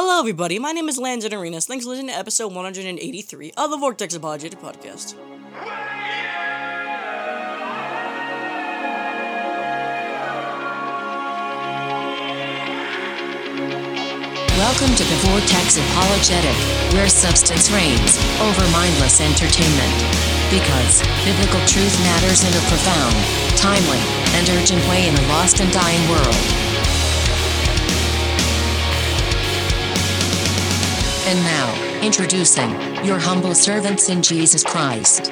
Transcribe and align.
Hello, 0.00 0.20
everybody. 0.20 0.60
My 0.60 0.70
name 0.70 0.88
is 0.88 0.96
Landon 0.96 1.34
Arenas. 1.34 1.66
Thanks 1.66 1.84
for 1.84 1.90
listening 1.90 2.14
to 2.14 2.16
episode 2.16 2.54
183 2.54 3.52
of 3.56 3.70
the 3.72 3.76
Vortex 3.76 4.14
Apologetic 4.14 4.60
Podcast. 4.60 5.18
Welcome 14.54 14.94
to 14.94 15.02
the 15.02 15.18
Vortex 15.26 15.82
Apologetic, 15.90 16.54
where 16.94 17.08
substance 17.08 17.68
reigns 17.72 18.14
over 18.38 18.62
mindless 18.70 19.18
entertainment. 19.18 19.98
Because 20.46 21.02
biblical 21.26 21.58
truth 21.66 21.98
matters 22.06 22.46
in 22.46 22.54
a 22.54 22.62
profound, 22.70 23.18
timely, 23.58 23.98
and 24.38 24.48
urgent 24.62 24.78
way 24.86 25.08
in 25.08 25.18
a 25.18 25.28
lost 25.34 25.58
and 25.58 25.72
dying 25.72 26.08
world. 26.08 26.67
And 31.28 31.40
now, 31.40 32.00
introducing 32.00 32.70
your 33.04 33.18
humble 33.18 33.54
servants 33.54 34.08
in 34.08 34.22
Jesus 34.22 34.64
Christ 34.64 35.30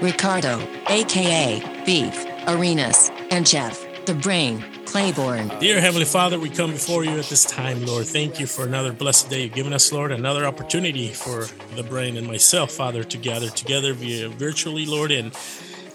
Ricardo, 0.00 0.60
aka 0.88 1.82
Beef, 1.84 2.26
Arenas, 2.46 3.10
and 3.32 3.44
Jeff, 3.44 3.84
the 4.06 4.14
Brain, 4.14 4.64
Claiborne. 4.86 5.48
Dear 5.58 5.80
Heavenly 5.80 6.04
Father, 6.04 6.38
we 6.38 6.48
come 6.48 6.70
before 6.70 7.02
you 7.02 7.18
at 7.18 7.24
this 7.24 7.44
time, 7.44 7.84
Lord. 7.84 8.06
Thank 8.06 8.38
you 8.38 8.46
for 8.46 8.64
another 8.64 8.92
blessed 8.92 9.30
day 9.30 9.42
you've 9.42 9.54
given 9.54 9.72
us, 9.72 9.90
Lord. 9.90 10.12
Another 10.12 10.46
opportunity 10.46 11.08
for 11.08 11.48
the 11.74 11.82
brain 11.82 12.16
and 12.16 12.28
myself, 12.28 12.70
Father, 12.70 13.02
to 13.02 13.18
gather 13.18 13.48
together 13.48 13.94
via 13.94 14.28
virtually, 14.28 14.86
Lord, 14.86 15.10
and 15.10 15.36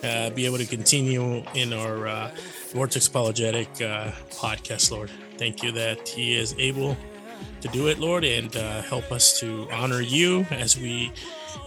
uh, 0.03 0.29
be 0.31 0.45
able 0.45 0.57
to 0.57 0.65
continue 0.65 1.41
in 1.53 1.71
our 1.71 2.05
uh, 2.05 2.35
Vortex 2.73 3.07
Apologetic 3.07 3.69
uh, 3.81 4.11
podcast, 4.29 4.91
Lord. 4.91 5.09
Thank 5.37 5.63
you 5.63 5.71
that 5.71 6.09
He 6.09 6.35
is 6.35 6.53
able 6.57 6.97
to 7.61 7.67
do 7.69 7.87
it, 7.87 7.99
Lord, 7.99 8.23
and 8.23 8.55
uh, 8.55 8.81
help 8.83 9.11
us 9.11 9.39
to 9.39 9.67
honor 9.71 10.01
you 10.01 10.45
as 10.51 10.77
we 10.77 11.11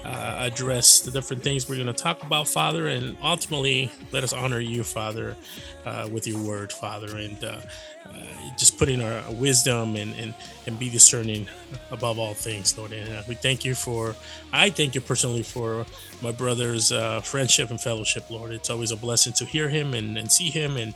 uh, 0.04 0.36
address 0.38 1.00
the 1.00 1.10
different 1.10 1.42
things 1.42 1.68
we're 1.68 1.74
going 1.74 1.86
to 1.86 1.92
talk 1.92 2.22
about, 2.22 2.48
Father, 2.48 2.88
and 2.88 3.16
ultimately 3.22 3.90
let 4.12 4.22
us 4.24 4.32
honor 4.32 4.60
you, 4.60 4.84
Father, 4.84 5.36
uh, 5.84 6.08
with 6.10 6.26
your 6.26 6.40
word, 6.40 6.72
Father, 6.72 7.16
and 7.16 7.42
uh, 7.44 7.60
uh, 8.06 8.12
just 8.56 8.78
put 8.78 8.88
in 8.88 9.02
our 9.02 9.22
wisdom 9.32 9.96
and, 9.96 10.14
and, 10.14 10.34
and 10.66 10.78
be 10.78 10.88
discerning 10.88 11.48
above 11.90 12.18
all 12.18 12.34
things, 12.34 12.76
Lord. 12.78 12.92
And 12.92 13.12
uh, 13.12 13.22
we 13.28 13.34
thank 13.34 13.64
you 13.64 13.74
for, 13.74 14.14
I 14.52 14.70
thank 14.70 14.94
you 14.94 15.00
personally 15.00 15.42
for 15.42 15.84
my 16.22 16.32
brother's 16.32 16.92
uh, 16.92 17.20
friendship 17.20 17.70
and 17.70 17.80
fellowship, 17.80 18.30
Lord. 18.30 18.52
It's 18.52 18.70
always 18.70 18.92
a 18.92 18.96
blessing 18.96 19.32
to 19.34 19.44
hear 19.44 19.68
him 19.68 19.94
and, 19.94 20.16
and 20.16 20.30
see 20.30 20.50
him 20.50 20.76
and 20.76 20.94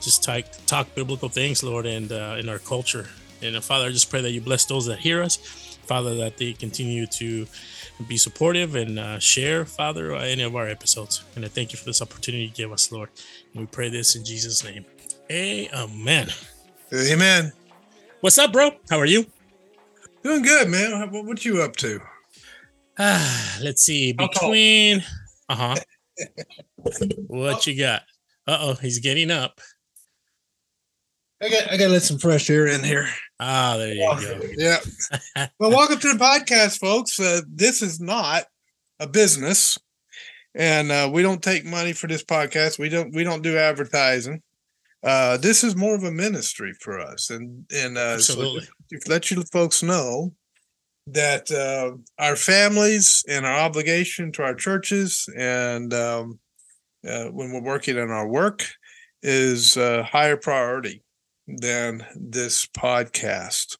just 0.00 0.24
talk, 0.24 0.44
talk 0.66 0.94
biblical 0.94 1.28
things, 1.28 1.62
Lord, 1.62 1.86
and 1.86 2.10
in 2.10 2.48
our 2.48 2.58
culture. 2.58 3.06
And 3.42 3.62
Father, 3.62 3.86
I 3.86 3.90
just 3.90 4.10
pray 4.10 4.20
that 4.22 4.30
you 4.32 4.40
bless 4.40 4.64
those 4.64 4.86
that 4.86 4.98
hear 4.98 5.22
us, 5.22 5.36
Father, 5.86 6.14
that 6.16 6.36
they 6.36 6.52
continue 6.52 7.06
to 7.06 7.46
be 8.08 8.16
supportive 8.16 8.74
and 8.74 8.98
uh, 8.98 9.18
share, 9.18 9.64
Father, 9.64 10.14
uh, 10.14 10.20
any 10.20 10.42
of 10.42 10.56
our 10.56 10.68
episodes. 10.68 11.24
And 11.34 11.44
I 11.44 11.48
thank 11.48 11.72
you 11.72 11.78
for 11.78 11.84
this 11.84 12.02
opportunity 12.02 12.44
you 12.44 12.50
give 12.50 12.72
us, 12.72 12.92
Lord. 12.92 13.10
And 13.52 13.62
we 13.62 13.66
pray 13.66 13.88
this 13.88 14.16
in 14.16 14.24
Jesus' 14.24 14.64
name. 14.64 14.84
Amen. 15.30 16.28
Amen. 16.92 17.52
What's 18.20 18.38
up, 18.38 18.52
bro? 18.52 18.70
How 18.90 18.98
are 18.98 19.06
you? 19.06 19.26
Doing 20.22 20.42
good, 20.42 20.68
man. 20.68 21.10
What, 21.10 21.24
what 21.24 21.44
you 21.44 21.62
up 21.62 21.76
to? 21.76 22.00
Ah, 22.98 23.58
let's 23.62 23.82
see. 23.82 24.12
Between, 24.12 25.04
uh 25.48 25.54
huh. 25.54 25.76
what 27.26 27.66
you 27.66 27.78
got? 27.78 28.02
Uh 28.46 28.58
oh, 28.60 28.74
he's 28.74 29.00
getting 29.00 29.30
up. 29.30 29.60
I 31.42 31.48
got 31.50 31.70
I 31.70 31.76
got 31.76 31.86
to 31.86 31.90
let 31.90 32.02
some 32.02 32.18
fresh 32.18 32.48
air 32.48 32.66
in 32.66 32.82
here. 32.82 33.08
Ah, 33.38 33.76
there 33.76 33.94
you 33.94 34.00
go. 34.00 34.40
Yeah. 34.56 34.78
well, 35.58 35.70
welcome 35.70 35.98
to 35.98 36.12
the 36.12 36.18
podcast, 36.18 36.78
folks. 36.78 37.20
Uh, 37.20 37.42
this 37.48 37.82
is 37.82 38.00
not 38.00 38.44
a 38.98 39.06
business, 39.06 39.76
and 40.54 40.90
uh, 40.90 41.10
we 41.12 41.22
don't 41.22 41.42
take 41.42 41.64
money 41.64 41.92
for 41.92 42.06
this 42.06 42.24
podcast. 42.24 42.78
We 42.78 42.88
don't 42.88 43.14
we 43.14 43.24
don't 43.24 43.42
do 43.42 43.58
advertising. 43.58 44.42
Uh, 45.02 45.36
this 45.36 45.62
is 45.62 45.76
more 45.76 45.94
of 45.94 46.04
a 46.04 46.10
ministry 46.10 46.72
for 46.80 46.98
us, 46.98 47.28
and 47.28 47.66
and 47.74 47.98
uh, 47.98 48.14
absolutely 48.14 48.62
so 48.62 48.98
let 49.08 49.30
you 49.30 49.42
folks 49.52 49.82
know 49.82 50.32
that 51.08 51.50
uh, 51.52 51.96
our 52.18 52.36
families 52.36 53.22
and 53.28 53.44
our 53.44 53.58
obligation 53.58 54.32
to 54.32 54.42
our 54.42 54.54
churches 54.54 55.28
and 55.36 55.92
um, 55.92 56.38
uh, 57.06 57.26
when 57.26 57.52
we're 57.52 57.62
working 57.62 57.98
on 57.98 58.10
our 58.10 58.26
work 58.26 58.64
is 59.22 59.76
uh, 59.76 60.02
higher 60.02 60.36
priority 60.36 61.02
than 61.46 62.06
this 62.14 62.66
podcast. 62.66 63.76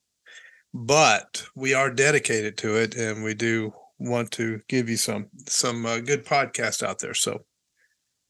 But 0.73 1.47
we 1.55 1.75
are 1.75 1.91
dedicated 1.91 2.59
to 2.59 2.77
it, 2.77 2.95
and 2.95 3.25
we 3.25 3.35
do 3.35 3.73
want 3.99 4.31
to 4.33 4.61
give 4.69 4.89
you 4.89 4.97
some 4.97 5.29
some 5.47 5.87
uh, 5.87 6.01
good 6.01 6.25
podcast 6.25 6.83
out 6.83 6.99
there. 6.99 7.15
So, 7.15 7.45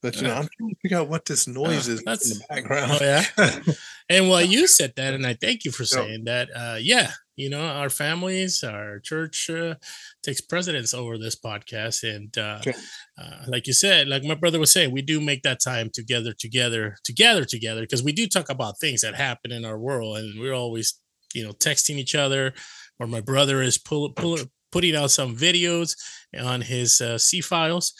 but 0.01 0.17
you 0.17 0.23
know, 0.23 0.35
I'm 0.35 0.49
trying 0.57 0.71
to 0.71 0.77
figure 0.83 0.99
out 0.99 1.09
what 1.09 1.25
this 1.25 1.49
noise 1.49 1.89
uh, 1.89 1.93
is 1.93 2.03
that's, 2.05 2.31
in 2.31 2.39
the 2.39 2.45
background. 2.49 2.99
Oh, 3.01 3.05
yeah. 3.05 3.75
and 4.09 4.29
well, 4.29 4.43
you 4.43 4.67
said 4.67 4.93
that, 4.97 5.15
and 5.15 5.27
I 5.27 5.35
thank 5.35 5.65
you 5.65 5.73
for 5.73 5.85
saying 5.85 6.25
that. 6.25 6.49
Uh, 6.55 6.79
yeah, 6.81 7.11
you 7.37 7.51
know, 7.51 7.61
our 7.61 7.91
families, 7.91 8.65
our 8.65 8.99
church 9.01 9.51
uh, 9.51 9.75
takes 10.23 10.41
precedence 10.41 10.95
over 10.95 11.19
this 11.19 11.37
podcast, 11.37 12.03
and 12.03 12.37
uh, 12.39 12.59
okay. 12.61 12.75
uh, 13.21 13.45
like 13.47 13.67
you 13.67 13.75
said, 13.75 14.09
like 14.09 14.25
my 14.25 14.35
brother 14.35 14.59
was 14.59 14.73
saying, 14.73 14.91
we 14.91 15.03
do 15.03 15.21
make 15.21 15.43
that 15.43 15.61
time 15.61 15.91
together, 15.93 16.33
together, 16.33 16.97
together, 17.05 17.45
together, 17.45 17.83
because 17.83 18.03
we 18.03 18.13
do 18.13 18.27
talk 18.27 18.49
about 18.49 18.81
things 18.81 19.03
that 19.03 19.15
happen 19.15 19.53
in 19.53 19.65
our 19.65 19.79
world, 19.79 20.17
and 20.17 20.41
we're 20.41 20.55
always, 20.55 20.99
you 21.35 21.45
know, 21.45 21.53
texting 21.53 21.97
each 21.97 22.15
other, 22.15 22.55
or 22.99 23.07
my 23.07 23.21
brother 23.21 23.61
is 23.61 23.77
pull, 23.77 24.11
pull, 24.13 24.39
putting 24.73 24.97
out 24.97 25.11
some 25.11 25.37
videos 25.37 25.95
on 26.41 26.63
his 26.63 27.01
uh, 27.01 27.19
C 27.19 27.43
files, 27.43 27.93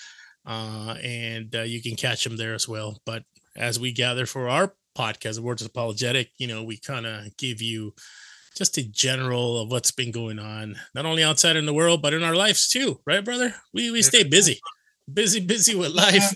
uh, 0.47 0.97
and 1.03 1.55
uh, 1.55 1.63
you 1.63 1.83
can 1.83 1.95
catch 1.95 2.25
them 2.25 2.39
there 2.39 2.55
as 2.55 2.67
well. 2.67 3.01
But 3.05 3.25
as 3.55 3.79
we 3.79 3.93
gather 3.93 4.25
for 4.25 4.49
our 4.49 4.75
podcast, 4.97 5.41
Vortex 5.41 5.67
Apologetic, 5.67 6.31
you 6.39 6.47
know, 6.47 6.65
we 6.65 6.79
kind 6.79 7.05
of 7.05 7.37
give 7.37 7.61
you 7.61 7.93
just 8.57 8.79
a 8.79 8.89
general 8.89 9.61
of 9.61 9.71
what's 9.71 9.91
been 9.91 10.11
going 10.11 10.39
on, 10.39 10.77
not 10.95 11.07
only 11.07 11.23
outside 11.23 11.57
in 11.57 11.67
the 11.67 11.75
world, 11.75 12.03
but 12.03 12.15
in 12.15 12.23
our 12.23 12.35
lives 12.35 12.69
too, 12.69 13.01
right, 13.07 13.25
brother? 13.25 13.55
We 13.73 13.91
we 13.91 14.03
stay 14.03 14.25
busy, 14.25 14.61
busy, 15.13 15.41
busy 15.41 15.75
with 15.75 15.93
life. 15.93 16.35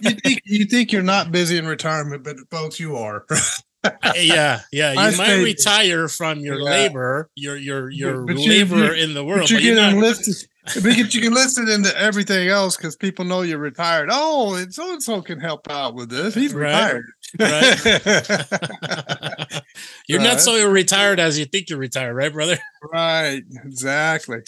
you 0.00 0.10
think 0.10 0.42
you 0.44 0.66
think 0.66 0.92
you're 0.92 1.02
not 1.02 1.32
busy 1.32 1.56
in 1.56 1.66
retirement, 1.66 2.22
but 2.22 2.36
folks, 2.50 2.78
you 2.78 2.96
are. 2.96 3.24
yeah, 4.14 4.60
yeah. 4.70 4.92
You 4.92 4.98
I 4.98 5.16
might 5.16 5.42
retire 5.42 6.08
from 6.08 6.40
your 6.40 6.58
yeah. 6.58 6.70
labor, 6.70 7.30
your 7.34 7.56
your 7.56 7.90
your 7.90 8.26
but 8.26 8.36
labor 8.36 8.94
you, 8.94 9.04
in 9.04 9.14
the 9.14 9.24
world. 9.24 9.42
But 9.42 9.50
you 9.50 9.56
but 9.56 9.62
get 9.62 9.74
not... 9.76 9.92
enlisted. 9.94 10.48
Because 10.74 11.14
you 11.14 11.20
can 11.20 11.32
listen 11.32 11.68
into 11.68 11.96
everything 11.98 12.48
else 12.48 12.76
because 12.76 12.96
people 12.96 13.24
know 13.24 13.42
you're 13.42 13.58
retired. 13.58 14.08
Oh, 14.10 14.54
and 14.54 14.74
so 14.74 14.92
and 14.92 15.02
so 15.02 15.22
can 15.22 15.38
help 15.38 15.70
out 15.70 15.94
with 15.94 16.10
this. 16.10 16.34
He's 16.34 16.52
right. 16.52 16.94
retired. 16.94 17.06
Right. 17.38 17.84
you're 20.08 20.18
right. 20.18 20.24
not 20.24 20.40
so 20.40 20.68
retired 20.68 21.20
as 21.20 21.38
you 21.38 21.44
think 21.44 21.70
you're 21.70 21.78
retired, 21.78 22.14
right, 22.14 22.32
brother? 22.32 22.58
Right. 22.92 23.42
Exactly. 23.64 24.38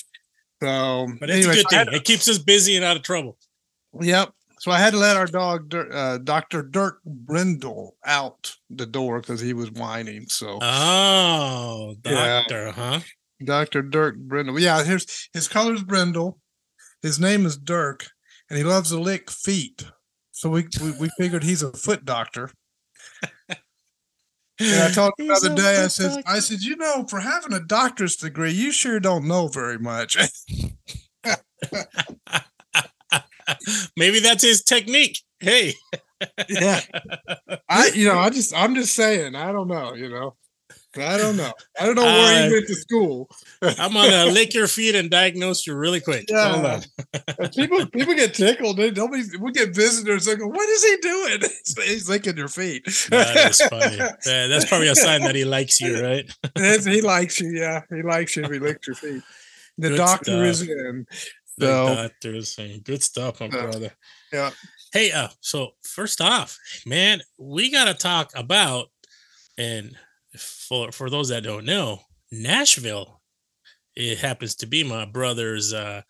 So, 0.61 1.09
but 1.21 1.31
it's 1.31 1.47
anyways, 1.47 1.61
a 1.61 1.63
good 1.63 1.87
thing. 1.87 1.95
it 1.95 2.05
keeps 2.05 2.29
us 2.29 2.39
busy 2.39 2.77
and 2.77 2.85
out 2.85 2.97
of 2.97 3.03
trouble. 3.03 3.37
Yep. 4.01 4.33
So 4.61 4.73
I 4.73 4.79
had 4.79 4.93
to 4.93 4.99
let 4.99 5.17
our 5.17 5.27
dog, 5.27 5.73
uh, 5.73 6.19
Dr. 6.19 6.63
Dirk 6.63 7.01
Brindle, 7.05 7.97
out 8.05 8.57
the 8.71 8.87
door 8.87 9.21
because 9.21 9.41
he 9.41 9.53
was 9.53 9.71
whining. 9.71 10.27
So, 10.29 10.59
oh, 10.61 11.95
doctor, 12.03 12.67
yeah. 12.67 12.73
huh? 12.73 13.01
Dr. 13.45 13.83
Dirk 13.83 14.17
Brindle. 14.17 14.59
Yeah, 14.59 14.83
here's 14.85 15.29
his 15.33 15.49
color's 15.49 15.83
Brindle. 15.83 16.39
His 17.03 17.21
name 17.21 17.47
is 17.47 17.57
Dirk, 17.57 18.09
and 18.51 18.59
he 18.59 18.65
loves 18.65 18.91
to 18.91 18.99
lick 18.99 19.31
feet. 19.31 19.85
So 20.33 20.51
we 20.51 20.67
we, 20.81 20.93
we 20.93 21.11
figured 21.19 21.45
he's 21.45 21.63
a 21.63 21.73
foot 21.73 22.05
doctor. 22.05 22.51
And 24.61 24.83
I 24.83 24.91
told 24.91 25.13
him 25.17 25.29
the 25.29 25.35
other 25.35 25.55
day, 25.55 25.85
I 25.85 25.87
said, 25.87 26.15
doctor. 26.15 26.23
I 26.27 26.41
said, 26.41 26.63
you 26.63 26.75
know, 26.77 27.07
for 27.09 27.21
having 27.21 27.53
a 27.53 27.61
doctor's 27.61 28.17
degree, 28.17 28.51
you 28.51 28.73
sure 28.73 28.99
don't 28.99 29.29
know 29.29 29.47
very 29.47 29.79
much. 29.79 30.17
Maybe 33.97 34.19
that's 34.21 34.43
his 34.43 34.63
technique. 34.63 35.21
Hey. 35.39 35.75
yeah. 36.49 36.81
I 37.69 37.91
you 37.95 38.07
know, 38.07 38.19
I 38.19 38.31
just 38.31 38.53
I'm 38.55 38.75
just 38.75 38.95
saying, 38.95 39.37
I 39.37 39.53
don't 39.53 39.69
know, 39.69 39.95
you 39.95 40.09
know. 40.09 40.35
I 41.01 41.17
don't 41.17 41.37
know. 41.37 41.53
I 41.81 41.87
don't 41.87 41.95
know 41.95 42.05
where 42.05 42.45
uh, 42.45 42.47
he 42.49 42.55
went 42.55 42.67
to 42.67 42.75
school. 42.75 43.31
I'm 43.63 43.93
gonna 43.93 44.27
lick 44.27 44.55
your 44.55 44.69
feet 44.69 44.95
and 44.95 45.11
diagnose 45.11 45.67
you 45.67 45.75
really 45.75 46.01
quick. 46.01 46.27
Yeah. 46.29 46.81
people 47.55 47.87
people 47.87 48.15
get 48.15 48.35
tickled. 48.35 48.77
They 48.77 48.91
nobody 48.91 49.23
we 49.41 49.53
get 49.53 49.75
visitors. 49.75 50.25
They 50.25 50.37
go, 50.37 50.47
"What 50.47 50.69
is 50.69 50.85
he 50.85 50.97
doing?" 50.99 51.41
He's 51.87 52.09
licking 52.09 52.37
your 52.37 52.49
feet. 52.49 52.85
That 53.11 53.51
is 53.51 53.61
funny. 53.63 53.99
Yeah, 54.27 54.47
that's 54.47 54.67
probably 54.67 54.89
a 54.89 54.95
sign 54.95 55.23
that 55.23 55.35
he 55.35 55.45
likes 55.45 55.81
you, 55.81 56.03
right? 56.03 56.31
he 56.57 57.01
likes 57.01 57.41
you. 57.41 57.51
Yeah, 57.51 57.83
he 57.91 58.03
likes 58.03 58.37
you 58.37 58.45
if 58.45 58.51
he 58.51 58.59
licks 58.59 58.87
your 58.87 58.97
feet. 58.97 59.23
The 59.79 59.91
Good 59.91 59.97
doctor 59.97 60.25
stuff. 60.25 60.47
is 60.47 60.63
in. 60.63 61.07
So, 61.61 61.87
the 61.87 61.95
doctor 61.95 62.35
is 62.35 62.53
saying, 62.53 62.83
"Good 62.85 63.03
stuff, 63.03 63.41
my 63.41 63.47
uh, 63.47 63.51
brother." 63.51 63.91
Yeah. 64.33 64.51
Hey, 64.93 65.13
uh, 65.13 65.29
so 65.41 65.71
first 65.83 66.21
off, 66.21 66.59
man, 66.87 67.21
we 67.39 67.71
gotta 67.71 67.95
talk 67.95 68.31
about 68.35 68.89
and 69.59 69.97
for 70.39 70.93
for 70.93 71.11
those 71.11 71.29
that 71.29 71.43
don't 71.43 71.65
know, 71.65 72.01
Nashville. 72.31 73.21
It 73.95 74.19
happens 74.19 74.55
to 74.57 74.67
be 74.67 74.85
my 74.85 75.05
brother's. 75.05 75.73
Uh, 75.73 76.03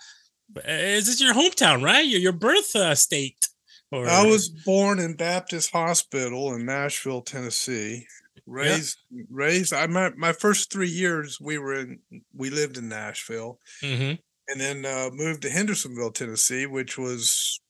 is 0.64 1.06
this 1.06 1.20
your 1.20 1.34
hometown, 1.34 1.82
right? 1.82 2.04
Your 2.04 2.20
your 2.20 2.32
birth 2.32 2.74
uh, 2.76 2.94
state? 2.94 3.48
Or... 3.90 4.06
I 4.06 4.26
was 4.26 4.48
born 4.48 4.98
in 4.98 5.16
Baptist 5.16 5.70
Hospital 5.72 6.54
in 6.54 6.66
Nashville, 6.66 7.22
Tennessee. 7.22 8.06
Raised, 8.46 8.98
yeah. 9.10 9.24
raised. 9.30 9.72
I 9.72 9.86
my 9.86 10.10
my 10.16 10.32
first 10.32 10.72
three 10.72 10.88
years 10.88 11.38
we 11.40 11.58
were 11.58 11.74
in. 11.74 11.98
We 12.34 12.50
lived 12.50 12.78
in 12.78 12.88
Nashville, 12.88 13.58
mm-hmm. 13.82 14.14
and 14.48 14.60
then 14.60 14.86
uh, 14.86 15.10
moved 15.12 15.42
to 15.42 15.50
Hendersonville, 15.50 16.12
Tennessee, 16.12 16.66
which 16.66 16.96
was 16.96 17.60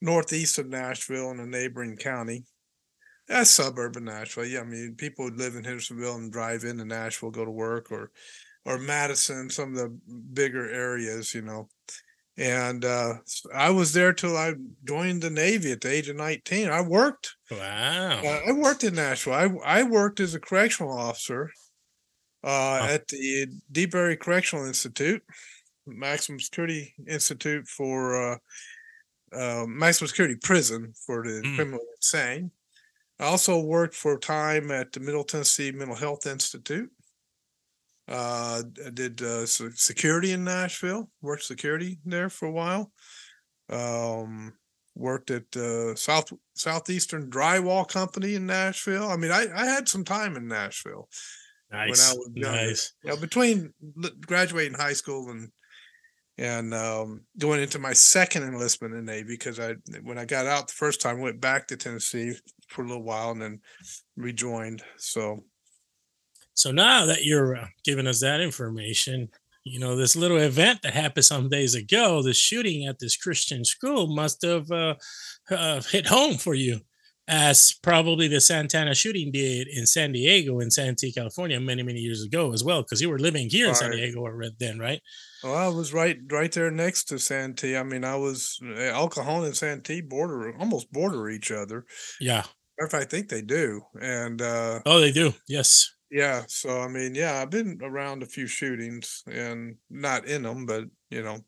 northeast 0.00 0.58
of 0.58 0.68
Nashville 0.68 1.30
in 1.30 1.40
a 1.40 1.46
neighboring 1.46 1.96
county. 1.96 2.44
That's 3.28 3.50
suburban 3.50 4.04
Nashville. 4.04 4.46
Yeah, 4.46 4.60
I 4.60 4.64
mean, 4.64 4.94
people 4.96 5.26
would 5.26 5.36
live 5.36 5.54
in 5.54 5.64
Hendersonville 5.64 6.16
and 6.16 6.32
drive 6.32 6.64
into 6.64 6.84
Nashville, 6.84 7.30
go 7.30 7.44
to 7.44 7.50
work, 7.50 7.92
or 7.92 8.10
or 8.64 8.78
Madison, 8.78 9.50
some 9.50 9.70
of 9.70 9.76
the 9.76 9.98
bigger 10.32 10.68
areas, 10.68 11.34
you 11.34 11.42
know. 11.42 11.68
And 12.36 12.84
uh, 12.84 13.14
I 13.52 13.70
was 13.70 13.92
there 13.92 14.12
till 14.12 14.36
I 14.36 14.54
joined 14.86 15.22
the 15.22 15.30
Navy 15.30 15.72
at 15.72 15.80
the 15.80 15.90
age 15.90 16.08
of 16.08 16.16
19. 16.16 16.68
I 16.68 16.80
worked. 16.82 17.34
Wow. 17.50 18.20
Uh, 18.24 18.40
I 18.46 18.52
worked 18.52 18.84
in 18.84 18.94
Nashville. 18.94 19.32
I, 19.32 19.80
I 19.80 19.82
worked 19.82 20.20
as 20.20 20.34
a 20.34 20.40
correctional 20.40 20.96
officer 20.96 21.50
uh, 22.44 22.80
oh. 22.82 22.86
at 22.86 23.08
the 23.08 23.48
DeBerry 23.72 24.18
Correctional 24.20 24.66
Institute, 24.66 25.22
Maximum 25.84 26.38
Security 26.38 26.94
Institute 27.08 27.66
for 27.66 28.32
uh, 28.32 28.36
uh, 29.32 29.64
maximum 29.66 30.08
security 30.08 30.36
prison 30.40 30.92
for 31.06 31.24
the 31.24 31.42
mm. 31.44 31.56
criminally 31.56 31.84
insane. 31.96 32.52
I 33.20 33.24
also 33.24 33.60
worked 33.60 33.94
for 33.94 34.14
a 34.14 34.20
time 34.20 34.70
at 34.70 34.92
the 34.92 35.00
Middle 35.00 35.24
Tennessee 35.24 35.72
Mental 35.72 35.96
Health 35.96 36.26
Institute. 36.26 36.90
Uh, 38.08 38.62
I 38.86 38.90
did 38.90 39.20
uh, 39.22 39.44
security 39.44 40.32
in 40.32 40.44
Nashville. 40.44 41.10
Worked 41.20 41.44
security 41.44 41.98
there 42.04 42.30
for 42.30 42.46
a 42.46 42.52
while. 42.52 42.90
Um, 43.68 44.54
worked 44.94 45.30
at 45.30 45.54
uh, 45.56 45.94
South 45.94 46.32
Southeastern 46.54 47.30
Drywall 47.30 47.86
Company 47.86 48.34
in 48.34 48.46
Nashville. 48.46 49.08
I 49.08 49.16
mean, 49.16 49.30
I, 49.30 49.46
I 49.54 49.66
had 49.66 49.88
some 49.88 50.04
time 50.04 50.36
in 50.36 50.48
Nashville 50.48 51.08
nice. 51.70 51.88
when 51.90 51.98
I 51.98 52.18
was 52.18 52.30
younger. 52.34 52.56
Nice. 52.56 52.92
You 53.04 53.10
know, 53.10 53.16
between 53.16 53.74
graduating 54.26 54.78
high 54.78 54.94
school 54.94 55.30
and 55.30 55.50
and 56.38 56.72
um, 56.72 57.22
going 57.36 57.60
into 57.60 57.80
my 57.80 57.92
second 57.92 58.44
enlistment 58.44 58.94
in 58.94 59.04
the 59.04 59.12
Navy 59.12 59.34
because 59.34 59.58
I 59.58 59.74
when 60.02 60.18
I 60.18 60.24
got 60.24 60.46
out 60.46 60.68
the 60.68 60.74
first 60.74 61.00
time 61.00 61.20
went 61.20 61.40
back 61.40 61.66
to 61.68 61.76
Tennessee 61.76 62.34
for 62.68 62.82
a 62.82 62.86
little 62.86 63.02
while 63.02 63.30
and 63.30 63.42
then 63.42 63.60
rejoined. 64.16 64.82
So, 64.96 65.44
so 66.54 66.70
now 66.70 67.06
that 67.06 67.24
you're 67.24 67.56
uh, 67.56 67.66
giving 67.84 68.06
us 68.06 68.20
that 68.20 68.40
information, 68.40 69.28
you 69.64 69.78
know 69.78 69.96
this 69.96 70.16
little 70.16 70.38
event 70.38 70.82
that 70.82 70.94
happened 70.94 71.24
some 71.24 71.48
days 71.48 71.74
ago, 71.74 72.22
the 72.22 72.34
shooting 72.34 72.86
at 72.86 72.98
this 72.98 73.16
Christian 73.16 73.64
school 73.64 74.06
must 74.06 74.42
have 74.42 74.70
uh, 74.70 74.94
uh, 75.50 75.82
hit 75.82 76.06
home 76.06 76.36
for 76.36 76.54
you 76.54 76.80
as 77.28 77.74
probably 77.82 78.26
the 78.26 78.40
Santana 78.40 78.94
shooting 78.94 79.30
did 79.30 79.68
in 79.68 79.86
San 79.86 80.12
Diego 80.12 80.60
in 80.60 80.70
Santee, 80.70 81.12
California, 81.12 81.60
many 81.60 81.82
many 81.82 82.00
years 82.00 82.24
ago 82.24 82.52
as 82.52 82.64
well, 82.64 82.82
because 82.82 83.02
you 83.02 83.10
were 83.10 83.18
living 83.18 83.50
here 83.50 83.68
in 83.68 83.74
San 83.74 83.90
Diego 83.90 84.20
or 84.20 84.42
then, 84.58 84.78
right? 84.78 85.00
Well, 85.44 85.54
I 85.54 85.68
was 85.68 85.92
right 85.92 86.18
right 86.30 86.50
there 86.50 86.70
next 86.70 87.04
to 87.04 87.18
Santee. 87.18 87.76
I 87.76 87.82
mean, 87.82 88.04
I 88.04 88.16
was 88.16 88.58
eh, 88.64 88.88
El 88.88 89.10
Cajon 89.10 89.44
and 89.44 89.56
Santee 89.56 90.00
border 90.00 90.56
almost 90.58 90.90
border 90.90 91.28
each 91.28 91.52
other. 91.52 91.84
Yeah. 92.18 92.44
I 92.80 93.04
think 93.04 93.28
they 93.28 93.42
do, 93.42 93.82
and 94.00 94.40
uh, 94.40 94.80
oh, 94.86 95.00
they 95.00 95.12
do. 95.12 95.34
Yes. 95.48 95.92
Yeah. 96.10 96.44
So 96.48 96.80
I 96.80 96.88
mean, 96.88 97.14
yeah, 97.14 97.40
I've 97.40 97.50
been 97.50 97.78
around 97.82 98.22
a 98.22 98.26
few 98.26 98.46
shootings 98.46 99.22
and 99.30 99.76
not 99.90 100.26
in 100.26 100.42
them, 100.42 100.66
but 100.66 100.84
you 101.10 101.22
know, 101.22 101.40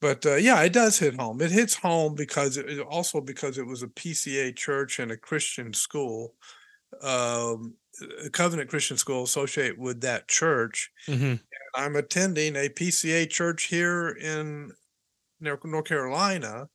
but 0.00 0.24
uh, 0.26 0.36
yeah, 0.36 0.62
it 0.62 0.72
does 0.72 0.98
hit 0.98 1.18
home. 1.18 1.40
It 1.40 1.50
hits 1.50 1.74
home 1.74 2.14
because 2.14 2.56
it, 2.56 2.80
also 2.80 3.20
because 3.20 3.58
it 3.58 3.66
was 3.66 3.82
a 3.82 3.88
PCA 3.88 4.54
church 4.56 4.98
and 4.98 5.10
a 5.10 5.16
Christian 5.16 5.72
school, 5.72 6.34
um, 7.02 7.74
a 8.24 8.30
Covenant 8.30 8.68
Christian 8.68 8.96
school 8.96 9.24
associated 9.24 9.78
with 9.78 10.00
that 10.02 10.28
church. 10.28 10.90
Mm-hmm. 11.08 11.34
I'm 11.74 11.96
attending 11.96 12.56
a 12.56 12.68
PCA 12.68 13.28
church 13.28 13.64
here 13.64 14.08
in 14.08 14.72
North 15.40 15.84
Carolina. 15.84 16.68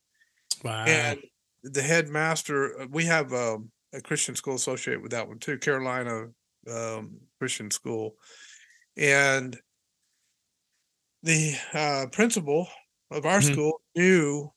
Wow. 0.63 0.85
And 0.85 1.19
the 1.63 1.81
headmaster, 1.81 2.81
uh, 2.81 2.87
we 2.89 3.05
have 3.05 3.33
um, 3.33 3.69
a 3.93 4.01
Christian 4.01 4.35
school 4.35 4.55
associated 4.55 5.01
with 5.01 5.11
that 5.11 5.27
one 5.27 5.39
too, 5.39 5.57
Carolina 5.57 6.27
um, 6.69 7.17
Christian 7.39 7.71
School, 7.71 8.15
and 8.97 9.57
the 11.23 11.55
uh, 11.73 12.05
principal 12.11 12.67
of 13.11 13.25
our 13.25 13.39
mm-hmm. 13.39 13.53
school 13.53 13.81
knew 13.95 14.51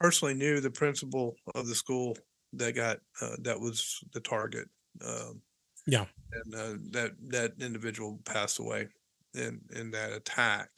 personally 0.00 0.34
knew 0.34 0.60
the 0.60 0.70
principal 0.70 1.36
of 1.54 1.68
the 1.68 1.74
school 1.74 2.16
that 2.52 2.74
got 2.74 2.98
uh, 3.20 3.36
that 3.40 3.58
was 3.58 4.00
the 4.12 4.20
target. 4.20 4.68
Um, 5.04 5.40
yeah, 5.86 6.06
and 6.32 6.54
uh, 6.54 6.74
that 6.90 7.12
that 7.28 7.52
individual 7.60 8.20
passed 8.24 8.58
away 8.58 8.88
in 9.34 9.60
in 9.74 9.90
that 9.92 10.12
attack. 10.12 10.68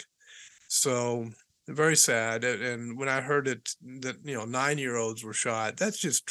So 0.69 1.31
very 1.69 1.97
sad. 1.97 2.45
And 2.45 2.99
when 2.99 3.09
I 3.09 3.21
heard 3.21 3.49
it 3.49 3.71
that 4.01 4.17
you 4.25 4.37
know 4.37 4.45
nine 4.45 4.79
year 4.79 4.97
olds 4.97 5.25
were 5.25 5.33
shot, 5.33 5.77
that's 5.77 5.99
just 5.99 6.31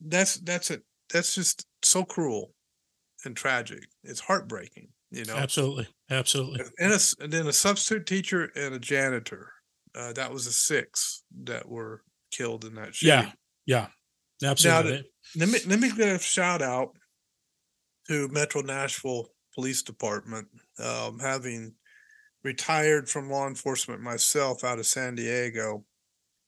that's 0.00 0.34
that's 0.36 0.70
it. 0.70 0.82
That's 1.12 1.34
just 1.34 1.66
so 1.82 2.04
cruel 2.04 2.52
and 3.24 3.36
tragic. 3.36 3.84
It's 4.04 4.20
heartbreaking. 4.20 4.88
You 5.10 5.24
know, 5.24 5.36
absolutely, 5.36 5.88
absolutely. 6.10 6.64
And, 6.78 6.92
a, 6.92 6.98
and 7.20 7.32
then 7.32 7.46
a 7.46 7.52
substitute 7.52 8.06
teacher 8.06 8.50
and 8.54 8.74
a 8.74 8.78
janitor. 8.78 9.52
Uh, 9.94 10.12
that 10.12 10.30
was 10.30 10.44
the 10.44 10.52
six 10.52 11.24
that 11.44 11.66
were 11.66 12.02
killed 12.30 12.64
in 12.64 12.74
that 12.74 12.94
shooting. 12.94 13.32
Yeah, 13.66 13.86
yeah, 14.42 14.48
absolutely. 14.48 15.08
Now, 15.34 15.46
let 15.46 15.48
me 15.48 15.58
let 15.66 15.80
me 15.80 15.88
give 15.88 16.08
a 16.08 16.18
shout 16.18 16.60
out 16.60 16.90
to 18.08 18.28
Metro 18.28 18.60
Nashville 18.60 19.28
Police 19.54 19.82
Department, 19.82 20.46
um, 20.78 21.18
having 21.18 21.74
retired 22.48 23.10
from 23.10 23.28
law 23.28 23.46
enforcement 23.46 24.00
myself 24.00 24.64
out 24.64 24.78
of 24.78 24.86
San 24.86 25.14
Diego, 25.14 25.84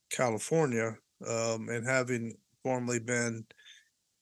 California, 0.09 0.97
um, 1.27 1.69
and 1.69 1.85
having 1.85 2.33
formerly 2.63 2.97
been 2.97 3.45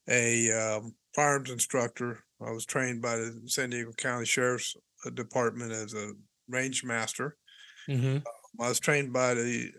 a 0.10 0.52
um, 0.52 0.94
firearms 1.16 1.50
instructor 1.50 2.20
I 2.46 2.52
was 2.52 2.66
trained 2.66 3.02
by 3.02 3.16
the 3.16 3.42
San 3.46 3.70
Diego 3.70 3.94
County 3.94 4.26
Sheriff's 4.26 4.76
Department 5.14 5.72
as 5.72 5.94
a 5.94 6.12
range 6.50 6.84
master. 6.84 7.38
Mm-hmm. 7.90 8.18
I 8.62 8.68
was 8.68 8.80
trained 8.80 9.14
by 9.14 9.36
the. 9.36 9.72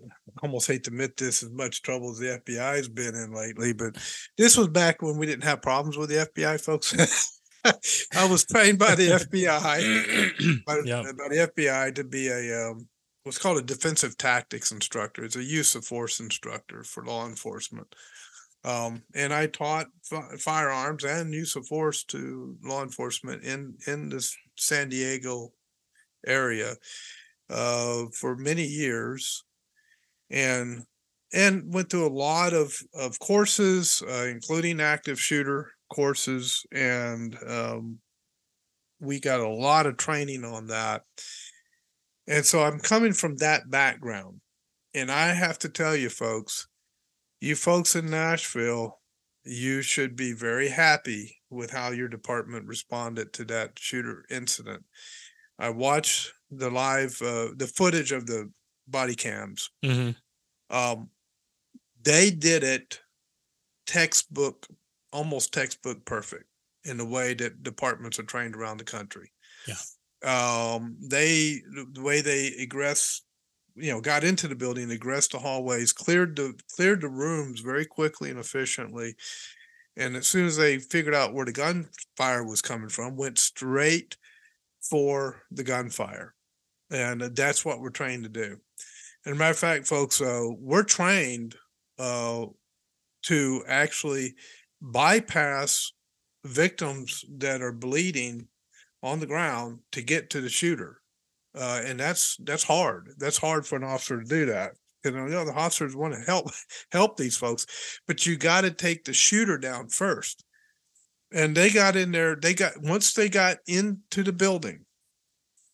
I 0.43 0.47
almost 0.47 0.69
hate 0.69 0.85
to 0.85 0.91
admit 0.91 1.19
this, 1.19 1.43
as 1.43 1.51
much 1.51 1.83
trouble 1.83 2.11
as 2.13 2.19
the 2.19 2.41
FBI 2.47 2.77
has 2.77 2.89
been 2.89 3.15
in 3.15 3.35
lately, 3.35 3.75
but 3.75 3.97
this 4.39 4.57
was 4.57 4.69
back 4.69 5.03
when 5.03 5.19
we 5.19 5.27
didn't 5.27 5.45
have 5.45 5.61
problems 5.61 5.99
with 5.99 6.09
the 6.09 6.27
FBI, 6.35 6.61
folks. 6.63 6.95
I 7.65 8.29
was 8.29 8.45
trained 8.45 8.79
by 8.79 8.95
the 8.95 9.09
FBI, 9.31 10.65
by, 10.65 10.81
yeah. 10.85 11.03
by, 11.03 11.29
the 11.29 11.51
FBI 11.55 11.95
to 11.95 12.05
be 12.05 12.29
a 12.29 12.71
um, 12.71 12.89
what's 13.23 13.39
called 13.39 13.59
a 13.59 13.63
defensive 13.63 14.17
tactics 14.17 14.73
instructor. 14.73 15.25
It's 15.25 15.37
a 15.37 15.45
use 15.45 15.75
of 15.75 15.85
force 15.85 16.21
instructor 16.21 16.85
for 16.85 17.05
law 17.05 17.27
enforcement. 17.27 17.95
Um, 18.65 19.03
and 19.15 19.33
I 19.33 19.47
taught 19.47 19.87
firearms 20.39 21.05
and 21.05 21.33
use 21.33 21.57
of 21.57 21.67
force 21.67 22.05
to 22.05 22.57
law 22.63 22.83
enforcement 22.83 23.43
in 23.43 23.77
in 23.87 24.11
this 24.11 24.37
San 24.57 24.91
Diego 24.91 25.53
area 26.27 26.75
uh, 27.49 28.05
for 28.13 28.37
many 28.37 28.65
years, 28.65 29.45
and 30.31 30.85
and 31.33 31.73
went 31.73 31.91
through 31.91 32.07
a 32.07 32.13
lot 32.13 32.53
of 32.53 32.75
of 32.95 33.19
courses, 33.19 34.03
uh, 34.07 34.27
including 34.29 34.81
active 34.81 35.19
shooter 35.19 35.73
courses, 35.91 36.65
and 36.73 37.37
um, 37.47 37.99
we 39.01 39.21
got 39.21 39.41
a 39.41 39.49
lot 39.49 39.87
of 39.87 39.97
training 39.97 40.45
on 40.45 40.67
that. 40.69 41.03
And 42.27 42.45
so 42.45 42.63
I'm 42.63 42.79
coming 42.79 43.13
from 43.13 43.37
that 43.37 43.71
background, 43.71 44.41
and 44.95 45.11
I 45.11 45.35
have 45.35 45.59
to 45.61 45.69
tell 45.69 45.97
you, 45.97 46.09
folks 46.09 46.69
you 47.41 47.57
folks 47.57 47.97
in 47.97 48.11
Nashville, 48.11 49.01
you 49.45 49.83
should 49.83 50.15
be 50.15 50.33
very 50.33 50.69
happy 50.69 51.39
with 51.49 51.71
how 51.71 51.91
your 51.91 52.09
department 52.09 52.67
responded 52.67 53.33
to 53.33 53.45
that 53.47 53.79
shooter 53.79 54.25
incident. 54.31 54.85
I 55.59 55.71
watched 55.71 56.33
the 56.51 56.71
live, 56.71 57.21
uh, 57.23 57.49
the 57.57 57.71
footage 57.75 58.13
of 58.13 58.27
the 58.27 58.51
body 58.87 59.15
cams. 59.15 59.71
Mm-hmm. 59.85 60.11
Um, 60.75 61.09
they 62.03 62.31
did 62.31 62.63
it 62.63 63.01
textbook, 63.87 64.67
almost 65.13 65.53
textbook 65.53 66.05
perfect 66.05 66.45
in 66.85 66.97
the 66.97 67.05
way 67.05 67.35
that 67.35 67.63
departments 67.63 68.19
are 68.19 68.25
trained 68.25 68.57
around 68.57 68.79
the 68.79 68.85
country. 68.85 69.33
Yeah. 69.67 69.75
Um, 70.23 70.97
they 71.01 71.63
the 71.95 72.03
way 72.03 72.21
they 72.21 72.47
egress 72.47 73.23
you 73.75 73.91
know 73.91 74.01
got 74.01 74.25
into 74.25 74.49
the 74.49 74.55
building 74.55 74.89
egressed 74.89 75.31
the 75.31 75.39
hallways 75.39 75.93
cleared 75.93 76.37
the 76.37 76.59
cleared 76.75 77.01
the 77.01 77.09
rooms 77.09 77.61
very 77.61 77.87
quickly 77.87 78.29
and 78.29 78.39
efficiently 78.39 79.15
and 79.97 80.17
as 80.17 80.27
soon 80.27 80.47
as 80.47 80.57
they 80.57 80.79
figured 80.79 81.15
out 81.15 81.35
where 81.35 81.47
the 81.47 81.53
gunfire 81.53 82.45
was 82.45 82.63
coming 82.63 82.89
from 82.89 83.17
went 83.17 83.39
straight 83.39 84.17
for 84.81 85.43
the 85.51 85.65
gunfire. 85.65 86.35
And 86.91 87.21
that's 87.21 87.65
what 87.65 87.81
we're 87.81 87.91
trained 87.91 88.25
to 88.25 88.29
do. 88.29 88.59
And 89.25 89.39
matter 89.39 89.53
of 89.53 89.59
fact, 89.59 89.87
folks, 89.87 90.21
uh, 90.21 90.49
we're 90.59 90.83
trained 90.83 91.55
uh, 91.99 92.47
to 93.23 93.65
actually 93.67 94.35
bypass 94.81 95.93
victims 96.45 97.25
that 97.39 97.63
are 97.63 97.73
bleeding 97.73 98.49
on 99.03 99.21
the 99.21 99.27
ground 99.27 99.81
to 99.93 100.03
get 100.03 100.31
to 100.31 100.41
the 100.41 100.49
shooter. 100.49 101.01
Uh, 101.55 101.81
and 101.85 101.99
that's 101.99 102.37
that's 102.45 102.63
hard. 102.63 103.11
That's 103.19 103.39
hard 103.39 103.67
for 103.67 103.77
an 103.77 103.85
officer 103.85 104.21
to 104.21 104.25
do 104.25 104.47
that. 104.47 104.73
You 105.05 105.13
know 105.13 105.45
the 105.45 105.53
officers 105.53 105.97
want 105.97 106.15
to 106.15 106.21
help 106.21 106.51
help 106.93 107.17
these 107.17 107.37
folks, 107.37 107.67
but 108.07 108.27
you 108.27 108.37
got 108.37 108.63
to 108.63 108.71
take 108.71 109.05
the 109.05 109.13
shooter 109.13 109.59
down 109.59 109.89
first. 109.89 110.45
And 111.33 111.57
they 111.57 111.71
got 111.71 111.97
in 111.97 112.11
there. 112.11 112.37
They 112.37 112.55
got 112.55 112.73
once 112.83 113.15
they 113.15 113.29
got 113.29 113.59
into 113.67 114.23
the 114.23 114.33
building. 114.33 114.85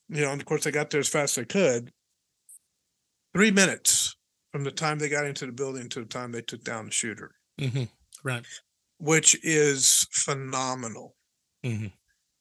You 0.09 0.23
know, 0.23 0.31
and 0.31 0.41
of 0.41 0.47
course 0.47 0.65
they 0.65 0.71
got 0.71 0.91
there 0.91 1.01
as 1.01 1.09
fast 1.09 1.37
as 1.37 1.43
they 1.43 1.47
could. 1.47 1.93
Three 3.35 3.51
minutes 3.51 4.17
from 4.53 4.65
the 4.65 4.71
time 4.71 4.99
they 4.99 5.09
got 5.09 5.27
into 5.27 5.45
the 5.45 5.53
building 5.53 5.89
to 5.91 6.01
the 6.01 6.07
time 6.07 6.33
they 6.33 6.43
took 6.43 6.63
down 6.63 6.87
the 6.87 6.91
shooter. 6.91 7.33
Mm-hmm. 7.61 7.85
Right. 8.23 8.47
Which 8.99 9.37
is 9.45 10.07
phenomenal. 10.11 11.17
Mm-hmm. 11.65 11.89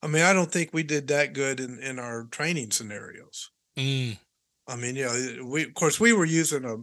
I 0.01 0.07
mean, 0.07 0.21
I 0.21 0.33
don't 0.33 0.51
think 0.51 0.69
we 0.71 0.83
did 0.83 1.07
that 1.07 1.33
good 1.33 1.59
in, 1.59 1.79
in 1.79 2.00
our 2.00 2.25
training 2.25 2.71
scenarios. 2.71 3.50
Mm. 3.77 4.17
I 4.67 4.75
mean, 4.75 4.95
you 4.95 5.05
know, 5.05 5.45
we 5.45 5.63
of 5.63 5.74
course 5.74 6.00
we 6.00 6.13
were 6.13 6.25
using 6.25 6.65
a 6.65 6.77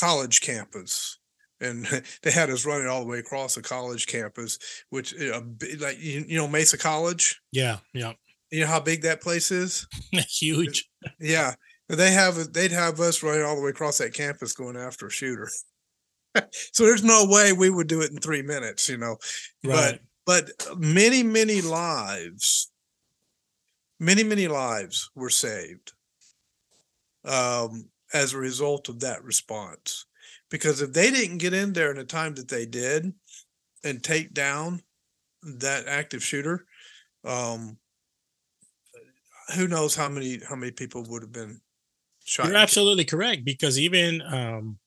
college 0.00 0.40
campus, 0.40 1.18
and 1.60 1.84
they 2.22 2.30
had 2.30 2.50
us 2.50 2.64
running 2.64 2.88
all 2.88 3.00
the 3.00 3.06
way 3.06 3.18
across 3.18 3.54
the 3.54 3.62
college 3.62 4.06
campus, 4.06 4.58
which 4.90 5.14
uh, 5.20 5.42
like 5.78 6.00
you, 6.00 6.24
you 6.26 6.38
know 6.38 6.48
Mesa 6.48 6.78
College. 6.78 7.40
Yeah, 7.52 7.78
yeah. 7.94 8.14
You 8.50 8.62
know 8.62 8.66
how 8.66 8.80
big 8.80 9.02
that 9.02 9.20
place 9.20 9.50
is? 9.50 9.86
Huge. 10.28 10.88
Yeah, 11.20 11.54
they 11.88 12.10
have 12.10 12.52
they'd 12.52 12.72
have 12.72 13.00
us 13.00 13.22
running 13.22 13.44
all 13.44 13.56
the 13.56 13.62
way 13.62 13.70
across 13.70 13.98
that 13.98 14.14
campus 14.14 14.52
going 14.52 14.76
after 14.76 15.06
a 15.06 15.10
shooter. 15.10 15.48
so 16.72 16.84
there's 16.84 17.04
no 17.04 17.26
way 17.28 17.52
we 17.52 17.70
would 17.70 17.88
do 17.88 18.02
it 18.02 18.10
in 18.10 18.18
three 18.18 18.42
minutes, 18.42 18.88
you 18.88 18.96
know. 18.96 19.16
Right. 19.64 19.98
But 20.26 20.50
but 20.58 20.78
many 20.78 21.22
many 21.22 21.60
lives 21.60 22.70
many 23.98 24.24
many 24.24 24.48
lives 24.48 25.10
were 25.14 25.30
saved 25.30 25.92
um, 27.24 27.88
as 28.12 28.32
a 28.32 28.38
result 28.38 28.88
of 28.88 29.00
that 29.00 29.22
response 29.22 30.06
because 30.50 30.80
if 30.80 30.92
they 30.92 31.10
didn't 31.10 31.38
get 31.38 31.52
in 31.52 31.72
there 31.72 31.90
in 31.90 31.96
the 31.98 32.04
time 32.04 32.34
that 32.34 32.48
they 32.48 32.66
did 32.66 33.12
and 33.84 34.02
take 34.02 34.32
down 34.32 34.82
that 35.42 35.86
active 35.86 36.22
shooter 36.22 36.64
um, 37.24 37.76
who 39.54 39.68
knows 39.68 39.94
how 39.94 40.08
many 40.08 40.40
how 40.48 40.56
many 40.56 40.72
people 40.72 41.04
would 41.08 41.22
have 41.22 41.32
been 41.32 41.60
shot 42.24 42.46
You're 42.46 42.56
absolutely 42.56 43.04
correct 43.04 43.44
because 43.44 43.78
even 43.78 44.22
um, 44.22 44.78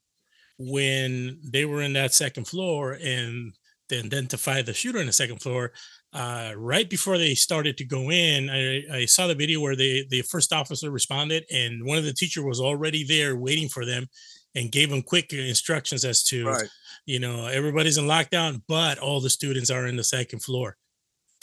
when 0.70 1.40
they 1.44 1.66
were 1.66 1.82
in 1.82 1.94
that 1.94 2.14
second 2.14 2.48
floor 2.48 2.98
and 3.02 3.54
they 3.90 4.00
identified 4.00 4.66
the 4.66 4.74
shooter 4.74 5.00
in 5.00 5.08
the 5.08 5.14
second 5.14 5.42
floor, 5.42 5.72
uh, 6.14 6.54
right 6.56 6.90
before 6.90 7.18
they 7.18 7.36
started 7.36 7.78
to 7.78 7.86
go 7.86 8.12
in, 8.12 8.50
I, 8.50 9.00
I 9.00 9.06
saw 9.06 9.28
the 9.28 9.36
video 9.36 9.60
where 9.60 9.76
they, 9.76 10.06
the 10.10 10.22
first 10.22 10.54
officer 10.54 10.92
responded 10.92 11.46
and 11.52 11.86
one 11.86 11.98
of 11.98 12.06
the 12.06 12.14
teacher 12.14 12.46
was 12.46 12.62
already 12.62 13.04
there 13.04 13.36
waiting 13.36 13.70
for 13.70 13.86
them 13.86 14.08
and 14.56 14.72
gave 14.72 14.90
them 14.90 15.02
quick 15.02 15.34
instructions 15.34 16.06
as 16.06 16.24
to, 16.26 16.46
right 16.46 16.70
you 17.06 17.20
know, 17.20 17.48
everybody's 17.48 17.98
in 17.98 18.06
lockdown, 18.06 18.62
but 18.68 18.98
all 19.00 19.20
the 19.20 19.30
students 19.30 19.70
are 19.70 19.88
in 19.88 19.98
the 19.98 20.04
second 20.04 20.40
floor. 20.40 20.78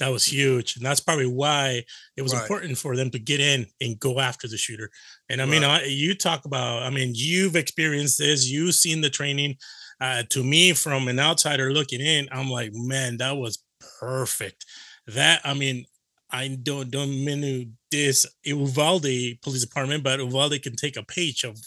That 0.00 0.08
was 0.10 0.24
huge. 0.24 0.76
And 0.76 0.84
that's 0.84 1.00
probably 1.00 1.26
why 1.26 1.84
it 2.16 2.22
was 2.22 2.32
Right. 2.34 2.42
important 2.42 2.76
for 2.76 2.96
them 2.96 3.10
to 3.10 3.18
get 3.18 3.38
in 3.40 3.66
and 3.80 3.98
go 4.00 4.18
after 4.18 4.48
the 4.48 4.56
shooter. 4.58 4.90
And 5.28 5.40
I 5.40 5.44
mean, 5.46 5.62
Right. 5.62 5.82
I, 5.82 5.86
you 5.86 6.14
talk 6.14 6.44
about, 6.44 6.82
I 6.82 6.90
mean, 6.90 7.12
you've 7.14 7.54
experienced 7.54 8.18
this, 8.18 8.48
you've 8.50 8.74
seen 8.74 9.00
the 9.00 9.10
training. 9.10 9.56
Uh, 10.00 10.22
to 10.30 10.42
me, 10.42 10.72
from 10.72 11.08
an 11.08 11.20
outsider 11.20 11.72
looking 11.72 12.00
in, 12.00 12.26
I'm 12.32 12.50
like, 12.50 12.72
man, 12.72 13.18
that 13.18 13.36
was 13.36 13.62
perfect. 14.00 14.64
That, 15.06 15.42
I 15.44 15.54
mean, 15.54 15.84
I 16.30 16.48
don't 16.62 16.90
don't 16.90 17.10
mean 17.24 17.76
this 17.90 18.24
Uvalde 18.44 19.40
Police 19.42 19.64
Department, 19.64 20.04
but 20.04 20.20
Uvalde 20.20 20.62
can 20.62 20.76
take 20.76 20.96
a 20.96 21.02
page 21.02 21.44
of 21.44 21.58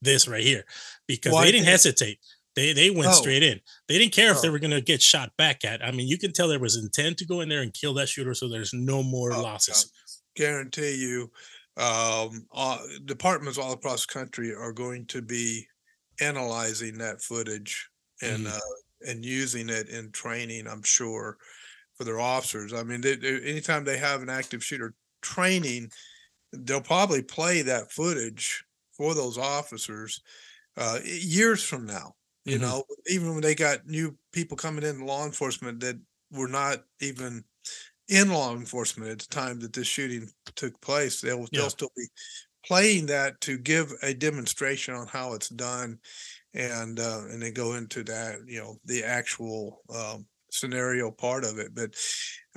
this 0.00 0.26
right 0.26 0.42
here 0.42 0.64
because 1.06 1.32
Well, 1.32 1.42
they 1.44 1.52
didn't 1.52 1.66
hesitate. 1.66 2.18
They 2.56 2.72
they 2.72 2.90
went 2.90 3.12
No. 3.12 3.12
straight 3.14 3.42
in. 3.42 3.60
They 3.88 3.98
didn't 3.98 4.12
care 4.14 4.32
if 4.32 4.42
they 4.42 4.50
were 4.50 4.58
gonna 4.58 4.80
get 4.80 5.02
shot 5.02 5.36
back 5.36 5.64
at. 5.64 5.84
I 5.84 5.90
mean, 5.92 6.08
you 6.08 6.18
can 6.18 6.32
tell 6.32 6.48
there 6.48 6.58
was 6.58 6.76
intent 6.76 7.18
to 7.18 7.26
go 7.26 7.40
in 7.40 7.48
there 7.48 7.62
and 7.62 7.72
kill 7.74 7.94
that 7.94 8.08
shooter, 8.08 8.34
so 8.34 8.48
there's 8.48 8.72
no 8.72 9.02
more 9.02 9.32
Oh, 9.32 9.42
losses. 9.42 9.92
guarantee 10.36 10.94
you 10.96 11.30
um 11.76 12.46
uh, 12.52 12.78
departments 13.04 13.58
all 13.58 13.72
across 13.72 14.06
the 14.06 14.12
country 14.12 14.54
are 14.54 14.72
going 14.72 15.06
to 15.06 15.22
be 15.22 15.66
analyzing 16.20 16.98
that 16.98 17.22
footage 17.22 17.88
and 18.22 18.46
Mhm. 18.46 18.56
uh 18.56 18.60
and 19.06 19.24
using 19.24 19.68
it 19.70 19.88
in 19.88 20.10
training 20.12 20.66
i'm 20.66 20.82
sure 20.82 21.38
for 21.94 22.04
their 22.04 22.20
officers 22.20 22.72
i 22.72 22.82
mean 22.82 23.00
they, 23.00 23.16
they- 23.16 23.42
anytime 23.42 23.84
they 23.84 23.98
have 23.98 24.22
an 24.22 24.28
active 24.30 24.64
shooter 24.64 24.94
training 25.22 25.90
they'll 26.52 26.82
probably 26.82 27.22
play 27.22 27.62
that 27.62 27.92
footage 27.92 28.64
for 28.92 29.14
those 29.14 29.38
officers 29.38 30.22
uh 30.76 31.00
years 31.04 31.62
from 31.64 31.86
now 31.86 32.14
you 32.44 32.58
Mhm. 32.58 32.60
know 32.60 32.84
even 33.06 33.30
when 33.32 33.42
they 33.42 33.54
got 33.54 33.86
new 33.86 34.16
people 34.32 34.56
coming 34.56 34.84
in 34.84 35.00
law 35.06 35.24
enforcement 35.26 35.80
that 35.80 36.00
were 36.32 36.48
not 36.48 36.84
even 37.00 37.44
in 38.08 38.30
law 38.30 38.54
enforcement 38.54 39.10
at 39.10 39.18
the 39.20 39.26
time 39.28 39.60
that 39.60 39.72
this 39.72 39.86
shooting 39.86 40.28
took 40.56 40.80
place 40.80 41.20
they'll 41.20 41.46
Yeah. 41.50 41.50
they'll 41.54 41.70
still 41.70 41.90
be 41.96 42.06
playing 42.66 43.06
that 43.06 43.40
to 43.42 43.58
give 43.58 43.92
a 44.02 44.14
demonstration 44.14 44.94
on 44.94 45.06
how 45.06 45.34
it's 45.34 45.48
done 45.50 45.98
and 46.54 47.00
uh 47.00 47.22
and 47.30 47.42
they 47.42 47.52
go 47.52 47.74
into 47.74 48.04
that 48.04 48.38
you 48.46 48.60
know 48.60 48.76
the 48.84 49.04
actual 49.04 49.82
um 49.94 50.26
scenario 50.50 51.10
part 51.10 51.44
of 51.44 51.58
it 51.58 51.74
but 51.74 51.94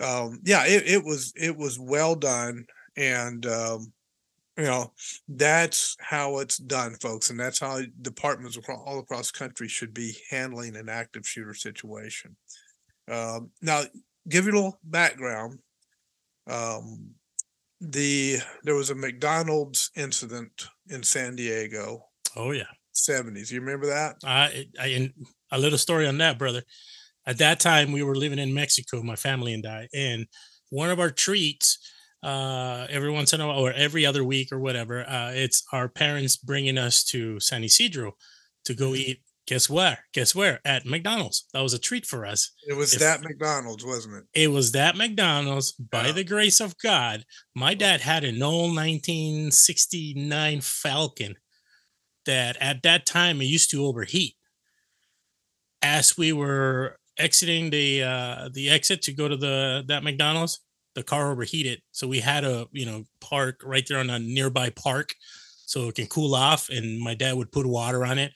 um 0.04 0.40
yeah 0.46 0.66
it, 0.66 0.88
it 0.88 1.04
was 1.04 1.34
it 1.36 1.56
was 1.58 1.80
well 1.80 2.16
done 2.16 2.66
and 2.98 3.46
um 3.46 3.94
you 4.58 4.64
know 4.64 4.92
that's 5.28 5.96
how 6.00 6.40
it's 6.40 6.58
done 6.58 6.96
folks 7.02 7.30
and 7.30 7.40
that's 7.40 7.60
how 7.60 7.80
departments 8.02 8.58
across, 8.58 8.82
all 8.86 9.00
across 9.00 9.32
the 9.32 9.38
country 9.38 9.68
should 9.68 9.94
be 9.94 10.16
handling 10.30 10.76
an 10.76 10.90
active 10.90 11.28
shooter 11.28 11.54
situation 11.54 12.36
um 13.12 13.50
now 13.62 13.82
give 14.30 14.46
you 14.46 14.52
a 14.52 14.56
little 14.56 14.80
background 14.84 15.60
um 16.50 17.10
the 17.82 18.38
there 18.64 18.76
was 18.76 18.90
a 18.90 18.96
mcdonald's 18.96 19.92
incident 19.96 20.68
in 20.90 21.04
san 21.04 21.36
diego 21.36 22.04
Oh 22.36 22.52
yeah. 22.52 22.64
70s 22.96 23.52
you 23.52 23.60
remember 23.60 23.88
that 23.88 24.16
I, 24.24 24.66
I 24.80 24.88
and 24.88 25.14
a 25.54 25.58
little 25.58 25.78
story 25.78 26.08
on 26.08 26.18
that, 26.18 26.38
brother. 26.38 26.64
At 27.26 27.38
that 27.38 27.60
time, 27.60 27.92
we 27.92 28.04
were 28.04 28.16
living 28.16 28.40
in 28.40 28.54
Mexico, 28.54 29.02
my 29.02 29.16
family 29.16 29.54
and 29.54 29.66
I, 29.66 29.88
and 29.94 30.26
one 30.72 30.90
of 30.90 31.00
our 31.00 31.12
treats, 31.12 31.78
uh, 32.24 32.88
every 32.90 33.12
once 33.12 33.34
in 33.34 33.42
a 33.42 33.48
while 33.48 33.60
or 33.60 33.74
every 33.74 34.06
other 34.06 34.24
week 34.24 34.52
or 34.52 34.60
whatever, 34.60 35.08
uh, 35.10 35.32
it's 35.34 35.64
our 35.72 35.90
parents 35.90 36.38
bringing 36.38 36.78
us 36.78 37.04
to 37.06 37.40
San 37.40 37.64
Ysidro 37.64 38.14
to 38.66 38.74
go 38.74 38.96
eat. 38.96 39.22
Guess 39.46 39.70
where? 39.70 40.06
Guess 40.14 40.34
where? 40.34 40.62
At 40.64 40.86
McDonald's. 40.86 41.48
That 41.54 41.60
was 41.64 41.74
a 41.74 41.80
treat 41.80 42.06
for 42.06 42.26
us. 42.26 42.52
it 42.66 42.74
was 42.76 42.94
If- 42.94 43.00
that 43.02 43.20
mcdonald's 43.22 43.84
wasn't 43.84 44.16
it 44.34 44.44
It 44.44 44.48
was 44.48 44.72
that 44.72 44.96
McDonald's, 44.96 45.74
by 45.74 46.06
Yeah. 46.08 46.12
the 46.14 46.24
grace 46.24 46.62
of 46.62 46.78
God. 46.78 47.26
My 47.54 47.74
dad 47.74 48.00
had 48.02 48.24
an 48.24 48.42
old 48.42 48.74
1969 48.74 50.62
Falcon 50.62 51.36
that 52.26 52.56
at 52.62 52.84
that 52.84 53.06
time 53.06 53.42
it 53.42 53.46
used 53.46 53.70
to 53.72 53.86
overheat. 53.86 54.36
As 55.82 56.18
we 56.18 56.32
were 56.32 56.98
exiting 57.18 57.70
the 57.70 58.02
uh, 58.04 58.50
the 58.54 58.70
exit 58.70 59.02
to 59.04 59.12
go 59.14 59.28
to 59.28 59.36
the 59.36 59.84
that 59.90 60.04
McDonald's, 60.04 60.62
the 60.96 61.04
car 61.04 61.32
overheated, 61.32 61.82
so 61.92 62.08
we 62.08 62.20
had 62.20 62.44
a, 62.44 62.68
you 62.72 62.86
know 62.86 63.04
park 63.20 63.62
right 63.64 63.86
there 63.88 64.00
on 64.00 64.10
a 64.10 64.20
nearby 64.20 64.70
park 64.70 65.14
so 65.66 65.90
it 65.90 65.96
can 65.96 66.08
cool 66.08 66.36
off. 66.36 66.70
And 66.70 67.00
my 67.00 67.16
dad 67.16 67.36
would 67.36 67.52
put 67.52 67.66
water 67.66 68.06
on 68.06 68.20
it, 68.20 68.32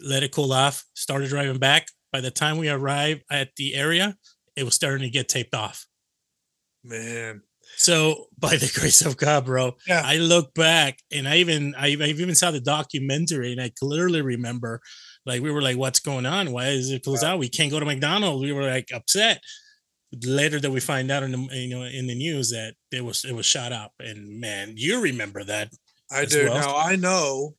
let 0.00 0.22
it 0.22 0.32
cool 0.32 0.52
off, 0.52 0.84
started 0.94 1.28
driving 1.28 1.58
back. 1.58 1.88
By 2.12 2.20
the 2.20 2.30
time 2.30 2.56
we 2.56 2.70
arrived 2.70 3.22
at 3.30 3.50
the 3.56 3.74
area, 3.74 4.16
it 4.56 4.64
was 4.64 4.74
starting 4.74 5.02
to 5.02 5.10
get 5.10 5.28
taped 5.28 5.54
off. 5.54 5.86
man 6.82 7.42
So 7.76 8.26
by 8.38 8.56
the 8.56 8.72
grace 8.74 9.04
of 9.04 9.16
God, 9.16 9.44
bro, 9.44 9.76
Yeah. 9.86 10.02
I 10.04 10.16
look 10.16 10.54
back 10.54 10.98
and 11.12 11.28
I 11.28 11.36
even 11.36 11.74
I, 11.76 11.88
I 11.88 12.06
even 12.06 12.34
saw 12.34 12.50
the 12.50 12.60
documentary 12.60 13.52
and 13.52 13.60
I 13.60 13.70
clearly 13.78 14.22
remember 14.22 14.80
like 15.26 15.42
we 15.42 15.50
were 15.50 15.62
like, 15.62 15.76
what's 15.76 16.00
going 16.00 16.24
on? 16.24 16.52
Why 16.52 16.68
is 16.68 16.90
it 16.90 17.04
closed 17.04 17.24
out? 17.24 17.38
We 17.38 17.50
can't 17.50 17.70
go 17.70 17.78
to 17.78 17.84
McDonald's. 17.84 18.42
We 18.42 18.52
were 18.52 18.62
like 18.62 18.88
upset. 18.94 19.42
Later 20.24 20.58
that 20.60 20.70
we 20.70 20.80
find 20.80 21.10
out 21.10 21.22
in 21.22 21.32
the 21.32 21.38
you 21.52 21.68
know 21.68 21.82
in 21.84 22.06
the 22.06 22.14
news 22.14 22.50
that 22.50 22.74
it 22.90 23.04
was 23.04 23.24
it 23.24 23.32
was 23.34 23.46
shot 23.46 23.72
up. 23.72 23.92
And 24.00 24.40
man, 24.40 24.74
you 24.76 25.00
remember 25.02 25.44
that. 25.44 25.70
i 26.10 26.24
do 26.24 26.46
well. 26.46 26.54
now 26.54 26.76
i 26.76 26.96
know 26.96 27.56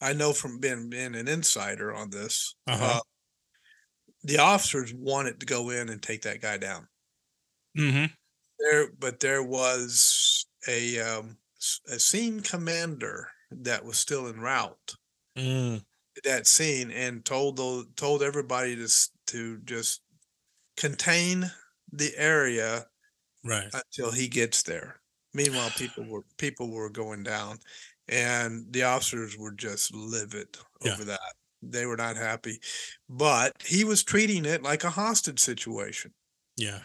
i 0.00 0.12
know 0.14 0.32
from 0.32 0.58
being 0.60 0.88
being 0.88 1.14
an 1.14 1.28
insider 1.28 1.94
on 1.94 2.08
this 2.10 2.54
Uh-huh. 2.66 2.84
uh, 2.98 3.00
the 4.22 4.38
officers 4.38 4.92
wanted 4.94 5.40
to 5.40 5.46
go 5.46 5.70
in 5.70 5.88
and 5.88 6.02
take 6.02 6.22
that 6.22 6.40
guy 6.40 6.56
down 6.58 6.88
Mm-hmm. 7.76 8.06
there 8.58 8.92
but 8.98 9.20
there 9.20 9.42
was 9.42 10.46
a 10.68 11.00
um, 11.00 11.38
a 11.88 11.98
scene 12.00 12.40
commander 12.40 13.28
that 13.50 13.84
was 13.84 13.98
still 13.98 14.26
en 14.28 14.40
route 14.40 14.94
Mm, 15.38 15.84
that 16.24 16.46
scene 16.48 16.90
and 16.90 17.24
told 17.24 17.56
those 17.56 17.86
told 17.96 18.22
everybody 18.22 18.74
to 18.76 18.88
to 19.28 19.58
just 19.60 20.02
contain 20.76 21.50
the 21.92 22.12
area 22.16 22.86
right. 23.44 23.72
until 23.72 24.12
he 24.12 24.28
gets 24.28 24.62
there. 24.62 25.02
Meanwhile, 25.34 25.72
people 25.72 26.06
were 26.06 26.24
people 26.38 26.70
were 26.70 26.90
going 26.90 27.22
down, 27.22 27.58
and 28.08 28.72
the 28.72 28.82
officers 28.84 29.36
were 29.36 29.52
just 29.52 29.94
livid 29.94 30.58
Yeah. 30.82 30.96
over 30.96 31.04
that. 31.04 31.34
They 31.62 31.86
were 31.86 31.96
not 31.96 32.16
happy, 32.16 32.60
but 33.08 33.62
he 33.62 33.84
was 33.84 34.02
treating 34.04 34.44
it 34.46 34.62
like 34.62 34.84
a 34.84 34.90
hostage 34.90 35.40
situation, 35.40 36.14
Yeah. 36.56 36.84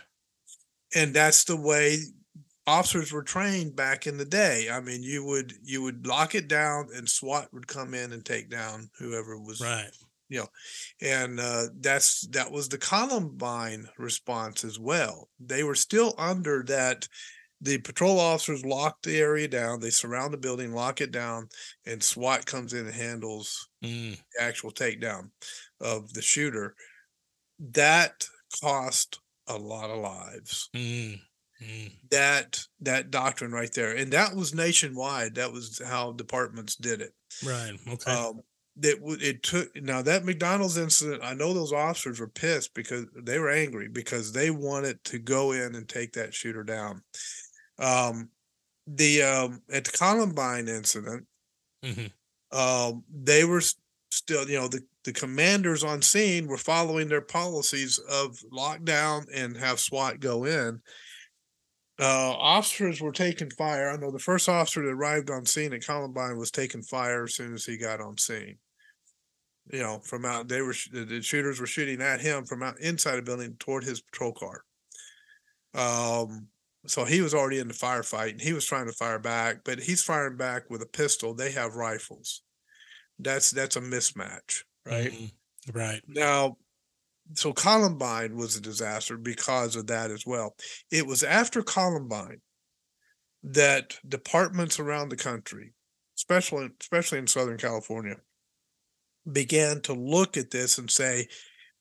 and 0.93 1.13
that's 1.13 1.43
the 1.43 1.55
way 1.57 1.97
officers 2.67 3.12
were 3.12 3.24
trained 3.24 3.75
back 3.75 4.07
in 4.07 4.17
the 4.17 4.25
day. 4.25 4.69
I 4.69 4.79
mean, 4.81 5.03
you 5.03 5.24
would 5.25 5.53
you 5.63 5.81
would 5.83 6.07
lock 6.07 6.35
it 6.35 6.47
down, 6.47 6.89
and 6.93 7.09
SWAT 7.09 7.53
would 7.53 7.67
come 7.67 7.93
in 7.93 8.12
and 8.13 8.25
take 8.25 8.50
down 8.50 8.89
whoever 8.97 9.39
was 9.39 9.59
Right. 9.59 9.91
And 11.01 11.39
uh, 11.39 11.65
that's 11.79 12.27
that 12.27 12.51
was 12.51 12.70
the 12.70 12.77
Columbine 12.77 13.88
response 13.98 14.63
as 14.63 14.79
well. 14.79 15.29
They 15.39 15.63
were 15.63 15.75
still 15.75 16.13
under 16.17 16.63
that. 16.67 17.08
The 17.62 17.77
patrol 17.79 18.20
officers 18.20 18.65
lock 18.65 19.01
the 19.01 19.17
area 19.17 19.48
down. 19.48 19.79
They 19.79 19.89
surround 19.89 20.34
the 20.34 20.38
building, 20.38 20.74
lock 20.74 21.00
it 21.01 21.12
down, 21.12 21.48
and 21.86 22.03
SWAT 22.03 22.46
comes 22.46 22.74
in 22.74 22.86
and 22.86 22.94
handles 22.96 23.70
Mm, 23.84 24.17
the 24.36 24.44
actual 24.44 24.72
takedown 24.72 25.29
of 25.79 26.12
the 26.13 26.22
shooter. 26.22 26.75
That 27.60 28.27
cost 28.62 29.20
a 29.48 29.58
lot 29.58 29.89
of 29.89 30.00
lives. 30.00 30.70
mm, 30.75 31.20
mm. 31.62 31.91
That 32.12 32.60
that 32.82 33.12
doctrine 33.12 33.51
right 33.51 33.72
there, 33.74 33.96
and 33.96 34.12
that 34.12 34.36
was 34.36 34.53
nationwide. 34.53 35.36
That 35.36 35.51
was 35.51 35.82
how 35.84 36.12
departments 36.12 36.75
did 36.75 37.01
it. 37.01 37.13
Right. 37.46 37.74
Okay. 37.88 38.12
Um, 38.12 38.41
that 38.77 38.98
it 39.22 39.44
took 39.44 39.75
now 39.75 40.01
that 40.01 40.25
McDonald's 40.25 40.77
incident. 40.77 41.24
I 41.24 41.34
know 41.34 41.53
those 41.53 41.74
officers 41.74 42.20
were 42.20 42.27
pissed 42.29 42.74
because 42.74 43.05
they 43.15 43.39
were 43.39 43.50
angry 43.50 43.88
because 43.88 44.34
they 44.34 44.51
wanted 44.51 45.03
to 45.05 45.20
go 45.20 45.51
in 45.51 45.75
and 45.75 45.88
take 45.88 46.13
that 46.13 46.34
shooter 46.34 46.63
down. 46.63 47.03
Um, 47.79 48.32
the 48.88 49.24
um, 49.24 49.63
at 49.72 49.86
the 49.86 49.91
Columbine 49.91 50.67
incident, 50.67 51.27
Mhm. 51.84 52.12
um, 52.51 53.03
they 53.10 53.44
were 53.44 53.62
still, 54.12 54.50
you 54.50 54.58
know, 54.60 54.67
the 54.67 54.86
the 55.03 55.13
commanders 55.13 55.84
on 55.84 56.01
scene 56.01 56.48
were 56.48 56.58
following 56.58 57.08
their 57.08 57.22
policies 57.22 58.00
of 58.10 58.38
lockdown 58.51 59.25
and 59.32 59.55
have 59.55 59.79
SWAT 59.79 60.20
go 60.20 60.46
in. 60.46 60.82
Uh, 61.98 62.32
officers 62.38 63.00
were 63.00 63.12
taking 63.13 63.50
fire. 63.51 63.89
I 63.89 63.96
know 63.96 64.12
the 64.12 64.20
first 64.20 64.50
officer 64.50 64.82
that 64.84 64.89
arrived 64.91 65.29
on 65.29 65.46
scene 65.46 65.72
at 65.74 65.86
Columbine 65.86 66.38
was 66.38 66.51
taking 66.51 66.84
fire 66.84 67.24
as 67.24 67.36
soon 67.36 67.53
as 67.53 67.65
he 67.65 67.77
got 67.77 68.01
on 68.01 68.17
scene. 68.17 68.60
You 69.72 69.79
know, 69.79 70.00
from 70.00 70.25
out 70.25 70.48
they 70.48 70.62
were 70.62 70.75
the, 70.91 71.05
the 71.05 71.22
shooters 71.22 71.60
were 71.60 71.67
shooting 71.67 72.01
at 72.01 72.22
him 72.22 72.45
from 72.45 72.63
out 72.63 72.79
inside 72.79 73.17
the 73.17 73.22
building 73.22 73.57
toward 73.57 73.84
his 73.84 74.01
patrol 74.01 74.34
car. 74.34 74.63
Um, 75.74 76.50
so 76.88 77.03
he 77.05 77.22
was 77.22 77.34
already 77.34 77.60
in 77.60 77.67
the 77.67 77.74
firefight 77.74 78.31
and 78.31 78.41
he 78.41 78.53
was 78.53 78.65
trying 78.65 78.86
to 78.86 78.93
fire 78.93 79.19
back, 79.19 79.63
but 79.63 79.79
he's 79.79 80.03
firing 80.03 80.38
back 80.38 80.69
with 80.69 80.81
a 80.81 80.86
pistol. 80.88 81.34
They 81.34 81.51
have 81.51 81.75
rifles. 81.75 82.43
That's 83.19 83.51
that's 83.51 83.75
a 83.77 83.81
mismatch, 83.81 84.63
right? 84.86 85.13
Mhm. 85.13 85.31
Right. 85.74 86.03
Now, 86.07 86.57
so 87.36 87.53
Columbine 87.53 88.36
was 88.38 88.55
a 88.57 88.62
disaster 88.62 89.17
because 89.17 89.75
of 89.75 89.88
that 89.88 90.12
as 90.12 90.25
well. 90.25 90.55
It 90.91 91.07
was 91.07 91.24
after 91.24 91.63
Columbine 91.63 92.41
that 93.43 94.00
departments 94.07 94.79
around 94.79 95.10
the 95.10 95.15
country, 95.17 95.74
especially 96.17 96.69
especially 96.81 97.19
in 97.19 97.27
Southern 97.27 97.57
California, 97.57 98.22
began 99.31 99.81
to 99.81 99.94
look 99.94 100.38
at 100.38 100.51
this 100.51 100.77
and 100.77 100.90
say, 100.90 101.27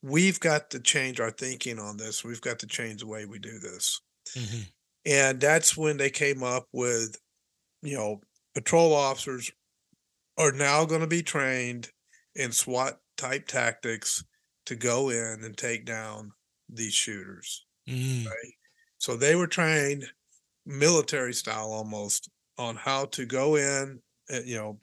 we've 0.03 0.41
got 0.41 0.71
to 0.71 0.81
change 0.81 1.21
our 1.21 1.31
thinking 1.31 1.79
on 1.79 1.97
this. 1.97 2.25
We've 2.25 2.41
got 2.41 2.59
to 2.61 2.67
change 2.67 3.01
the 3.01 3.07
way 3.07 3.27
we 3.27 3.39
do 3.39 3.59
this. 3.59 4.01
Mhm. 4.37 4.73
And 5.07 5.41
that's 5.41 5.77
when 5.77 5.97
they 5.99 6.11
came 6.11 6.43
up 6.43 6.69
with, 6.73 7.17
you 7.83 7.97
know, 7.97 8.23
patrol 8.55 8.95
officers 8.95 9.51
are 10.37 10.53
now 10.53 10.85
going 10.85 11.01
to 11.01 11.07
be 11.07 11.23
trained 11.23 11.91
in 12.35 12.53
SWAT 12.53 13.01
type 13.17 13.47
tactics 13.47 14.25
to 14.67 14.77
go 14.77 15.11
in 15.11 15.45
and 15.45 15.57
take 15.57 15.85
down 15.85 16.33
these 16.69 16.95
shooters. 16.95 17.67
Mm, 17.89 18.27
So 18.99 19.17
they 19.17 19.37
were 19.37 19.47
trained 19.47 20.13
military 20.67 21.35
style 21.35 21.73
almost 21.73 22.31
on 22.59 22.77
how 22.77 23.07
to 23.07 23.27
go 23.27 23.57
in, 23.57 24.03
you 24.45 24.57
know, 24.57 24.81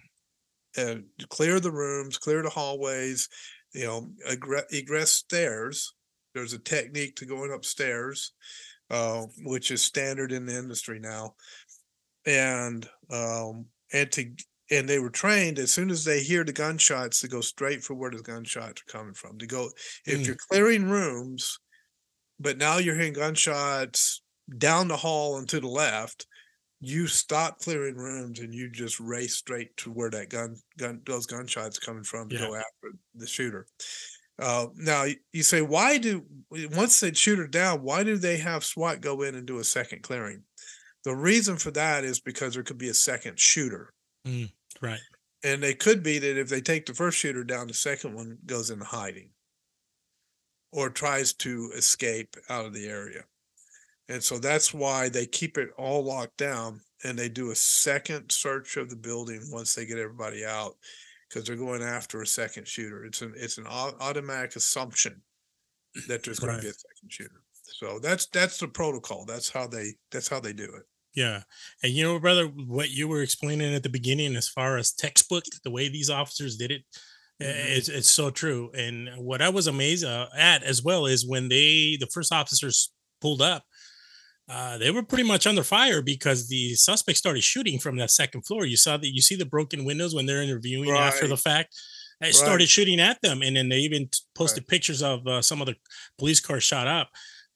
and 0.77 1.05
clear 1.29 1.59
the 1.59 1.71
rooms, 1.71 2.17
clear 2.17 2.41
the 2.43 2.49
hallways, 2.49 3.29
you 3.73 3.85
know, 3.85 4.09
egre- 4.29 4.71
egress 4.71 5.11
stairs. 5.15 5.93
There's 6.33 6.53
a 6.53 6.59
technique 6.59 7.15
to 7.17 7.25
going 7.25 7.51
upstairs, 7.53 8.33
uh, 8.89 9.27
which 9.43 9.71
is 9.71 9.83
standard 9.83 10.31
in 10.31 10.45
the 10.45 10.57
industry 10.57 10.99
now, 10.99 11.35
and 12.25 12.89
um, 13.09 13.67
and 13.93 14.11
to 14.13 14.33
and 14.69 14.87
they 14.87 14.99
were 14.99 15.09
trained 15.09 15.59
as 15.59 15.71
soon 15.71 15.89
as 15.91 16.05
they 16.05 16.23
hear 16.23 16.43
the 16.45 16.53
gunshots 16.53 17.19
to 17.21 17.27
go 17.27 17.41
straight 17.41 17.83
for 17.83 17.93
where 17.93 18.11
the 18.11 18.21
gunshots 18.21 18.81
are 18.81 18.91
coming 18.91 19.13
from. 19.13 19.37
To 19.39 19.47
go 19.47 19.71
if 20.05 20.21
Mm. 20.21 20.25
you're 20.25 20.37
clearing 20.49 20.89
rooms, 20.89 21.57
but 22.39 22.57
now 22.57 22.77
you're 22.77 22.95
hearing 22.95 23.13
gunshots 23.13 24.21
down 24.57 24.87
the 24.87 24.97
hall 24.97 25.37
and 25.37 25.47
to 25.49 25.59
the 25.59 25.67
left, 25.67 26.27
you 26.81 27.07
stop 27.07 27.59
clearing 27.59 27.95
rooms 27.95 28.39
and 28.39 28.53
you 28.53 28.69
just 28.69 28.99
race 28.99 29.37
straight 29.37 29.75
to 29.77 29.91
where 29.91 30.09
that 30.09 30.29
gun 30.29 30.57
gun 30.77 31.01
those 31.05 31.25
gunshots 31.27 31.79
coming 31.79 32.03
from 32.03 32.27
to 32.29 32.35
Yeah. 32.35 32.47
go 32.47 32.55
after 32.55 32.97
the 33.15 33.27
shooter. 33.27 33.67
Uh, 34.39 34.67
now 34.75 35.05
you 35.33 35.43
say, 35.43 35.61
why 35.61 35.97
do 35.99 36.25
once 36.49 36.99
they 36.99 37.13
shoot 37.13 37.37
her 37.37 37.47
down, 37.47 37.83
why 37.83 38.03
do 38.03 38.17
they 38.17 38.37
have 38.37 38.63
SWAT 38.65 38.99
go 39.01 39.21
in 39.21 39.35
and 39.35 39.45
do 39.45 39.59
a 39.59 39.63
second 39.63 40.01
clearing? 40.01 40.43
The 41.03 41.15
reason 41.15 41.57
for 41.57 41.71
that 41.71 42.03
is 42.03 42.19
because 42.19 42.55
there 42.55 42.63
could 42.63 42.77
be 42.79 42.89
a 42.89 42.93
second 42.93 43.39
shooter. 43.39 43.93
right. 44.81 44.99
And 45.43 45.61
they 45.63 45.73
could 45.73 46.03
be 46.03 46.19
that 46.19 46.37
if 46.39 46.49
they 46.49 46.61
take 46.61 46.85
the 46.85 46.93
first 46.93 47.17
shooter 47.17 47.43
down, 47.43 47.67
the 47.67 47.73
second 47.73 48.13
one 48.15 48.37
goes 48.45 48.69
into 48.69 48.85
hiding 48.85 49.31
or 50.71 50.89
tries 50.89 51.33
to 51.33 51.71
escape 51.75 52.35
out 52.49 52.65
of 52.65 52.73
the 52.73 52.87
area. 52.87 53.23
And 54.09 54.23
so 54.23 54.39
that's 54.39 54.73
why 54.73 55.09
they 55.09 55.25
keep 55.25 55.57
it 55.57 55.69
all 55.77 56.03
locked 56.03 56.37
down 56.37 56.81
and 57.03 57.17
they 57.17 57.29
do 57.29 57.51
a 57.51 57.55
second 57.55 58.31
search 58.31 58.77
of 58.77 58.89
the 58.89 58.95
building 58.95 59.41
once 59.51 59.73
they 59.73 59.85
get 59.85 59.97
everybody 59.97 60.45
out 60.45 60.75
because 61.29 61.45
they're 61.47 61.55
going 61.55 61.81
after 61.81 62.21
a 62.21 62.27
second 62.27 62.67
shooter. 62.67 63.05
It's 63.05 63.21
an 63.21 63.33
it's 63.37 63.57
an 63.57 63.67
automatic 63.67 64.55
assumption 64.55 65.23
that 66.07 66.23
there's 66.23 66.39
going 66.39 66.53
to 66.53 66.61
be 66.61 66.67
a 66.69 66.73
second 66.73 67.09
shooter. 67.09 67.43
So 67.53 67.99
that's 67.99 68.27
that's 68.27 68.57
the 68.57 68.67
protocol. 68.67 69.25
That's 69.25 69.49
how 69.49 69.67
they 69.67 69.93
that's 70.11 70.27
how 70.27 70.39
they 70.39 70.53
do 70.53 70.65
it. 70.65 70.83
Yeah. 71.13 71.43
And 71.83 71.91
you 71.93 72.03
know, 72.03 72.19
brother, 72.19 72.47
what 72.47 72.89
you 72.91 73.07
were 73.07 73.21
explaining 73.21 73.73
at 73.73 73.83
the 73.83 73.89
beginning 73.89 74.35
as 74.35 74.47
far 74.49 74.77
as 74.77 74.93
textbook, 74.93 75.43
the 75.63 75.71
way 75.71 75.89
these 75.89 76.09
officers 76.09 76.57
did 76.57 76.71
it, 76.71 76.83
Mhm. 77.41 77.77
it's, 77.77 77.89
it's 77.89 78.09
so 78.09 78.29
true. 78.29 78.71
And 78.73 79.09
what 79.17 79.41
I 79.41 79.49
was 79.49 79.67
amazed 79.67 80.05
uh, 80.05 80.27
at 80.35 80.63
as 80.63 80.83
well 80.83 81.05
is 81.07 81.27
when 81.27 81.49
they, 81.49 81.97
the 81.99 82.07
first 82.13 82.31
officers 82.31 82.93
pulled 83.19 83.41
up, 83.41 83.65
uh, 84.49 84.77
they 84.77 84.91
were 84.91 85.03
pretty 85.03 85.23
much 85.23 85.47
under 85.47 85.63
fire 85.63 86.01
because 86.01 86.47
the 86.47 86.75
suspect 86.75 87.17
started 87.17 87.41
shooting 87.43 87.79
from 87.79 87.97
that 87.97 88.11
second 88.11 88.41
floor. 88.45 88.65
You 88.65 88.77
saw 88.77 88.97
that 88.97 89.13
you 89.15 89.21
see 89.21 89.35
the 89.35 89.45
broken 89.45 89.85
windows 89.85 90.13
when 90.13 90.25
they're 90.25 90.41
interviewing 90.43 90.89
after 90.91 91.27
the 91.27 91.37
fact. 91.37 91.75
They 92.19 92.27
Right. 92.27 92.35
started 92.35 92.69
shooting 92.69 92.99
at 92.99 93.21
them, 93.21 93.41
and 93.41 93.55
then 93.55 93.69
they 93.69 93.79
even 93.79 94.09
posted 94.35 94.67
pictures 94.67 95.01
of 95.01 95.25
uh, 95.27 95.41
some 95.41 95.61
of 95.61 95.67
the 95.67 95.75
police 96.17 96.39
cars 96.39 96.63
shot 96.63 96.87
up. 96.87 97.09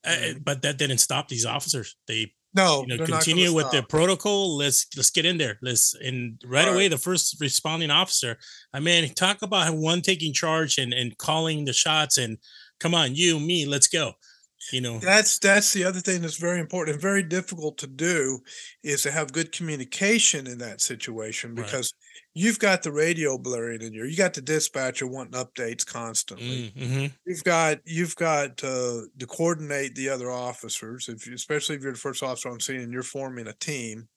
Uh, 0.03 0.17
Mhm. 0.17 0.43
but 0.43 0.61
that 0.61 0.77
didn't 0.77 0.99
stop 0.99 1.27
these 1.27 1.45
officers. 1.45 1.95
They 2.07 2.33
No, 2.53 2.81
you 2.81 2.87
know, 2.87 2.97
they're 2.97 3.07
not 3.07 3.25
gonna 3.25 3.25
continue 3.25 3.53
with 3.53 3.71
the 3.71 3.77
stop. 3.79 3.89
protocol. 3.89 4.55
Let's 4.57 4.87
let's 4.95 5.09
get 5.11 5.25
in 5.25 5.37
there. 5.37 5.57
Let's 5.61 5.93
and 5.95 6.39
right, 6.45 6.67
Right. 6.67 6.73
away 6.73 6.87
the 6.87 6.97
first 6.97 7.35
responding 7.41 7.91
officer. 7.91 8.37
I 8.73 8.79
mean, 8.79 9.13
talk 9.13 9.41
about 9.41 9.75
one 9.75 10.01
taking 10.01 10.33
charge 10.33 10.77
and 10.77 10.93
and 10.93 11.17
calling 11.17 11.65
the 11.65 11.73
shots 11.73 12.17
and 12.17 12.37
come 12.79 12.95
on, 12.95 13.15
you, 13.15 13.39
me, 13.39 13.65
let's 13.65 13.87
go. 13.87 14.13
You 14.71 14.81
know, 14.81 15.01
That's 15.01 15.39
that's 15.39 15.73
the 15.73 15.83
other 15.83 15.99
thing 15.99 16.21
that's 16.21 16.37
very 16.37 16.59
important 16.59 16.95
and 16.95 17.01
very 17.01 17.21
difficult 17.23 17.77
to 17.79 17.87
do 17.87 18.39
is 18.83 19.03
to 19.03 19.11
have 19.11 19.33
good 19.33 19.51
communication 19.51 20.47
in 20.47 20.57
that 20.59 20.81
situation 20.81 21.53
Right. 21.55 21.65
because 21.65 21.93
you've 22.33 22.59
got 22.59 22.83
the 22.83 22.91
radio 22.91 23.37
blaring 23.37 23.81
in 23.81 23.93
your 23.93 24.05
you 24.05 24.17
got 24.17 24.33
the 24.33 24.41
dispatcher 24.41 25.05
wanting 25.07 25.33
updates 25.39 25.85
constantly. 25.85 26.65
Mm, 26.65 26.73
mhm. 26.75 27.15
You've 27.25 27.43
got 27.43 27.79
you've 27.85 28.15
got 28.15 28.63
uh, 28.63 29.01
to 29.19 29.27
coordinate 29.27 29.95
the 29.95 30.09
other 30.09 30.31
officers, 30.31 31.09
if 31.09 31.27
you, 31.27 31.33
especially 31.35 31.75
if 31.75 31.83
you're 31.83 31.93
the 31.93 31.97
first 31.99 32.23
officer 32.23 32.49
on 32.49 32.59
scene 32.59 32.81
and 32.81 32.93
you're 32.93 33.03
forming 33.03 33.47
a 33.47 33.53
team, 33.53 34.07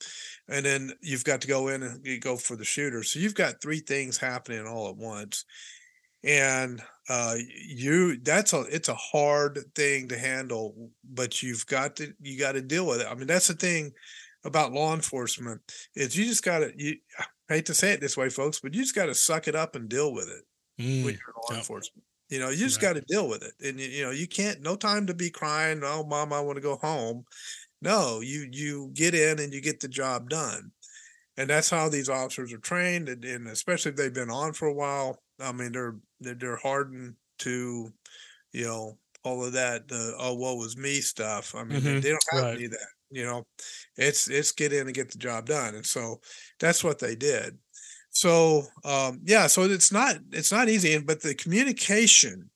and 0.49 0.65
then 0.67 0.93
you've 1.03 1.25
got 1.25 1.41
to 1.43 1.49
go 1.49 1.69
in 1.69 1.83
and 1.83 2.05
you 2.07 2.21
go 2.21 2.37
for 2.37 2.57
the 2.57 2.65
shooter. 2.65 3.03
So 3.03 3.19
you've 3.21 3.35
got 3.35 3.63
three 3.63 3.81
things 3.81 4.19
happening 4.19 4.67
all 4.67 4.89
at 4.91 4.97
once, 4.97 5.45
and 6.25 6.83
uh, 7.09 7.37
you 7.57 8.19
that's 8.21 8.53
a 8.53 8.63
it's 8.71 8.89
a 8.89 8.95
hard 8.95 9.59
thing 9.75 10.09
to 10.09 10.19
handle, 10.19 10.93
but 11.05 11.43
you've 11.43 11.67
got 11.67 11.97
to 11.97 12.13
you 12.21 12.39
got 12.39 12.53
to 12.53 12.63
deal 12.63 12.87
with 12.87 13.01
it. 13.01 13.07
I 13.07 13.15
mean, 13.15 13.27
that's 13.27 13.49
the 13.49 13.55
thing 13.55 13.93
about 14.45 14.73
law 14.73 14.95
enforcement 14.95 15.63
is 15.97 16.17
you 16.17 16.25
just 16.25 16.45
got 16.45 16.61
to 16.61 16.73
you 16.77 16.97
I 17.51 17.55
hate 17.55 17.67
to 17.67 17.75
say 17.75 17.93
it 17.93 18.01
this 18.01 18.17
way 18.17 18.31
folks 18.31 18.61
but 18.61 18.73
you 18.73 18.83
just 18.83 18.95
got 18.95 19.07
to 19.07 19.15
suck 19.15 19.49
it 19.49 19.57
up 19.57 19.75
and 19.75 19.89
deal 19.89 20.13
with 20.15 20.29
it 20.29 20.45
Mm, 20.79 21.03
when 21.03 21.15
you're 21.15 21.35
law 21.43 21.55
enforcement 21.57 22.05
you 22.29 22.39
know 22.39 22.51
you 22.51 22.59
just 22.59 22.81
Right. 22.81 22.83
got 22.83 22.95
to 22.95 23.03
deal 23.09 23.29
with 23.29 23.43
it 23.43 23.55
and 23.61 23.81
you, 23.81 23.89
you 23.89 24.03
know 24.05 24.11
you 24.11 24.29
can't 24.29 24.61
no 24.63 24.77
time 24.77 25.07
to 25.07 25.15
be 25.15 25.31
crying 25.31 25.81
oh 25.85 26.05
mom 26.05 26.33
i 26.33 26.41
want 26.41 26.57
to 26.57 26.63
go 26.63 26.77
home 26.77 27.25
no 27.83 28.21
you 28.21 28.49
you 28.53 28.91
get 28.95 29.15
in 29.15 29.39
and 29.41 29.53
you 29.55 29.61
get 29.63 29.81
the 29.81 29.89
job 29.89 30.29
done 30.31 30.73
and 31.37 31.51
that's 31.51 31.71
how 31.71 31.89
these 31.89 32.09
officers 32.09 32.53
are 32.53 32.59
trained 32.59 33.09
and, 33.09 33.25
and 33.25 33.47
especially 33.49 33.91
if 33.91 33.97
they've 33.97 34.15
been 34.15 34.31
on 34.31 34.53
for 34.53 34.67
a 34.69 34.75
while 34.75 35.23
i 35.41 35.53
mean 35.53 35.73
they're 35.73 35.99
they're, 36.21 36.35
they're 36.35 36.57
hardened 36.57 37.17
to 37.39 37.91
you 38.53 38.65
know 38.67 38.99
all 39.25 39.45
of 39.45 39.53
that 39.53 39.83
uh, 39.93 40.13
oh 40.19 40.35
what 40.35 40.57
was 40.59 40.77
me 40.77 41.01
stuff 41.01 41.55
i 41.55 41.65
mean 41.65 41.83
they, 41.85 41.95
Mhm, 41.95 42.03
they 42.03 42.11
don't 42.11 42.21
have 42.37 42.45
right. 42.45 42.59
any 42.59 42.67
of 42.67 42.73
that 42.73 42.89
you 43.11 43.25
know 43.25 43.45
it's 43.97 44.29
it's 44.31 44.53
get 44.53 44.73
in 44.73 44.87
and 44.87 44.95
get 44.95 45.11
the 45.13 45.19
job 45.19 45.47
done 45.47 45.75
and 45.75 45.87
so 45.87 46.21
that's 46.61 46.85
what 46.85 46.99
they 46.99 47.15
did 47.17 47.59
so 48.11 48.65
um 48.85 49.21
yeah 49.25 49.47
so 49.47 49.63
it's 49.65 49.93
not 49.93 50.17
it's 50.33 50.53
not 50.53 50.69
easy 50.69 50.95
and 50.95 51.07
but 51.07 51.23
the 51.23 51.35
communication 51.35 52.51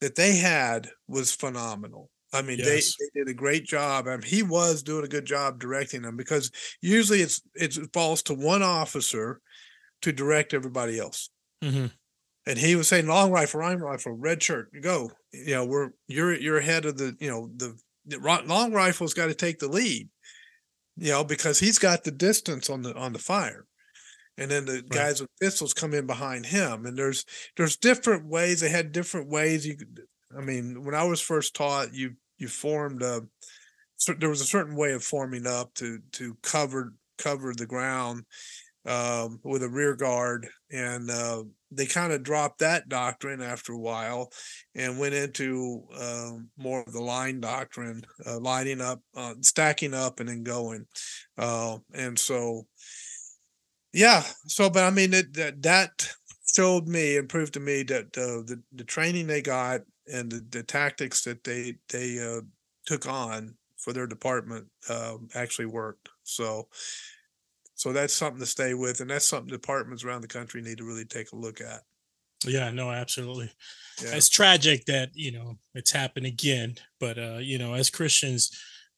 that 0.00 0.16
they 0.16 0.36
had 0.36 0.90
was 1.08 1.32
phenomenal 1.34 2.10
i 2.32 2.42
mean 2.42 2.60
Yes. 2.60 2.62
they, 2.62 2.92
they 2.98 3.08
did 3.14 3.28
a 3.28 3.34
great 3.34 3.64
job 3.64 4.06
and 4.06 4.24
he 4.24 4.42
was 4.42 4.82
doing 4.82 5.04
a 5.04 5.08
good 5.08 5.24
job 5.26 5.58
directing 5.60 6.02
them 6.02 6.16
because 6.16 6.50
usually 6.82 7.20
it's 7.20 7.40
it's 7.54 7.76
it 7.76 7.90
falls 7.92 8.22
to 8.22 8.34
one 8.34 8.62
officer 8.62 9.40
to 10.02 10.12
direct 10.12 10.54
everybody 10.54 10.98
else 10.98 11.30
Mhm. 11.62 11.90
And 12.46 12.58
he 12.58 12.76
was 12.76 12.88
saying 12.88 13.06
long 13.06 13.30
rifle 13.30 13.60
long 13.60 13.78
rifle 13.78 14.12
red 14.12 14.42
shirt 14.42 14.68
go. 14.82 15.10
You 15.32 15.54
know 15.54 15.64
we're 15.64 15.90
you're 16.08 16.34
you're 16.34 16.58
ahead 16.58 16.84
of 16.84 16.98
the 16.98 17.16
you 17.20 17.30
know 17.30 17.50
the, 17.56 17.76
the 18.06 18.18
long 18.46 18.72
rifle's 18.72 19.14
got 19.14 19.26
to 19.26 19.34
take 19.34 19.58
the 19.58 19.68
lead 19.68 20.08
you 20.96 21.10
know 21.10 21.24
because 21.24 21.58
he's 21.58 21.78
got 21.78 22.04
the 22.04 22.10
distance 22.10 22.70
on 22.70 22.82
the 22.82 22.94
on 22.94 23.12
the 23.12 23.18
fire. 23.18 23.66
And 24.36 24.50
then 24.50 24.64
the 24.64 24.82
guys 24.82 25.20
with 25.20 25.30
pistols 25.40 25.72
come 25.72 25.94
in 25.94 26.06
behind 26.06 26.46
him 26.46 26.86
and 26.86 26.98
there's 26.98 27.24
there's 27.56 27.76
different 27.76 28.26
ways 28.26 28.60
they 28.60 28.68
had 28.68 28.90
different 28.90 29.28
ways 29.28 29.64
you 29.64 29.76
could 29.76 30.00
i 30.36 30.40
mean 30.40 30.82
when 30.82 30.92
i 30.92 31.04
was 31.04 31.20
first 31.20 31.54
taught 31.54 31.94
you 31.94 32.14
you 32.38 32.48
formed 32.48 33.00
a 33.00 33.22
there 34.18 34.28
was 34.28 34.40
a 34.40 34.44
certain 34.46 34.74
way 34.74 34.90
of 34.90 35.04
forming 35.04 35.46
up 35.46 35.72
to 35.74 36.00
to 36.10 36.36
cover 36.42 36.94
cover 37.16 37.54
the 37.54 37.64
ground 37.64 38.24
um, 38.86 39.40
with 39.42 39.62
a 39.62 39.68
rear 39.68 39.94
guard 39.96 40.46
and 40.70 41.10
uh, 41.10 41.42
they 41.70 41.86
kind 41.86 42.12
of 42.12 42.22
dropped 42.22 42.58
that 42.58 42.88
doctrine 42.88 43.40
after 43.40 43.72
a 43.72 43.78
while 43.78 44.30
and 44.74 44.98
went 44.98 45.14
into 45.14 45.82
um, 45.98 46.48
more 46.58 46.84
of 46.86 46.92
the 46.92 47.00
line 47.00 47.40
doctrine 47.40 48.02
uh, 48.26 48.38
lining 48.38 48.80
up 48.80 49.00
uh, 49.16 49.34
stacking 49.40 49.94
up 49.94 50.20
and 50.20 50.28
then 50.28 50.42
going 50.42 50.84
uh, 51.38 51.76
and 51.94 52.18
so 52.18 52.66
yeah 53.92 54.22
so 54.46 54.68
but 54.68 54.84
i 54.84 54.90
mean 54.90 55.14
it, 55.14 55.32
that 55.34 55.62
that 55.62 56.08
showed 56.54 56.86
me 56.86 57.16
and 57.16 57.28
proved 57.28 57.54
to 57.54 57.60
me 57.60 57.82
that 57.82 58.06
uh, 58.18 58.42
the 58.46 58.62
the 58.72 58.84
training 58.84 59.26
they 59.26 59.40
got 59.40 59.80
and 60.12 60.30
the, 60.30 60.44
the 60.50 60.62
tactics 60.62 61.24
that 61.24 61.42
they 61.44 61.74
they 61.88 62.18
uh, 62.18 62.40
took 62.86 63.08
on 63.08 63.54
for 63.78 63.92
their 63.92 64.06
department 64.06 64.66
uh, 64.88 65.16
actually 65.34 65.66
worked 65.66 66.08
so 66.22 66.68
so 67.74 67.92
that's 67.92 68.14
something 68.14 68.40
to 68.40 68.46
stay 68.46 68.74
with 68.74 69.00
and 69.00 69.10
that's 69.10 69.28
something 69.28 69.50
departments 69.50 70.04
around 70.04 70.22
the 70.22 70.28
country 70.28 70.62
need 70.62 70.78
to 70.78 70.84
really 70.84 71.04
take 71.04 71.32
a 71.32 71.36
look 71.36 71.60
at 71.60 71.82
Yeah, 72.46 72.70
no, 72.70 72.90
absolutely. 72.90 73.50
yeah 74.02 74.16
It's 74.16 74.28
tragic 74.28 74.84
that 74.86 75.10
you 75.14 75.32
know 75.32 75.54
it's 75.74 75.90
happened 75.92 76.26
again, 76.26 76.74
but 77.00 77.18
uh, 77.18 77.38
you 77.40 77.58
know, 77.58 77.74
as 77.74 77.88
Christians, 77.88 78.50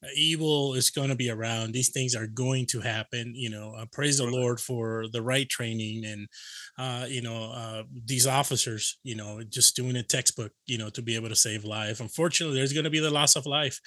uh, 0.03 0.09
evil 0.17 0.75
is 0.75 0.91
going 0.91 1.11
to 1.11 1.15
be 1.15 1.31
around. 1.31 1.73
These 1.73 1.91
things 1.91 2.17
are 2.17 2.27
going 2.27 2.67
to 2.67 2.81
happen. 2.81 3.35
You 3.37 3.51
know, 3.51 3.73
uh, 3.77 3.87
praise 3.93 4.19
the 4.19 4.27
Lord 4.27 4.61
for 4.61 5.07
the 5.13 5.23
right 5.23 5.49
training 5.49 6.05
and 6.05 6.29
uh, 6.77 7.07
you 7.09 7.23
know 7.23 7.53
uh, 7.53 7.85
these 8.05 8.27
officers. 8.27 8.99
You 9.05 9.15
know, 9.15 9.43
just 9.49 9.77
doing 9.77 9.95
a 9.97 10.03
textbook. 10.03 10.51
You 10.67 10.79
know, 10.79 10.91
to 10.91 11.03
be 11.03 11.15
able 11.15 11.29
to 11.29 11.37
save 11.37 11.65
life. 11.65 12.01
Unfortunately, 12.01 12.57
there's 12.57 12.73
going 12.73 12.85
to 12.85 12.91
be 12.91 13.01
the 13.01 13.11
loss 13.11 13.37
of 13.37 13.47
life, 13.47 13.79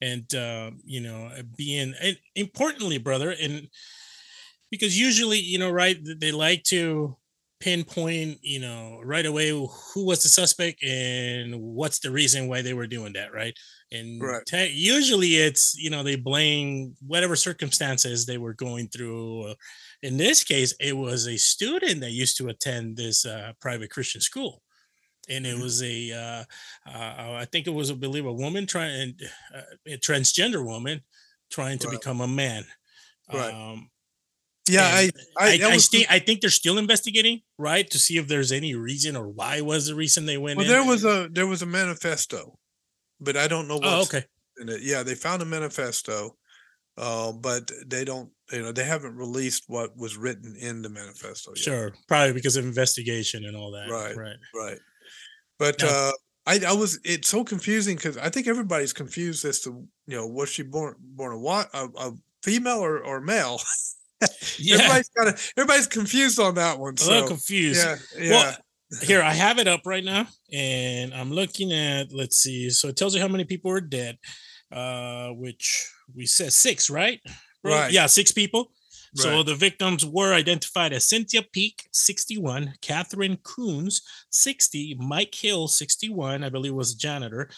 and 0.00 0.32
uh, 0.32 0.70
you 0.84 1.00
know, 1.00 1.30
being 1.56 1.94
and 2.00 2.16
importantly, 2.36 2.98
brother, 2.98 3.30
and 3.32 3.68
because 4.70 4.98
usually, 4.98 5.38
you 5.38 5.58
know, 5.58 5.70
right, 5.70 5.98
they 6.20 6.32
like 6.32 6.62
to 6.64 7.16
pinpoint, 7.60 8.38
you 8.42 8.60
know, 8.60 9.00
right 9.04 9.26
away 9.26 9.50
who 9.50 10.04
was 10.06 10.22
the 10.22 10.28
suspect 10.28 10.82
and 10.84 11.60
what's 11.60 11.98
the 11.98 12.10
reason 12.10 12.46
why 12.48 12.62
they 12.62 12.72
were 12.74 12.86
doing 12.86 13.12
that, 13.14 13.32
right? 13.32 13.58
And 13.90 14.30
Right. 14.30 14.44
te- 14.46 14.72
usually 14.72 15.36
it's, 15.36 15.74
you 15.76 15.90
know, 15.90 16.04
they 16.04 16.14
blame 16.16 16.94
whatever 17.04 17.34
circumstances 17.34 18.26
they 18.26 18.38
were 18.38 18.54
going 18.54 18.88
through. 18.88 19.54
In 20.02 20.18
this 20.18 20.44
case, 20.44 20.74
it 20.78 20.96
was 20.96 21.26
a 21.26 21.36
student 21.36 22.00
that 22.00 22.12
used 22.12 22.36
to 22.36 22.48
attend 22.48 22.96
this 22.96 23.26
uh, 23.26 23.54
private 23.60 23.90
Christian 23.90 24.20
school. 24.20 24.62
And 25.28 25.46
it 25.46 25.56
Mhm. 25.56 25.60
was 25.60 25.82
a, 25.82 26.12
uh, 26.12 26.44
uh, 26.86 27.34
I 27.34 27.46
think 27.52 27.66
it 27.66 27.70
was, 27.70 27.90
I 27.90 27.94
believe, 27.94 28.26
a 28.26 28.32
woman 28.32 28.66
trying, 28.66 29.18
uh, 29.54 29.62
a 29.86 29.98
transgender 29.98 30.64
woman 30.64 31.02
trying 31.50 31.78
to 31.80 31.88
Right. 31.88 31.88
become 31.88 32.20
a 32.20 32.28
man. 32.28 32.64
Right. 33.32 33.56
Um, 33.56 33.90
yeah 34.68 34.84
i 34.86 35.10
i, 35.38 35.58
I, 35.62 35.74
was- 35.74 35.88
think 35.88 36.06
I 36.10 36.18
think 36.18 36.40
they're 36.40 36.50
still 36.50 36.78
investigating, 36.78 37.40
right, 37.58 37.88
to 37.90 37.98
see 37.98 38.18
if 38.18 38.28
there's 38.28 38.52
any 38.52 38.74
reason 38.74 39.16
or 39.16 39.28
why 39.28 39.60
was 39.60 39.86
the 39.86 39.94
reason 39.94 40.26
they 40.26 40.38
went 40.38 40.56
well 40.58 40.66
in. 40.66 40.72
there 40.72 40.84
was 40.84 41.04
a 41.04 41.28
there 41.32 41.46
was 41.46 41.62
a 41.62 41.66
manifesto 41.66 42.58
but 43.20 43.36
i 43.36 43.48
don't 43.48 43.68
know 43.68 43.80
oh, 43.82 44.02
okay, 44.02 44.24
in 44.60 44.68
it 44.68 44.82
yeah 44.82 45.02
they 45.02 45.14
found 45.14 45.42
a 45.42 45.44
manifesto 45.44 46.36
uh, 46.96 47.30
but 47.32 47.70
they 47.86 48.04
don't 48.04 48.30
you 48.52 48.62
know 48.62 48.72
they 48.72 48.84
haven't 48.84 49.14
released 49.16 49.64
what 49.68 49.96
was 49.96 50.16
written 50.16 50.56
in 50.60 50.82
the 50.82 50.88
manifesto 50.88 51.52
yet. 51.54 51.62
sure, 51.64 51.92
probably 52.08 52.32
because 52.32 52.56
of 52.56 52.64
investigation 52.64 53.44
and 53.44 53.56
all 53.56 53.70
that, 53.72 53.88
Right. 53.90 54.16
Right. 54.16 54.36
right 54.54 54.78
but 55.58 55.80
Now- 55.80 55.88
uh 55.88 56.12
I, 56.46 56.60
I 56.66 56.72
was 56.72 56.98
it's 57.04 57.28
so 57.28 57.44
confusing 57.44 57.96
because 57.96 58.16
I 58.16 58.30
think 58.30 58.46
everybody's 58.48 58.94
confused 58.94 59.44
as 59.44 59.60
to 59.60 59.86
you 60.06 60.16
know 60.16 60.26
was 60.26 60.48
she 60.48 60.62
born 60.62 60.94
born 60.98 61.34
a 61.34 61.38
what 61.38 61.68
a, 61.74 61.88
a 61.98 62.12
female 62.42 62.78
or, 62.82 63.00
or 63.00 63.20
male 63.20 63.60
Yeah, 64.58 64.76
everybody's 64.76 65.10
of 65.16 65.52
everybody's 65.56 65.86
confused 65.86 66.40
on 66.40 66.54
that 66.56 66.78
one 66.78 66.94
a 67.00 67.04
little 67.04 67.22
so 67.22 67.28
confused. 67.28 67.84
yeah 67.84 67.96
yeah 68.18 68.30
Well, 68.30 68.56
here 69.02 69.22
I 69.22 69.32
have 69.32 69.58
it 69.58 69.68
up 69.68 69.82
right 69.86 70.04
now, 70.04 70.26
and 70.52 71.12
I'm 71.14 71.30
looking 71.30 71.72
at. 71.72 72.12
Let's 72.12 72.38
see. 72.38 72.70
So 72.70 72.88
it 72.88 72.96
tells 72.96 73.14
you 73.14 73.20
how 73.20 73.28
many 73.28 73.44
people 73.44 73.70
are 73.70 73.80
dead, 73.80 74.18
uh, 74.72 75.28
which 75.30 75.90
we 76.14 76.26
said 76.26 76.52
six, 76.52 76.88
right? 76.90 77.20
Right. 77.62 77.92
Yeah, 77.92 78.06
six 78.06 78.32
people. 78.32 78.72
So 79.14 79.42
the 79.42 79.54
victims 79.54 80.06
were 80.06 80.32
identified 80.34 80.92
as 80.92 81.08
Cynthia 81.08 81.42
Peak, 81.52 81.88
61, 81.92 82.74
Katherine 82.82 83.38
Koonce, 83.38 84.00
60, 84.30 84.96
Mike 85.00 85.34
Hill, 85.34 85.66
61, 85.66 86.44
I 86.44 86.48
believe 86.50 86.74
was 86.74 86.92
a 86.92 86.98
janitor, 86.98 87.48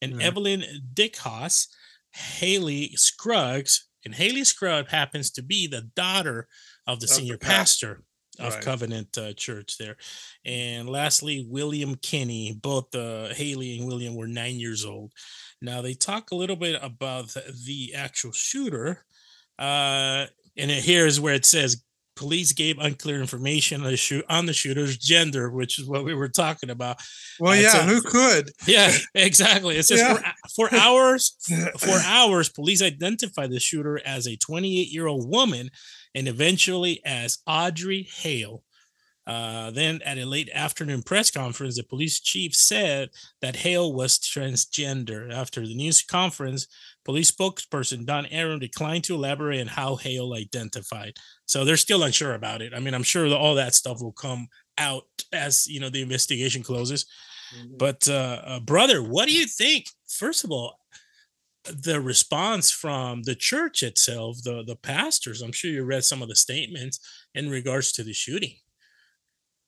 and. 0.00 0.22
Evelyn 0.22 0.64
Dieckhaus, 0.94 1.66
Haley 2.12 2.92
Scruggs, 2.94 3.88
and 4.04 4.14
Haley 4.14 4.44
Scruggs 4.44 4.90
happens 4.90 5.30
to 5.32 5.42
be 5.42 5.66
the 5.66 5.82
daughter 5.94 6.48
of 6.86 7.00
the 7.00 7.06
Of 7.06 7.10
senior 7.10 7.38
pastor. 7.38 7.86
pastor 7.88 8.04
of 8.38 8.54
Right. 8.54 8.64
Covenant 8.64 9.18
uh, 9.18 9.32
Church 9.34 9.76
there. 9.76 9.96
And 10.44 10.88
lastly, 10.88 11.46
William 11.48 11.96
Kinney. 11.96 12.52
Both 12.52 12.94
uh, 12.94 13.34
Haley 13.34 13.78
and 13.78 13.86
William 13.86 14.14
were 14.14 14.28
nine 14.28 14.58
years 14.58 14.84
old. 14.84 15.12
Now 15.60 15.82
they 15.82 15.94
talk 15.94 16.30
a 16.30 16.36
little 16.36 16.56
bit 16.56 16.78
about 16.82 17.28
the, 17.34 17.42
the 17.66 17.94
actual 17.94 18.32
shooter. 18.32 19.04
Uh, 19.58 20.26
and 20.56 20.70
here's 20.70 21.20
where 21.20 21.34
it 21.34 21.44
says 21.44 21.82
police 22.16 22.52
gave 22.52 22.78
unclear 22.78 23.20
information 23.20 23.80
on 23.82 23.90
the, 23.90 23.96
shoot, 23.96 24.24
on 24.28 24.46
the 24.46 24.52
shooter's 24.52 24.98
gender, 24.98 25.50
which 25.50 25.78
is 25.78 25.86
what 25.88 26.04
we 26.04 26.14
were 26.14 26.28
talking 26.28 26.70
about. 26.70 26.98
well 27.38 27.52
uh, 27.52 27.56
yeah 27.56 27.72
so- 27.72 27.82
who 27.82 28.02
could 28.02 28.50
Yeah, 28.66 28.92
exactly. 29.14 29.76
It 29.76 29.84
says 29.84 30.00
Yeah. 30.00 30.14
for, 30.54 30.68
for 30.68 30.74
hours, 30.80 31.36
for 31.78 31.98
hours, 32.04 32.48
police 32.48 32.82
identified 32.82 33.50
the 33.50 33.60
shooter 33.60 34.00
as 34.04 34.26
a 34.26 34.36
28 34.36 34.88
year 34.92 35.06
old 35.06 35.30
woman 35.30 35.70
and 36.14 36.28
eventually 36.28 37.00
as 37.04 37.38
Audrey 37.46 38.08
Hale. 38.22 38.62
Uh, 39.26 39.70
then, 39.70 40.00
at 40.04 40.18
a 40.18 40.24
late 40.26 40.50
afternoon 40.52 41.02
press 41.02 41.30
conference, 41.30 41.76
the 41.76 41.84
police 41.84 42.18
chief 42.18 42.52
said 42.52 43.10
that 43.40 43.54
Hale 43.56 43.92
was 43.92 44.18
transgender. 44.18 45.32
After 45.32 45.64
the 45.64 45.74
news 45.76 46.02
conference, 46.02 46.66
police 47.04 47.30
spokesperson 47.30 48.04
Don 48.04 48.26
Aaron 48.26 48.58
declined 48.58 49.04
to 49.04 49.14
elaborate 49.14 49.60
on 49.60 49.66
how 49.66 49.96
Hale 49.96 50.34
identified. 50.34 51.16
So 51.46 51.64
they're 51.64 51.76
still 51.76 52.02
unsure 52.02 52.34
about 52.34 52.62
it. 52.62 52.72
I 52.74 52.80
mean, 52.80 52.94
I'm 52.94 53.02
sure 53.02 53.28
that 53.28 53.36
all 53.36 53.54
that 53.56 53.74
stuff 53.74 54.00
will 54.00 54.12
come 54.12 54.48
out 54.78 55.04
as 55.32 55.66
you 55.66 55.80
know 55.80 55.90
the 55.90 56.02
investigation 56.02 56.62
closes. 56.62 57.06
But 57.76 58.08
uh, 58.08 58.42
uh, 58.44 58.60
brother, 58.60 59.02
what 59.02 59.26
do 59.26 59.34
you 59.34 59.46
think? 59.46 59.86
First 60.08 60.44
of 60.44 60.50
all, 60.50 60.78
the 61.64 62.00
response 62.00 62.70
from 62.70 63.22
the 63.22 63.34
church 63.34 63.82
itself, 63.82 64.38
the 64.42 64.62
the 64.66 64.76
pastors. 64.76 65.42
I'm 65.42 65.52
sure 65.52 65.70
you 65.70 65.84
read 65.84 66.04
some 66.04 66.22
of 66.22 66.28
the 66.28 66.36
statements 66.36 67.00
in 67.34 67.50
regards 67.50 67.92
to 67.92 68.04
the 68.04 68.12
shooting. 68.12 68.54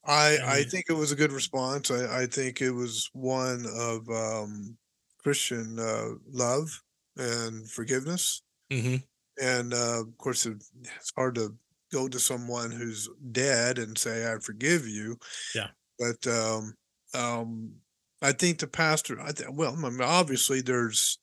I 0.05 0.39
I 0.45 0.55
I 0.59 0.63
think 0.65 0.87
it 0.89 0.95
was 0.95 1.13
a 1.13 1.17
good 1.17 1.33
response. 1.33 1.91
I, 1.91 2.23
I 2.23 2.27
think 2.27 2.63
it 2.63 2.71
was 2.71 3.11
one 3.13 3.67
of 3.75 4.09
um, 4.09 4.77
Christian 5.19 5.79
uh, 5.79 6.11
love 6.31 6.71
and 7.17 7.71
forgiveness. 7.71 8.43
hmm 8.73 8.97
and 9.41 9.73
uh, 9.75 10.01
of 10.03 10.19
course 10.19 10.45
it's 10.47 10.71
hard 11.17 11.35
to 11.37 11.57
go 11.93 12.07
to 12.09 12.21
someone 12.21 12.71
who's 12.71 13.09
dead 13.33 13.79
and 13.79 13.97
say 13.99 14.31
i 14.31 14.39
forgive 14.39 14.87
you 14.87 15.17
Yeah. 15.55 15.69
but 15.99 16.27
um 16.27 16.75
um 17.15 17.77
i 18.23 18.33
think 18.33 18.59
the 18.59 18.67
pastor 18.67 19.21
i 19.21 19.33
th- 19.33 19.51
well 19.53 19.75
I 19.75 19.91
mean, 19.91 20.01
obviously 20.03 20.61
there's 20.63 21.19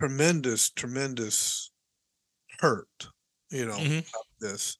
tremendous 0.00 0.70
tremendous 0.70 1.70
hurt 2.60 3.08
you 3.50 3.66
know 3.66 3.78
Mhm. 3.78 3.98
of 4.00 4.26
this 4.40 4.76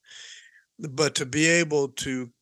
but 0.79 1.15
to 1.17 1.27
be 1.27 1.47
able 1.47 1.89
to 1.91 2.33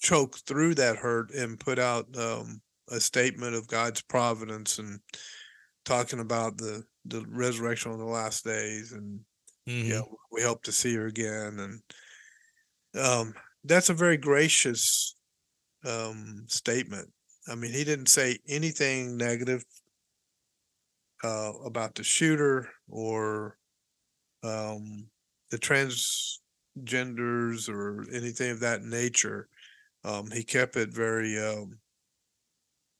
choke 0.00 0.38
through 0.46 0.74
that 0.76 0.96
hurt 0.96 1.30
and 1.32 1.60
put 1.60 1.78
out 1.78 2.16
um 2.18 2.62
a 2.90 3.00
statement 3.00 3.54
of 3.56 3.68
god's 3.68 4.02
providence 4.02 4.78
and 4.78 5.00
talking 5.84 6.20
about 6.20 6.58
the 6.58 6.84
the 7.04 7.24
resurrection 7.28 7.92
on 7.92 7.98
the 7.98 8.04
last 8.04 8.44
days 8.44 8.92
and 8.92 9.20
Mhm. 9.68 9.88
yeah 9.88 10.02
we 10.30 10.42
hope 10.42 10.62
to 10.64 10.72
see 10.72 10.94
her 10.94 11.06
again 11.06 11.58
and 11.58 11.82
um 12.94 13.34
that's 13.64 13.88
a 13.88 13.94
very 13.94 14.16
gracious 14.16 15.16
um 15.84 16.44
statement 16.48 17.12
i 17.48 17.54
mean 17.54 17.72
he 17.72 17.84
didn't 17.84 18.06
say 18.08 18.38
anything 18.48 19.16
negative 19.16 19.64
uh 21.22 21.52
about 21.64 21.94
the 21.94 22.04
shooter 22.04 22.68
or 22.88 23.58
um 24.42 25.08
the 25.50 25.58
transgenders 25.58 27.68
or 27.68 28.04
anything 28.12 28.50
of 28.50 28.60
that 28.60 28.82
nature 28.82 29.48
um 30.04 30.30
he 30.30 30.44
kept 30.44 30.76
it 30.76 30.90
very 30.90 31.38
um 31.38 31.80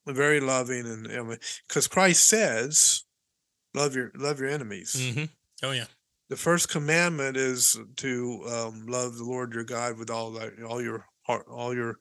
very 0.06 0.40
loving 0.40 0.86
and 0.86 1.38
because 1.68 1.88
christ 1.88 2.26
says 2.26 3.04
love 3.74 3.94
your 3.94 4.10
love 4.14 4.38
your 4.40 4.48
enemies 4.48 4.94
Mhm. 4.96 5.28
Oh 5.62 5.72
yeah. 5.72 5.86
the 6.28 6.36
first 6.36 6.68
commandment 6.68 7.36
is 7.36 7.76
to 7.96 8.42
um, 8.48 8.86
love 8.86 9.16
the 9.16 9.24
Lord 9.24 9.52
your 9.54 9.64
God 9.64 9.98
with 9.98 10.10
all 10.10 10.30
that, 10.32 10.52
all 10.62 10.80
your 10.82 11.06
heart, 11.26 11.46
all 11.48 11.74
your 11.74 11.98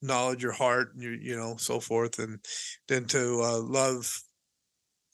knowledge, 0.00 0.42
your 0.42 0.52
heart, 0.52 0.94
and 0.94 1.02
you 1.02 1.10
you 1.10 1.36
know, 1.36 1.56
so 1.56 1.80
forth, 1.80 2.18
and 2.18 2.38
then 2.88 3.04
to 3.06 3.40
uh, 3.42 3.58
love 3.58 4.20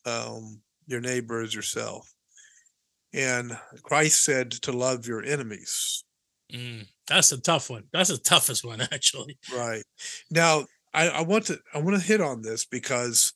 um, 0.07 0.61
your 0.87 1.01
neighbor 1.01 1.41
as 1.43 1.55
yourself. 1.55 2.13
And 3.13 3.57
Christ 3.83 4.25
said 4.25 4.51
to 4.63 4.73
love 4.73 5.07
your 5.07 5.23
enemies. 5.23 6.05
Mm. 6.53 6.87
That's 7.07 7.33
a 7.33 7.41
tough 7.41 7.71
one. 7.71 7.85
That's 7.93 8.11
the 8.11 8.19
toughest 8.19 8.65
one, 8.65 8.81
actually. 8.93 9.39
Right 9.55 9.85
now, 10.31 10.67
I, 10.93 11.09
I 11.09 11.21
want 11.23 11.47
to 11.47 11.59
I 11.73 11.79
want 11.79 11.97
to 12.01 12.07
hit 12.07 12.21
on 12.21 12.43
this 12.43 12.65
because 12.65 13.33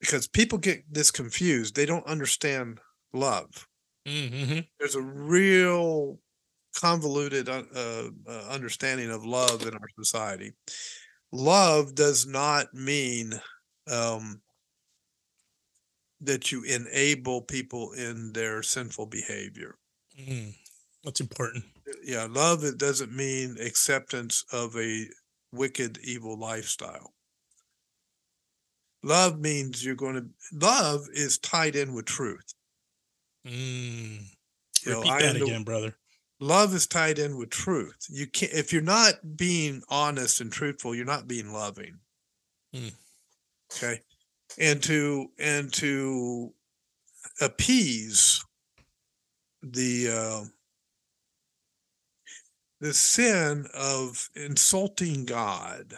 because 0.00 0.28
people 0.28 0.58
get 0.58 0.82
this 0.92 1.10
confused. 1.10 1.74
They 1.74 1.86
don't 1.86 2.06
understand 2.06 2.80
love. 3.12 3.66
Mm-hmm. 4.06 4.60
there's 4.78 4.94
a 4.94 5.02
real 5.02 6.18
convoluted 6.74 7.48
uh, 7.48 7.64
uh, 7.74 8.08
uh, 8.26 8.44
understanding 8.48 9.10
of 9.10 9.26
love 9.26 9.66
in 9.66 9.74
our 9.74 9.88
society. 9.98 10.52
Love 11.30 11.94
does 11.94 12.26
not 12.26 12.72
mean 12.72 13.38
um, 13.90 14.40
that 16.20 16.50
you 16.50 16.62
enable 16.62 17.42
people 17.42 17.92
in 17.92 18.32
their 18.32 18.62
sinful 18.62 19.06
behavior. 19.06 19.76
Mm. 20.18 20.54
That's 21.04 21.20
important. 21.20 21.64
Yeah, 22.02 22.26
love 22.30 22.64
it 22.64 22.78
doesn't 22.78 23.14
mean 23.14 23.56
acceptance 23.60 24.44
of 24.52 24.76
a 24.76 25.06
wicked, 25.52 25.98
evil 26.02 26.38
lifestyle. 26.38 27.12
Love 29.02 29.38
means 29.38 29.84
you're 29.84 29.94
going 29.94 30.14
to. 30.14 30.26
Love 30.52 31.06
is 31.12 31.38
tied 31.38 31.76
in 31.76 31.94
with 31.94 32.04
truth. 32.06 32.54
Mm. 33.46 34.20
You 34.84 34.92
know, 34.92 34.98
Repeat 34.98 35.10
I 35.12 35.22
that 35.22 35.36
again, 35.36 35.62
brother. 35.64 35.96
love 36.40 36.72
is 36.74 36.86
tied 36.86 37.18
in 37.18 37.36
with 37.36 37.50
truth 37.50 37.96
you 38.08 38.26
can't 38.28 38.52
if 38.52 38.72
you're 38.72 38.80
not 38.82 39.14
being 39.36 39.82
honest 39.88 40.40
and 40.40 40.52
truthful 40.52 40.94
you're 40.94 41.04
not 41.04 41.26
being 41.26 41.52
loving 41.52 41.98
Hmm. 42.72 42.88
okay 43.72 44.00
and 44.58 44.80
to 44.84 45.32
and 45.38 45.72
to 45.74 46.52
appease 47.40 48.44
the 49.62 50.08
uh, 50.10 50.44
the 52.80 52.94
sin 52.94 53.66
of 53.74 54.28
insulting 54.36 55.24
god 55.24 55.94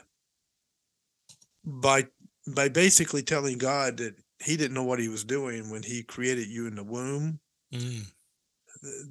by 1.65 2.07
by 2.55 2.69
basically 2.69 3.23
telling 3.23 3.59
god 3.59 3.97
that 3.99 4.15
he 4.43 4.57
didn't 4.57 4.75
know 4.75 4.85
what 4.85 4.99
he 4.99 5.09
was 5.09 5.25
doing 5.25 5.71
when 5.71 5.83
he 5.83 6.03
created 6.03 6.49
you 6.49 6.67
in 6.67 6.75
the 6.75 6.85
womb 6.85 7.39
Mm. 7.73 8.03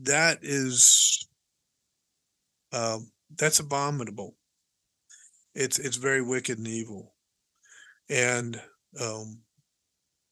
that 0.03 0.39
is 0.41 1.25
um, 2.73 3.09
that's 3.37 3.59
abominable. 3.59 4.35
It's 5.55 5.79
it's 5.79 5.97
very 5.97 6.21
wicked 6.21 6.57
and 6.57 6.67
evil. 6.67 7.13
And 8.09 8.61
um, 8.99 9.39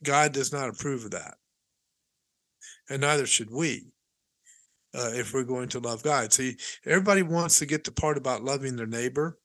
god 0.03 0.33
does 0.33 0.51
not 0.51 0.69
approve 0.69 1.05
of 1.05 1.11
that. 1.11 1.35
And 2.89 3.01
neither 3.01 3.25
should 3.25 3.49
we 3.51 3.87
uh, 4.93 5.11
if 5.13 5.33
we're 5.33 5.43
going 5.43 5.69
to 5.69 5.79
love 5.79 6.03
god. 6.03 6.33
See 6.33 6.57
everybody 6.85 7.21
wants 7.21 7.59
to 7.59 7.65
get 7.65 7.83
the 7.83 7.91
part 7.91 8.17
about 8.17 8.43
loving 8.43 8.75
their 8.75 8.87
neighbor 8.87 9.37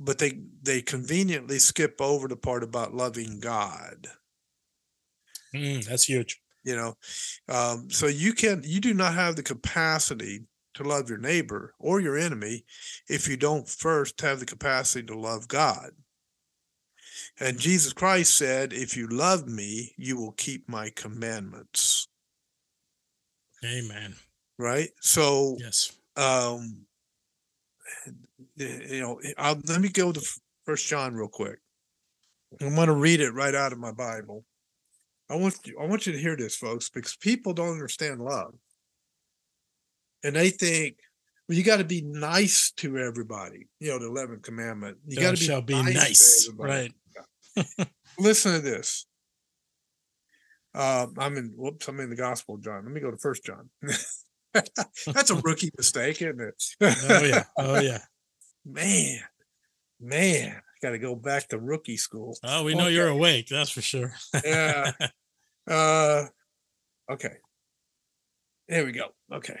but 0.00 0.18
they 0.18 0.40
they 0.62 0.82
conveniently 0.82 1.58
skip 1.60 2.00
over 2.00 2.26
the 2.28 2.36
part 2.36 2.64
about 2.64 2.94
loving 2.94 3.40
god 3.40 4.08
Mm. 5.54 5.84
That's 5.84 6.04
huge. 6.04 6.40
you 6.64 6.76
know 6.76 6.94
um, 7.48 7.90
so 7.90 8.06
you 8.06 8.32
can 8.34 8.62
you 8.64 8.80
do 8.80 8.94
not 8.94 9.14
have 9.14 9.36
the 9.36 9.42
capacity 9.42 10.46
to 10.74 10.84
love 10.84 11.08
your 11.08 11.18
neighbor 11.18 11.74
or 11.78 12.00
your 12.00 12.16
enemy 12.16 12.64
if 13.08 13.26
you 13.28 13.36
don't 13.36 13.68
first 13.68 14.20
have 14.20 14.40
the 14.40 14.46
capacity 14.46 15.04
to 15.06 15.18
love 15.18 15.48
god 15.48 15.90
and 17.40 17.58
jesus 17.58 17.92
christ 17.92 18.34
said 18.36 18.72
if 18.72 18.96
you 18.96 19.08
love 19.08 19.48
me 19.48 19.92
you 19.96 20.16
will 20.16 20.32
keep 20.32 20.68
my 20.68 20.90
commandments 20.90 22.06
Amen. 23.64 24.16
right 24.58 24.90
so 25.00 25.56
Yes. 25.58 25.92
um 26.16 26.86
you 28.56 29.00
know 29.00 29.20
I'll, 29.38 29.60
let 29.66 29.80
me 29.80 29.88
go 29.88 30.12
to 30.12 30.20
first 30.64 30.86
john 30.86 31.14
real 31.14 31.28
quick 31.28 31.58
i'm 32.60 32.74
going 32.74 32.88
to 32.88 32.94
read 32.94 33.20
it 33.20 33.30
right 33.32 33.54
out 33.54 33.72
of 33.72 33.78
my 33.78 33.92
bible 33.92 34.44
i 35.28 35.36
want 35.36 35.58
you 35.64 35.76
i 35.80 35.86
want 35.86 36.06
you 36.06 36.12
to 36.12 36.18
hear 36.18 36.36
this 36.36 36.56
folks 36.56 36.88
because 36.88 37.16
people 37.16 37.52
don't 37.52 37.72
understand 37.72 38.20
love 38.20 38.54
and 40.24 40.36
they 40.36 40.50
think 40.50 40.96
well 41.48 41.56
you 41.56 41.64
got 41.64 41.78
to 41.78 41.84
be 41.84 42.02
nice 42.02 42.72
to 42.76 42.98
everybody 42.98 43.68
you 43.78 43.88
know 43.90 43.98
the 43.98 44.06
11th 44.06 44.42
commandment 44.42 44.98
you 45.06 45.20
got 45.20 45.34
to 45.34 45.40
be 45.40 45.46
shall 45.46 45.62
nice, 45.62 46.46
to 46.46 46.54
nice. 46.56 46.92
Right. 47.56 47.88
listen 48.18 48.52
to 48.52 48.60
this 48.60 49.06
uh, 50.74 51.06
i'm 51.18 51.36
in 51.36 51.52
whoops 51.56 51.88
i'm 51.88 52.00
in 52.00 52.10
the 52.10 52.16
gospel 52.16 52.56
of 52.56 52.62
john 52.62 52.84
let 52.84 52.92
me 52.92 53.00
go 53.00 53.10
to 53.10 53.16
first 53.16 53.44
john 53.44 53.70
that's 54.52 55.30
a 55.30 55.36
rookie 55.36 55.70
mistake 55.76 56.20
isn't 56.22 56.40
it 56.40 56.62
Oh 56.80 57.24
yeah. 57.24 57.44
Oh 57.56 57.80
yeah. 57.80 57.98
Man, 58.64 59.20
man, 60.00 60.60
got 60.82 60.90
to 60.90 60.98
go 60.98 61.14
back 61.14 61.48
to 61.48 61.58
rookie 61.58 61.96
school. 61.96 62.36
Oh, 62.44 62.64
we 62.64 62.74
know 62.74 62.88
you're 62.88 63.08
awake. 63.08 63.48
That's 63.48 63.70
for 63.70 63.82
sure. 63.82 64.14
Yeah. 64.44 64.92
uh, 65.70 66.24
okay. 67.10 67.36
There 68.68 68.84
we 68.84 68.92
go. 68.92 69.08
Okay. 69.32 69.58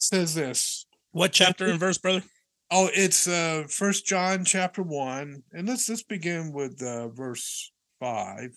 says 0.00 0.34
this. 0.34 0.86
What 1.12 1.32
chapter 1.32 1.66
and 1.66 1.78
verse, 1.78 1.98
brother? 1.98 2.22
Oh, 2.72 2.88
it's 2.94 3.26
uh 3.26 3.64
First 3.68 4.06
John 4.06 4.44
chapter 4.44 4.80
one, 4.80 5.42
and 5.50 5.66
let's 5.66 5.88
let's 5.88 6.04
begin 6.04 6.52
with 6.52 6.80
uh, 6.80 7.08
verse 7.08 7.72
five. 7.98 8.52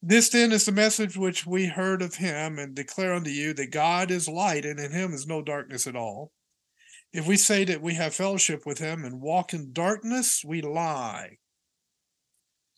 This 0.00 0.28
then 0.28 0.52
is 0.52 0.64
the 0.64 0.72
message 0.72 1.16
which 1.16 1.46
we 1.46 1.66
heard 1.66 2.02
of 2.02 2.14
him 2.14 2.58
and 2.58 2.74
declare 2.74 3.14
unto 3.14 3.30
you 3.30 3.52
that 3.54 3.72
God 3.72 4.10
is 4.10 4.28
light 4.28 4.64
and 4.64 4.78
in 4.78 4.92
him 4.92 5.12
is 5.12 5.26
no 5.26 5.42
darkness 5.42 5.86
at 5.86 5.96
all. 5.96 6.32
If 7.12 7.26
we 7.26 7.36
say 7.36 7.64
that 7.64 7.82
we 7.82 7.94
have 7.94 8.14
fellowship 8.14 8.64
with 8.64 8.78
him 8.78 9.04
and 9.04 9.20
walk 9.20 9.54
in 9.54 9.72
darkness, 9.72 10.44
we 10.44 10.60
lie 10.62 11.38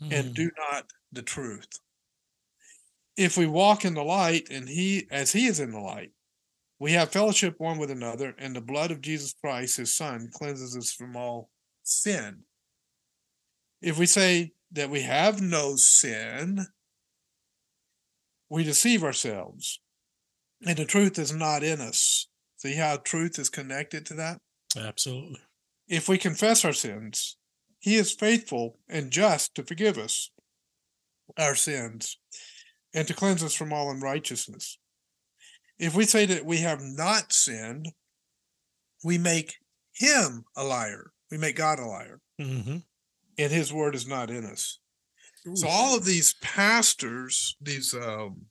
and 0.00 0.30
Mm. 0.30 0.34
do 0.34 0.50
not 0.70 0.90
the 1.12 1.22
truth. 1.22 1.68
If 3.16 3.36
we 3.36 3.46
walk 3.46 3.84
in 3.84 3.94
the 3.94 4.04
light 4.04 4.48
and 4.50 4.66
he 4.68 5.06
as 5.10 5.32
he 5.32 5.46
is 5.46 5.60
in 5.60 5.72
the 5.72 5.80
light, 5.80 6.12
we 6.78 6.92
have 6.92 7.12
fellowship 7.12 7.56
one 7.58 7.76
with 7.76 7.90
another, 7.90 8.34
and 8.38 8.56
the 8.56 8.62
blood 8.62 8.90
of 8.90 9.02
Jesus 9.02 9.34
Christ, 9.34 9.76
his 9.76 9.94
son, 9.94 10.30
cleanses 10.32 10.74
us 10.74 10.92
from 10.92 11.14
all 11.16 11.50
sin. 11.82 12.44
If 13.82 13.98
we 13.98 14.06
say 14.06 14.52
that 14.72 14.88
we 14.88 15.02
have 15.02 15.42
no 15.42 15.76
sin, 15.76 16.66
we 18.50 18.64
deceive 18.64 19.02
ourselves, 19.04 19.80
and 20.66 20.76
the 20.76 20.84
truth 20.84 21.18
is 21.18 21.32
not 21.32 21.62
in 21.62 21.80
us. 21.80 22.26
See 22.58 22.74
how 22.74 22.96
truth 22.98 23.38
is 23.38 23.48
connected 23.48 24.04
to 24.06 24.14
that? 24.14 24.38
Absolutely. 24.76 25.40
If 25.88 26.08
we 26.08 26.18
confess 26.18 26.64
our 26.64 26.72
sins, 26.72 27.36
he 27.78 27.94
is 27.96 28.12
faithful 28.12 28.78
and 28.88 29.10
just 29.10 29.54
to 29.54 29.62
forgive 29.62 29.96
us 29.96 30.30
our 31.38 31.54
sins 31.54 32.18
and 32.92 33.06
to 33.08 33.14
cleanse 33.14 33.42
us 33.42 33.54
from 33.54 33.72
all 33.72 33.90
unrighteousness. 33.90 34.76
If 35.78 35.94
we 35.94 36.04
say 36.04 36.26
that 36.26 36.44
we 36.44 36.58
have 36.58 36.80
not 36.82 37.32
sinned, 37.32 37.88
we 39.02 39.16
make 39.16 39.54
him 39.94 40.44
a 40.56 40.64
liar. 40.64 41.12
We 41.30 41.38
make 41.38 41.56
God 41.56 41.78
a 41.78 41.86
liar, 41.86 42.20
Mm-hmm. 42.40 42.78
and 43.38 43.52
his 43.52 43.72
word 43.72 43.94
is 43.94 44.06
not 44.08 44.28
in 44.30 44.44
us. 44.44 44.79
So 45.54 45.68
all 45.68 45.96
of 45.96 46.04
these 46.04 46.34
pastors, 46.42 47.56
these 47.60 47.94
um, 47.94 48.42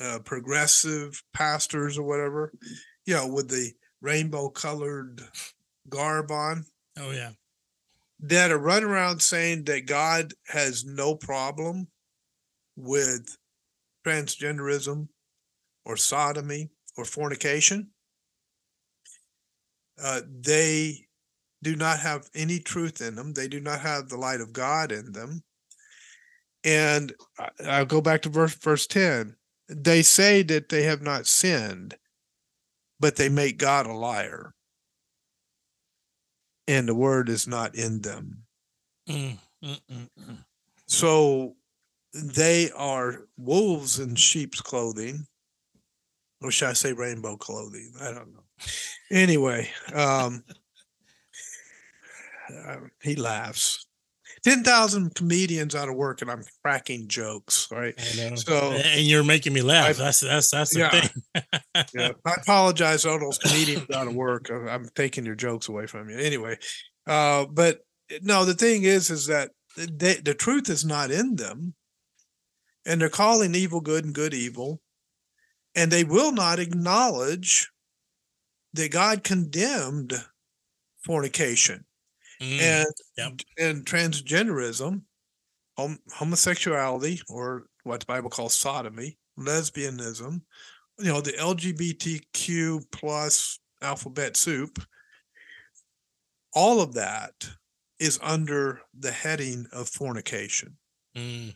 uh, 0.00 0.18
progressive 0.24 1.22
pastors 1.32 1.96
or 1.96 2.02
whatever, 2.02 2.52
you 3.06 3.14
know, 3.14 3.26
with 3.26 3.48
the 3.48 3.72
rainbow 4.00 4.50
colored 4.50 5.22
garb 5.88 6.30
on, 6.30 6.66
Oh 6.98 7.10
yeah. 7.10 7.32
that 8.20 8.50
are 8.50 8.58
running 8.58 8.88
around 8.88 9.20
saying 9.22 9.64
that 9.64 9.86
God 9.86 10.32
has 10.48 10.84
no 10.84 11.14
problem 11.14 11.88
with 12.76 13.36
transgenderism 14.06 15.08
or 15.84 15.96
sodomy 15.96 16.70
or 16.96 17.04
fornication. 17.04 17.90
Uh, 20.02 20.20
they 20.28 21.03
do 21.64 21.74
not 21.74 21.98
have 22.00 22.28
any 22.34 22.60
truth 22.60 23.00
in 23.00 23.16
them. 23.16 23.32
They 23.32 23.48
do 23.48 23.58
not 23.58 23.80
have 23.80 24.08
the 24.08 24.16
light 24.16 24.40
of 24.40 24.52
God 24.52 24.92
in 24.92 25.12
them. 25.12 25.42
And 26.62 27.14
I- 27.38 27.50
I'll 27.64 27.86
go 27.86 28.00
back 28.00 28.22
to 28.22 28.28
verse 28.28 28.54
verse 28.54 28.86
10. 28.86 29.36
They 29.68 30.02
say 30.02 30.42
that 30.44 30.68
they 30.68 30.82
have 30.84 31.02
not 31.02 31.26
sinned, 31.26 31.98
but 33.00 33.16
they 33.16 33.28
make 33.28 33.56
God 33.56 33.86
a 33.86 33.92
liar. 33.92 34.54
And 36.68 36.88
the 36.88 36.94
word 36.94 37.28
is 37.28 37.46
not 37.46 37.74
in 37.74 38.02
them. 38.02 38.46
Mm, 39.08 39.38
mm, 39.62 39.80
mm, 39.90 40.08
mm. 40.18 40.44
So 40.86 41.56
they 42.12 42.70
are 42.72 43.26
wolves 43.36 43.98
in 43.98 44.14
sheep's 44.14 44.60
clothing. 44.60 45.26
Or 46.40 46.50
should 46.50 46.68
I 46.68 46.72
say 46.74 46.92
rainbow 46.92 47.36
clothing? 47.36 47.94
I 48.00 48.12
don't 48.12 48.32
know. 48.34 48.44
Anyway, 49.10 49.70
um, 49.94 50.44
uh, 52.52 52.76
he 53.02 53.16
laughs. 53.16 53.86
10,000 54.42 55.14
comedians 55.14 55.74
out 55.74 55.88
of 55.88 55.94
work 55.94 56.20
and 56.20 56.30
I'm 56.30 56.42
cracking 56.62 57.08
jokes, 57.08 57.68
right? 57.70 57.98
So- 58.36 58.72
and 58.72 59.06
you're 59.06 59.24
making 59.24 59.52
me 59.52 59.62
laugh. 59.62 59.90
I- 59.90 59.92
that's 59.92 60.20
that's 60.20 60.50
that's 60.50 60.74
the 60.74 60.80
Yeah. 60.80 60.90
thing. 60.90 61.22
Yeah, 61.94 62.10
I 62.24 62.34
apologize 62.34 63.02
to 63.02 63.10
all 63.10 63.18
those 63.20 63.38
comedians 63.38 63.90
out 63.90 64.06
of 64.06 64.14
work. 64.14 64.50
I'm 64.50 64.88
taking 64.94 65.24
your 65.26 65.34
jokes 65.34 65.68
away 65.68 65.86
from 65.86 66.08
you. 66.10 66.16
Anyway, 66.18 66.56
uh, 67.06 67.46
but 67.46 67.80
no, 68.22 68.44
the 68.44 68.54
thing 68.54 68.84
is, 68.84 69.10
is 69.10 69.26
that 69.26 69.50
they, 69.76 70.14
the 70.14 70.34
truth 70.34 70.68
is 70.70 70.84
not 70.84 71.10
in 71.10 71.34
them, 71.36 71.74
and 72.86 73.00
they're 73.00 73.08
calling 73.08 73.54
evil 73.56 73.80
good 73.80 74.04
and 74.04 74.14
good 74.14 74.34
evil, 74.34 74.80
and 75.74 75.90
they 75.90 76.04
will 76.04 76.30
not 76.32 76.58
acknowledge 76.60 77.70
that 78.72 78.90
God 78.92 79.24
condemned 79.24 80.12
fornication 81.04 81.84
Mm, 82.44 82.58
and 82.62 82.86
yep. 83.16 83.32
and 83.58 83.86
transgenderism, 83.86 85.04
hom- 85.78 86.02
homosexuality, 86.14 87.20
or 87.28 87.68
what 87.84 88.00
the 88.00 88.06
Bible 88.06 88.30
calls 88.30 88.54
sodomy, 88.54 89.18
lesbianism, 89.38 90.42
you 90.98 91.06
know, 91.06 91.20
the 91.22 91.38
LGBTQ 91.38 92.84
plus 92.92 93.60
alphabet 93.82 94.36
soup. 94.36 94.80
All 96.54 96.80
of 96.80 96.94
that 96.94 97.58
is 97.98 98.18
under 98.22 98.80
the 98.94 99.12
heading 99.12 99.66
of 99.70 99.90
fornication. 99.90 100.78
Mm, 101.14 101.50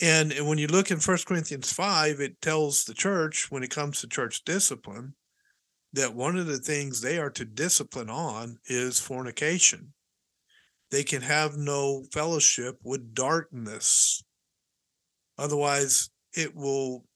And 0.00 0.32
when 0.46 0.58
you 0.58 0.66
look 0.66 0.90
in 0.90 1.00
First 1.00 1.26
Corinthians 1.26 1.72
5, 1.72 2.20
it 2.20 2.40
tells 2.40 2.84
the 2.84 2.94
church 2.94 3.50
when 3.50 3.62
it 3.62 3.70
comes 3.70 4.00
to 4.00 4.08
church 4.08 4.44
discipline 4.44 5.14
that 5.96 6.14
one 6.14 6.36
of 6.36 6.46
the 6.46 6.58
things 6.58 7.00
they 7.00 7.18
are 7.18 7.30
to 7.30 7.44
discipline 7.44 8.10
on 8.10 8.58
is 8.66 9.00
fornication. 9.00 9.94
They 10.90 11.02
can 11.02 11.22
have 11.22 11.56
no 11.56 12.04
fellowship 12.12 12.78
with 12.84 13.14
darkness. 13.14 14.22
Otherwise, 15.38 16.10
it 16.34 16.54
will 16.54 17.06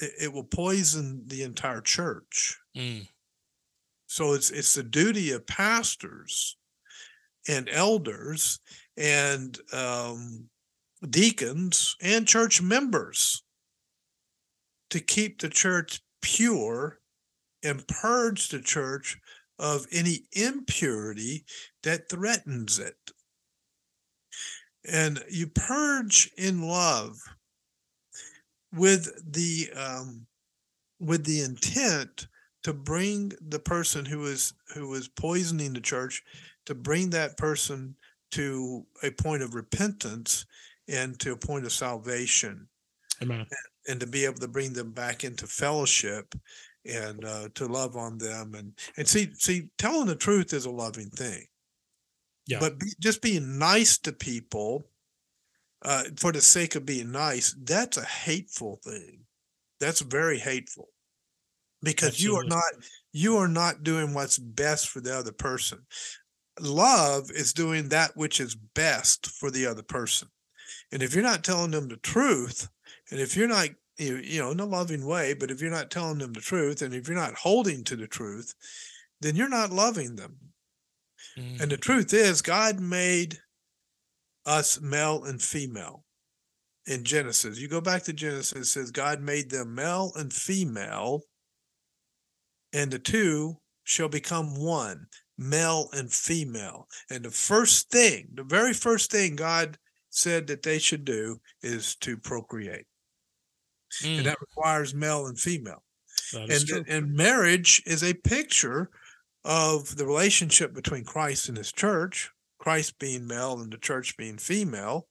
it, 0.00 0.32
will 0.32 0.44
poison 0.44 1.22
the 1.28 1.44
entire 1.44 1.80
church. 1.80 2.58
mm, 2.76 3.06
So 4.08 4.32
it's 4.32 4.50
it's 4.50 4.74
the 4.74 4.82
duty 4.82 5.30
of 5.30 5.46
pastors 5.46 6.56
and 7.48 7.68
elders 7.68 8.58
and 8.96 9.56
um, 9.72 10.50
deacons 11.08 11.94
and 12.02 12.26
church 12.26 12.60
members 12.60 13.44
to 14.90 14.98
keep 14.98 15.40
the 15.40 15.48
church 15.48 16.00
pure 16.20 16.98
and 17.62 17.86
purge 17.86 18.48
the 18.48 18.60
church 18.60 19.18
of 19.58 19.86
any 19.92 20.24
impurity 20.32 21.44
that 21.82 22.08
threatens 22.08 22.78
it. 22.78 22.96
And 24.84 25.22
you 25.30 25.46
purge 25.46 26.30
in 26.36 26.62
love 26.62 27.16
with 28.72 29.08
the 29.32 29.70
um, 29.76 30.26
with 30.98 31.24
the 31.24 31.42
intent 31.42 32.26
to 32.64 32.72
bring 32.72 33.32
the 33.40 33.58
person 33.58 34.04
who 34.04 34.24
is 34.24 34.54
who 34.74 34.92
is 34.94 35.08
poisoning 35.08 35.72
the 35.72 35.80
church 35.80 36.22
to 36.66 36.74
bring 36.74 37.10
that 37.10 37.36
person 37.36 37.94
to 38.32 38.86
a 39.02 39.10
point 39.10 39.42
of 39.42 39.54
repentance 39.54 40.46
and 40.88 41.18
to 41.20 41.32
a 41.32 41.36
point 41.36 41.64
of 41.64 41.72
salvation 41.72 42.66
amen. 43.20 43.46
and 43.88 44.00
to 44.00 44.06
be 44.06 44.24
able 44.24 44.38
to 44.38 44.48
bring 44.48 44.72
them 44.72 44.92
back 44.92 45.24
into 45.24 45.46
fellowship 45.46 46.34
and 46.84 47.24
uh, 47.24 47.48
to 47.54 47.66
love 47.66 47.96
on 47.96 48.18
them 48.18 48.54
and 48.54 48.72
and 48.96 49.06
see 49.06 49.30
see 49.34 49.68
telling 49.78 50.06
the 50.06 50.16
truth 50.16 50.52
is 50.52 50.64
a 50.64 50.70
loving 50.70 51.10
thing. 51.10 51.46
Yeah. 52.48 52.58
but 52.58 52.78
be, 52.80 52.86
just 52.98 53.22
being 53.22 53.58
nice 53.58 53.98
to 53.98 54.12
people 54.12 54.84
uh, 55.82 56.04
for 56.16 56.32
the 56.32 56.40
sake 56.40 56.74
of 56.74 56.84
being 56.84 57.12
nice 57.12 57.54
that's 57.62 57.96
a 57.96 58.04
hateful 58.04 58.80
thing. 58.84 59.20
That's 59.80 60.00
very 60.00 60.38
hateful. 60.38 60.88
Because 61.82 62.22
you 62.22 62.36
are 62.36 62.44
not 62.44 62.62
you 63.12 63.36
are 63.38 63.48
not 63.48 63.82
doing 63.82 64.14
what's 64.14 64.38
best 64.38 64.88
for 64.88 65.00
the 65.00 65.16
other 65.16 65.32
person. 65.32 65.80
Love 66.60 67.30
is 67.30 67.52
doing 67.52 67.88
that 67.88 68.16
which 68.16 68.40
is 68.40 68.54
best 68.54 69.26
for 69.26 69.50
the 69.50 69.66
other 69.66 69.82
person. 69.82 70.28
And 70.92 71.02
if 71.02 71.14
you're 71.14 71.24
not 71.24 71.42
telling 71.42 71.72
them 71.72 71.88
the 71.88 71.96
truth 71.96 72.68
and 73.10 73.18
if 73.20 73.36
you're 73.36 73.48
not 73.48 73.68
you, 73.98 74.16
you 74.16 74.40
know 74.40 74.50
in 74.50 74.60
a 74.60 74.64
loving 74.64 75.06
way 75.06 75.34
but 75.34 75.50
if 75.50 75.60
you're 75.60 75.70
not 75.70 75.90
telling 75.90 76.18
them 76.18 76.32
the 76.32 76.40
truth 76.40 76.82
and 76.82 76.94
if 76.94 77.08
you're 77.08 77.16
not 77.16 77.34
holding 77.34 77.84
to 77.84 77.96
the 77.96 78.06
truth 78.06 78.54
then 79.20 79.36
you're 79.36 79.48
not 79.48 79.70
loving 79.70 80.16
them. 80.16 80.36
Mm, 81.38 81.60
and 81.60 81.70
the 81.70 81.76
truth 81.76 82.12
is 82.12 82.42
god 82.42 82.80
made 82.80 83.38
us 84.44 84.80
male 84.80 85.24
and 85.24 85.40
female 85.40 86.04
in 86.86 87.04
genesis. 87.04 87.60
You 87.60 87.68
go 87.68 87.80
back 87.80 88.02
to 88.04 88.12
genesis 88.12 88.52
it 88.52 88.64
says 88.64 88.90
god 88.90 89.20
made 89.20 89.50
them 89.50 89.74
male 89.74 90.12
and 90.16 90.32
female 90.32 91.22
and 92.72 92.90
the 92.90 92.98
two 92.98 93.58
shall 93.84 94.08
become 94.08 94.58
one 94.58 95.06
male 95.38 95.88
and 95.92 96.12
female. 96.12 96.86
And 97.10 97.24
the 97.24 97.30
first 97.30 97.90
thing 97.90 98.28
the 98.34 98.44
very 98.44 98.72
first 98.72 99.10
thing 99.10 99.36
god 99.36 99.78
said 100.10 100.46
that 100.46 100.62
they 100.62 100.78
should 100.78 101.04
do 101.04 101.40
is 101.62 101.96
to 101.96 102.16
procreate 102.16 102.86
mm, 104.00 104.18
and 104.18 104.26
that 104.26 104.40
requires 104.40 104.94
male 104.94 105.26
and 105.26 105.38
female 105.38 105.82
and 106.34 106.88
and 106.88 107.12
marriage 107.12 107.82
is 107.86 108.02
a 108.02 108.14
picture 108.14 108.90
of 109.44 109.96
the 109.96 110.06
relationship 110.06 110.72
between 110.72 111.04
Christ 111.04 111.48
and 111.48 111.56
his 111.56 111.72
church, 111.72 112.30
Christ 112.58 112.98
being 112.98 113.26
male 113.26 113.60
and 113.60 113.72
the 113.72 113.78
church 113.78 114.16
being 114.16 114.38
female, 114.38 115.08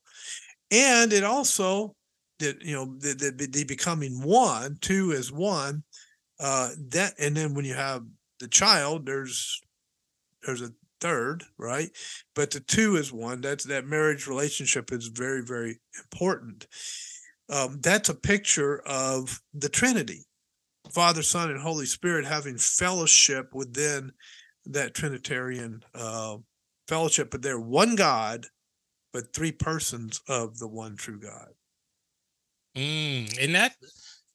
and 0.71 1.11
it 1.13 1.23
also 1.23 1.95
that 2.39 2.61
you 2.61 2.73
know 2.73 2.95
the, 2.97 3.13
the, 3.36 3.47
the 3.47 3.63
becoming 3.65 4.21
one, 4.21 4.77
two 4.82 5.11
is 5.11 5.32
one. 5.32 5.84
Uh, 6.39 6.71
that 6.89 7.13
and 7.19 7.36
then 7.36 7.53
when 7.53 7.65
you 7.65 7.73
have 7.73 8.03
the 8.39 8.47
child, 8.47 9.05
there's 9.05 9.61
there's 10.45 10.61
a 10.61 10.71
third, 10.99 11.43
right? 11.57 11.89
But 12.36 12.51
the 12.51 12.61
two 12.61 12.95
is 12.95 13.11
one. 13.11 13.41
That's 13.41 13.65
that 13.65 13.86
marriage 13.86 14.27
relationship 14.27 14.91
is 14.91 15.07
very 15.07 15.43
very 15.43 15.79
important. 15.97 16.67
Um, 17.52 17.80
that's 17.82 18.10
a 18.10 18.16
picture 18.16 18.82
of 18.86 19.41
the 19.54 19.70
Trinity. 19.70 20.26
Father, 20.91 21.22
Son, 21.22 21.52
and 21.52 21.60
Holy 21.60 21.86
Spirit 21.86 22.26
having 22.26 22.58
fellowship 22.58 23.54
within 23.54 24.12
that 24.66 24.93
Trinitarian 24.93 25.84
uh, 25.93 26.38
fellowship, 26.88 27.30
but 27.30 27.41
they're 27.41 27.60
one 27.60 27.95
God, 27.95 28.45
but 29.14 29.34
three 29.34 29.52
persons 29.52 30.22
of 30.28 30.58
the 30.60 30.68
one 30.68 30.95
true 30.95 31.20
God. 31.20 31.49
Mm, 32.76 33.38
and 33.43 33.56
that 33.56 33.76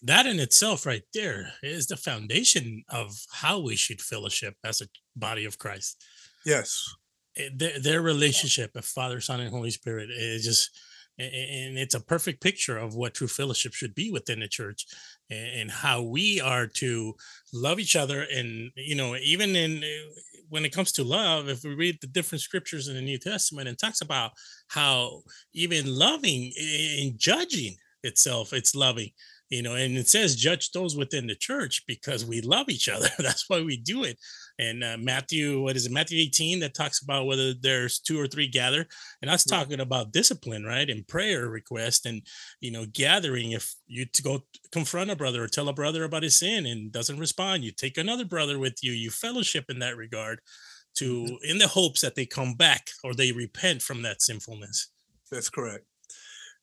that 0.02 0.26
in 0.26 0.38
itself 0.38 0.84
right 0.84 1.02
there 1.14 1.52
is 1.62 1.86
the 1.86 1.96
foundation 1.96 2.84
of 2.90 3.16
how 3.32 3.60
we 3.60 3.76
should 3.76 4.00
fellowship 4.00 4.54
as 4.62 4.82
a 4.82 4.88
body 5.16 5.46
of 5.46 5.58
Christ. 5.58 6.04
Yes. 6.44 6.94
eh, 7.36 7.48
their, 7.54 7.80
their 7.80 8.02
relationship 8.02 8.76
of 8.76 8.84
Father, 8.84 9.20
Son, 9.20 9.40
and 9.40 9.50
Holy 9.50 9.70
Spirit 9.70 10.10
is 10.10 10.44
just, 10.44 10.70
and 11.18 11.78
it's 11.78 11.94
a 11.94 12.00
perfect 12.00 12.42
picture 12.42 12.76
of 12.76 12.94
what 12.94 13.14
true 13.14 13.26
fellowship 13.26 13.72
should 13.72 13.94
be 13.94 14.10
within 14.10 14.40
the 14.40 14.48
church 14.48 14.86
and 15.30 15.70
how 15.70 16.02
we 16.02 16.40
are 16.40 16.66
to 16.66 17.14
love 17.52 17.80
each 17.80 17.96
other 17.96 18.26
and 18.32 18.70
you 18.76 18.94
know 18.94 19.16
even 19.16 19.56
in 19.56 19.82
eh, 19.82 20.00
when 20.48 20.64
it 20.64 20.72
comes 20.72 20.92
to 20.92 21.02
love 21.02 21.48
if 21.48 21.64
we 21.64 21.74
read 21.74 21.98
the 22.00 22.06
different 22.06 22.42
scriptures 22.42 22.88
in 22.88 22.94
the 22.94 23.00
new 23.00 23.18
testament 23.18 23.68
it 23.68 23.78
talks 23.78 24.02
about 24.02 24.30
how 24.68 25.22
even 25.54 25.86
loving 25.86 26.52
and 27.00 27.18
judging 27.18 27.74
itself 28.02 28.52
it's 28.52 28.74
loving 28.74 29.10
you 29.50 29.62
know 29.62 29.74
and 29.74 29.96
it 29.96 30.08
says 30.08 30.34
judge 30.34 30.72
those 30.72 30.96
within 30.96 31.26
the 31.26 31.34
church 31.34 31.84
because 31.86 32.24
we 32.24 32.40
love 32.40 32.68
each 32.68 32.88
other. 32.88 33.08
That's 33.18 33.48
why 33.48 33.62
we 33.62 33.76
do 33.76 34.04
it. 34.04 34.18
And 34.58 34.82
uh, 34.82 34.96
matthew 34.98 35.60
what 35.60 35.76
is 35.76 35.86
it 35.86 35.92
matthew 35.92 36.20
18 36.20 36.60
that 36.60 36.74
talks 36.74 37.02
about 37.02 37.26
whether 37.26 37.52
there's 37.54 38.00
two 38.00 38.18
or 38.18 38.26
three 38.26 38.48
gather? 38.48 38.86
And 39.22 39.30
that's 39.30 39.44
yeah. 39.48 39.58
talking 39.58 39.80
about 39.80 40.12
discipline 40.12 40.64
right 40.64 40.88
and 40.88 41.06
prayer 41.06 41.48
request 41.48 42.06
and 42.06 42.22
you 42.60 42.70
know 42.70 42.86
gathering. 42.92 43.52
If 43.52 43.74
you 43.86 44.06
to 44.06 44.22
go 44.22 44.40
confront 44.72 45.10
a 45.10 45.16
brother 45.16 45.44
or 45.44 45.48
tell 45.48 45.68
a 45.68 45.74
brother 45.74 46.04
about 46.04 46.22
his 46.22 46.38
sin 46.38 46.66
and 46.66 46.90
doesn't 46.90 47.18
respond 47.18 47.64
you 47.64 47.70
take 47.70 47.98
another 47.98 48.24
brother 48.24 48.58
with 48.58 48.78
you 48.82 48.92
you 48.92 49.10
fellowship 49.10 49.66
in 49.68 49.78
that 49.80 49.96
regard 49.96 50.40
to 50.96 51.24
mm-hmm. 51.24 51.34
in 51.44 51.58
the 51.58 51.68
hopes 51.68 52.00
that 52.00 52.14
they 52.14 52.26
come 52.26 52.54
back 52.54 52.88
or 53.04 53.14
they 53.14 53.32
repent 53.32 53.82
from 53.82 54.02
that 54.02 54.22
sinfulness. 54.22 54.88
That's 55.30 55.50
correct. 55.50 55.84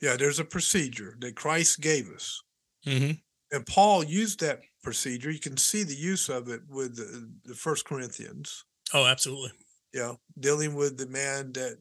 Yeah 0.01 0.17
there's 0.17 0.39
a 0.39 0.45
procedure 0.45 1.15
that 1.19 1.35
christ 1.35 1.79
gave 1.79 2.09
us 2.09 2.41
Mm-hmm. 2.85 3.11
And 3.55 3.65
Paul 3.65 4.03
used 4.03 4.39
that 4.39 4.61
procedure. 4.83 5.31
You 5.31 5.39
can 5.39 5.57
see 5.57 5.83
the 5.83 5.95
use 5.95 6.27
of 6.29 6.49
it 6.49 6.61
with 6.67 6.95
the, 6.95 7.31
the 7.45 7.55
First 7.55 7.85
Corinthians. 7.85 8.65
Oh, 8.93 9.05
absolutely. 9.05 9.51
Yeah, 9.93 10.13
dealing 10.39 10.75
with 10.75 10.97
the 10.97 11.07
man 11.07 11.51
that 11.53 11.77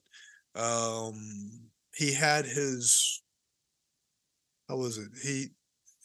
um, 0.55 1.15
he 1.95 2.13
had 2.13 2.45
his. 2.45 3.23
How 4.69 4.77
was 4.77 4.99
it? 4.99 5.09
He, 5.23 5.49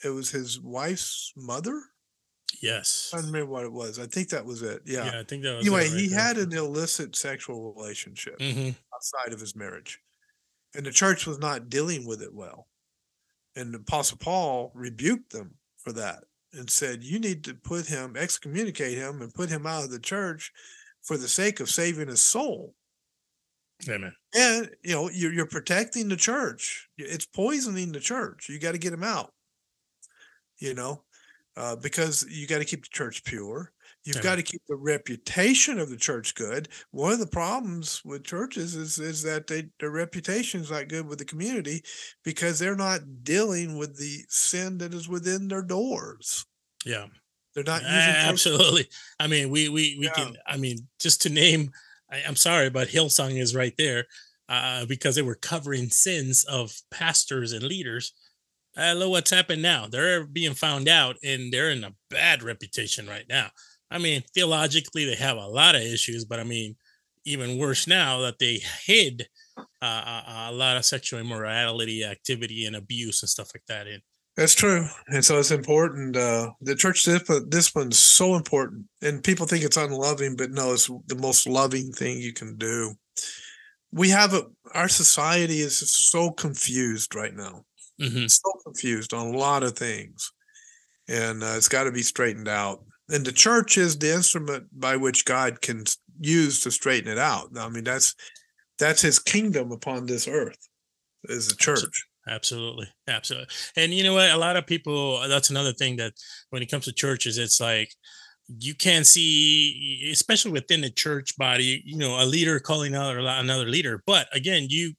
it 0.04 0.10
was 0.10 0.30
his 0.32 0.60
wife's 0.62 1.34
mother. 1.36 1.82
Yes. 2.62 3.12
I 3.14 3.18
don't 3.18 3.28
remember 3.28 3.52
what 3.52 3.66
it 3.66 3.72
was. 3.74 4.00
I 4.00 4.06
think 4.08 4.30
that 4.30 4.46
was 4.46 4.62
it. 4.62 4.82
Yeah. 4.86 5.06
Yeah, 5.06 5.20
I 5.20 5.24
think 5.24 5.44
that 5.44 5.58
was 5.58 5.66
anyway. 5.66 5.90
right 5.90 6.00
he 6.00 6.08
there. 6.08 6.20
had 6.20 6.38
an 6.38 6.54
illicit 6.54 7.16
sexual 7.16 7.74
relationship 7.74 8.40
Mhm. 8.40 8.74
outside 8.96 9.34
of 9.34 9.40
his 9.40 9.56
marriage, 9.56 10.00
and 10.74 10.86
the 10.86 10.92
church 10.92 11.28
was 11.28 11.40
not 11.40 11.70
dealing 11.70 12.06
with 12.08 12.22
it 12.22 12.34
well. 12.34 12.68
And 13.58 13.74
the 13.74 13.80
Apostle 13.80 14.20
Paul 14.20 14.72
rebuked 14.76 15.34
them 15.34 15.56
for 15.78 15.92
that 15.94 16.20
and 16.54 16.70
said, 16.70 17.04
You 17.04 17.20
need 17.20 17.44
to 17.46 17.56
put 17.56 17.88
him, 17.88 18.16
excommunicate 18.16 18.98
him, 18.98 19.22
and 19.22 19.34
put 19.34 19.50
him 19.50 19.66
out 19.66 19.84
of 19.84 19.90
the 19.90 20.00
church 20.00 20.52
for 21.02 21.18
the 21.18 21.28
sake 21.28 21.60
of 21.60 21.70
saving 21.70 22.08
his 22.08 22.22
soul. 22.22 22.76
Amen. 23.90 24.14
And, 24.36 24.70
you 24.84 24.94
know, 24.94 25.10
you're, 25.10 25.34
you're 25.34 25.48
protecting 25.48 26.08
the 26.08 26.16
church. 26.16 26.88
It's 27.00 27.26
poisoning 27.26 27.92
the 27.92 28.00
church. 28.00 28.48
You 28.48 28.60
got 28.60 28.74
to 28.74 28.78
get 28.78 28.94
him 28.94 29.04
out, 29.04 29.34
you 30.60 30.76
know, 30.76 31.04
uh, 31.56 31.78
because 31.78 32.28
you 32.30 32.46
got 32.46 32.60
to 32.60 32.66
keep 32.66 32.84
the 32.84 32.90
church 32.92 33.24
pure. 33.24 33.72
You've 34.08 34.16
Amen. 34.18 34.24
got 34.24 34.36
to 34.38 34.44
keep 34.44 34.62
the 34.70 34.78
reputation 34.78 35.80
of 35.80 35.90
the 35.90 35.98
church 35.98 36.34
good. 36.34 36.70
One 36.92 37.12
of 37.12 37.20
the 37.20 37.28
problems 37.28 38.02
with 38.06 38.24
churches 38.24 38.74
is 38.74 39.00
is 39.00 39.22
that 39.24 39.48
they 39.48 39.70
their 39.82 39.92
reputation 39.92 40.62
is 40.62 40.72
not 40.72 40.88
good 40.88 41.06
with 41.08 41.20
the 41.20 41.26
community 41.26 41.84
because 42.24 42.58
they're 42.58 42.76
not 42.78 43.02
dealing 43.24 43.78
with 43.78 43.98
the 43.98 44.20
sin 44.30 44.78
that 44.78 44.94
is 44.94 45.10
within 45.10 45.50
their 45.50 45.62
doors. 45.62 46.46
Yeah. 46.86 47.08
They're 47.54 47.66
not 47.66 47.82
church- 47.82 47.90
absolutely. 47.92 48.88
I 49.20 49.28
mean, 49.28 49.50
we 49.50 49.68
we 49.68 49.98
we 50.00 50.06
Yeah. 50.06 50.14
can. 50.14 50.38
I 50.48 50.56
mean, 50.58 50.88
just 51.02 51.22
to 51.24 51.30
name, 51.30 51.72
I, 52.10 52.24
I'm 52.26 52.38
sorry, 52.38 52.70
but 52.70 52.88
Hillsong 52.88 53.38
is 53.38 53.56
right 53.56 53.74
there 53.78 54.06
uh, 54.48 54.86
because 54.86 55.16
they 55.16 55.22
were 55.22 55.36
covering 55.36 55.90
sins 55.90 56.46
of 56.46 56.74
pastors 56.92 57.52
and 57.52 57.64
leaders. 57.64 58.14
Uh, 58.78 58.94
look 58.94 59.10
what's 59.10 59.32
happened 59.32 59.62
now. 59.64 59.88
They're 59.88 60.24
being 60.26 60.54
found 60.54 60.88
out, 60.88 61.18
and 61.24 61.52
they're 61.52 61.72
in 61.72 61.84
a 61.84 61.96
bad 62.10 62.44
reputation 62.44 63.08
right 63.08 63.26
now. 63.28 63.50
I 63.90 63.98
mean, 64.00 64.24
theologically, 64.34 65.06
they 65.06 65.16
have 65.16 65.38
a 65.38 65.48
lot 65.48 65.76
of 65.76 65.82
issues, 65.82 66.26
but 66.26 66.40
I 66.40 66.44
mean, 66.44 66.76
even 67.26 67.58
worse 67.58 67.88
now 67.88 68.20
that 68.22 68.40
they 68.40 68.62
hid 68.86 69.28
uh, 69.82 70.22
a, 70.28 70.48
a 70.50 70.52
lot 70.52 70.78
of 70.78 70.86
sexual 70.86 71.20
immorality, 71.20 72.04
activity, 72.04 72.66
and 72.66 72.76
abuse 72.76 73.22
and 73.22 73.30
stuff 73.30 73.50
like 73.54 73.66
that 73.68 73.88
in. 73.88 74.02
That's 74.36 74.54
true. 74.54 74.86
And 75.08 75.26
so 75.26 75.40
it's 75.40 75.52
important. 75.52 76.16
Uh, 76.16 76.52
the 76.62 76.76
church 76.76 77.04
discipline, 77.04 77.50
discipline's 77.50 77.98
so 77.98 78.36
important. 78.36 78.86
And 79.02 79.24
people 79.24 79.48
think 79.48 79.64
it's 79.64 79.78
unloving, 79.78 80.36
but 80.36 80.52
no, 80.52 80.74
it's 80.74 80.88
the 81.08 81.16
most 81.16 81.48
loving 81.48 81.92
thing 81.92 82.20
you 82.20 82.34
can 82.34 82.56
do. 82.58 82.94
We 83.92 84.10
have 84.10 84.34
a, 84.34 84.44
our 84.74 84.90
society 84.90 85.60
is 85.60 85.80
so 85.92 86.32
confused 86.32 87.16
right 87.16 87.34
now, 87.34 87.64
Mhm. 88.00 88.30
so 88.30 88.52
confused 88.64 89.14
on 89.14 89.34
a 89.34 89.38
lot 89.38 89.64
of 89.64 89.78
things. 89.78 90.32
And 91.08 91.44
uh, 91.44 91.56
it's 91.58 91.70
got 91.70 91.86
to 91.86 91.92
be 91.92 92.04
straightened 92.04 92.48
out. 92.50 92.84
And 93.10 93.26
the 93.26 93.32
church 93.32 93.78
is 93.78 93.98
the 93.98 94.14
instrument 94.14 94.68
by 94.74 94.98
which 94.98 95.26
God 95.26 95.62
can 95.62 95.86
use 96.20 96.60
to 96.62 96.72
straighten 96.72 97.12
it 97.12 97.18
out. 97.18 97.50
I 97.58 97.70
mean, 97.70 97.84
that's 97.84 98.14
that's 98.78 99.02
his 99.02 99.20
kingdom 99.20 99.72
upon 99.72 100.06
this 100.06 100.28
earth 100.28 100.58
is 101.26 101.48
the 101.48 101.56
church. 101.56 102.06
Absolutely. 102.28 102.88
Absolutely. 103.08 103.48
And 103.78 103.94
you 103.94 104.04
know 104.04 104.14
what? 104.14 104.30
A 104.30 104.38
lot 104.38 104.58
of 104.58 104.68
people, 104.68 105.26
that's 105.28 105.50
another 105.50 105.72
thing 105.72 105.96
that 105.98 106.14
when 106.50 106.62
it 106.62 106.70
comes 106.70 106.86
to 106.86 106.92
churches, 106.92 107.38
it's 107.38 107.62
like 107.62 107.90
you 108.48 108.76
can't 108.76 109.08
see, 109.08 110.10
especially 110.12 110.52
within 110.52 110.82
the 110.82 110.90
church 110.90 111.38
body, 111.38 111.82
you 111.86 111.98
know, 111.98 112.22
a 112.22 112.26
leader 112.26 112.60
calling 112.60 112.96
out 112.96 113.18
another 113.18 113.66
leader. 113.66 114.04
But 114.06 114.28
again, 114.34 114.68
you 114.70 114.94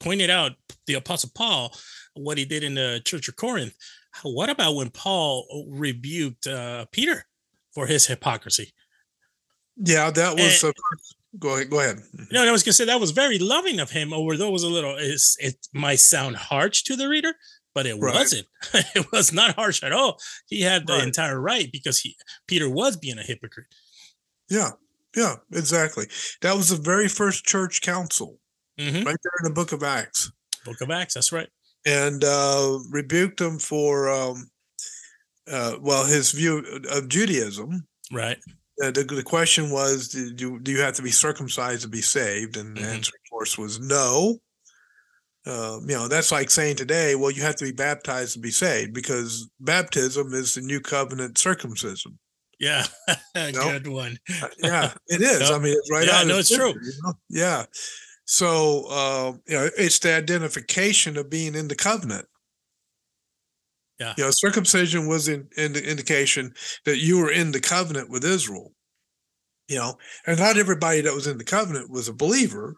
pointed 0.00 0.30
out 0.30 0.52
the 0.86 0.94
Apostle 0.94 1.30
Paul, 1.34 1.74
what 2.14 2.38
he 2.38 2.44
did 2.44 2.62
in 2.62 2.74
the 2.74 3.00
church 3.04 3.28
of 3.28 3.36
Corinth. 3.36 3.74
What 4.22 4.50
about 4.50 4.76
when 4.76 4.90
Paul 4.90 5.66
rebuked 5.70 6.46
uh, 6.46 6.86
Peter 6.92 7.24
for 7.76 7.86
his 7.86 8.06
hypocrisy? 8.06 8.72
Yeah, 9.76 10.10
that 10.10 10.34
was 10.34 10.64
Eh. 10.64 10.68
uh, 10.68 10.72
go 11.38 11.56
ahead. 11.56 11.68
Go 11.70 11.80
ahead. 11.80 11.98
No, 12.32 12.42
I 12.48 12.50
was 12.50 12.62
gonna 12.62 12.72
say 12.72 12.86
that 12.86 12.98
was 13.00 13.10
very 13.10 13.38
loving 13.38 13.78
of 13.80 13.90
him. 13.90 14.14
Although 14.14 14.48
it 14.48 14.52
was 14.52 14.62
a 14.62 14.68
little, 14.68 14.96
it's, 14.98 15.36
it 15.38 15.56
might 15.74 16.00
sound 16.00 16.36
harsh 16.36 16.82
to 16.84 16.96
the 16.96 17.06
reader, 17.08 17.34
but 17.74 17.84
it 17.86 17.96
Right. 18.00 18.14
wasn't. 18.14 18.46
it 18.94 19.12
was 19.12 19.34
not 19.34 19.54
harsh 19.56 19.82
at 19.82 19.92
all. 19.92 20.18
He 20.46 20.62
had 20.62 20.86
the 20.86 20.94
Right. 20.94 21.04
entire 21.06 21.38
right 21.38 21.70
because 21.70 22.00
he 22.00 22.16
Peter 22.46 22.70
was 22.70 22.96
being 22.96 23.18
a 23.18 23.22
hypocrite. 23.22 23.66
Yeah, 24.48 24.70
yeah, 25.14 25.36
exactly. 25.52 26.06
That 26.40 26.56
was 26.56 26.70
the 26.70 26.76
very 26.76 27.08
first 27.08 27.44
church 27.44 27.82
council, 27.82 28.40
Mhm. 28.80 29.04
right 29.04 29.16
there 29.22 29.32
in 29.40 29.44
the 29.44 29.50
Book 29.54 29.72
of 29.72 29.82
Acts, 29.82 30.30
Book 30.64 30.80
of 30.80 30.90
Acts. 30.90 31.12
That's 31.14 31.32
right. 31.32 31.50
and 31.84 32.24
uh, 32.24 32.78
rebuked 32.90 33.40
him 33.40 33.58
for, 33.60 34.08
um, 34.08 34.50
uh, 35.50 35.76
well, 35.80 36.04
his 36.04 36.32
view 36.32 36.58
of 36.90 37.08
Judaism. 37.08 37.86
Right. 38.12 38.38
Uh, 38.82 38.90
the, 38.90 39.04
the 39.04 39.22
question 39.22 39.70
was, 39.70 40.08
do 40.08 40.34
you, 40.36 40.60
do 40.60 40.70
you 40.70 40.80
have 40.80 40.94
to 40.94 41.02
be 41.02 41.10
circumcised 41.10 41.82
to 41.82 41.88
be 41.88 42.02
saved? 42.02 42.56
And 42.56 42.76
the 42.76 42.82
Mhm. 42.82 42.94
answer, 42.94 43.12
of 43.14 43.30
course, 43.30 43.56
was 43.56 43.80
no. 43.80 44.38
Um, 45.46 45.88
you 45.88 45.94
know, 45.94 46.08
that's 46.08 46.32
like 46.32 46.50
saying 46.50 46.76
today, 46.76 47.14
well, 47.14 47.30
you 47.30 47.42
have 47.42 47.54
to 47.56 47.64
be 47.64 47.72
baptized 47.72 48.32
to 48.34 48.40
be 48.40 48.50
saved 48.50 48.92
because 48.92 49.48
baptism 49.60 50.34
is 50.34 50.54
the 50.54 50.60
new 50.60 50.80
covenant 50.80 51.38
circumcision. 51.38 52.18
Yeah. 52.58 52.84
Good 53.34 53.86
one. 53.86 54.18
Uh, 54.42 54.48
yeah, 54.58 54.92
it 55.06 55.20
is. 55.22 55.50
I 55.50 55.58
mean, 55.58 55.74
it's 55.78 55.90
right 55.90 56.06
Yeah, 56.06 56.24
no, 56.24 56.38
it's 56.38 56.54
true. 56.54 56.74
You 56.82 56.92
know? 57.04 57.14
Yeah. 57.30 57.64
So, 58.24 58.90
um, 58.90 59.40
you 59.46 59.54
know, 59.54 59.70
it's 59.78 60.00
the 60.00 60.14
identification 60.14 61.16
of 61.16 61.30
being 61.30 61.54
in 61.54 61.68
the 61.68 61.76
covenant. 61.76 62.26
Yeah. 63.98 64.14
You 64.18 64.24
know, 64.24 64.30
circumcision 64.30 65.06
was 65.08 65.28
in, 65.28 65.48
in 65.56 65.72
the 65.72 65.88
indication 65.90 66.52
that 66.84 66.98
you 66.98 67.18
were 67.18 67.30
in 67.30 67.52
the 67.52 67.60
covenant 67.60 68.10
with 68.10 68.24
Israel. 68.24 68.72
You 69.68 69.76
know, 69.78 69.96
and 70.26 70.38
not 70.38 70.58
everybody 70.58 71.00
that 71.00 71.14
was 71.14 71.26
in 71.26 71.38
the 71.38 71.44
covenant 71.44 71.90
was 71.90 72.06
a 72.08 72.12
believer, 72.12 72.76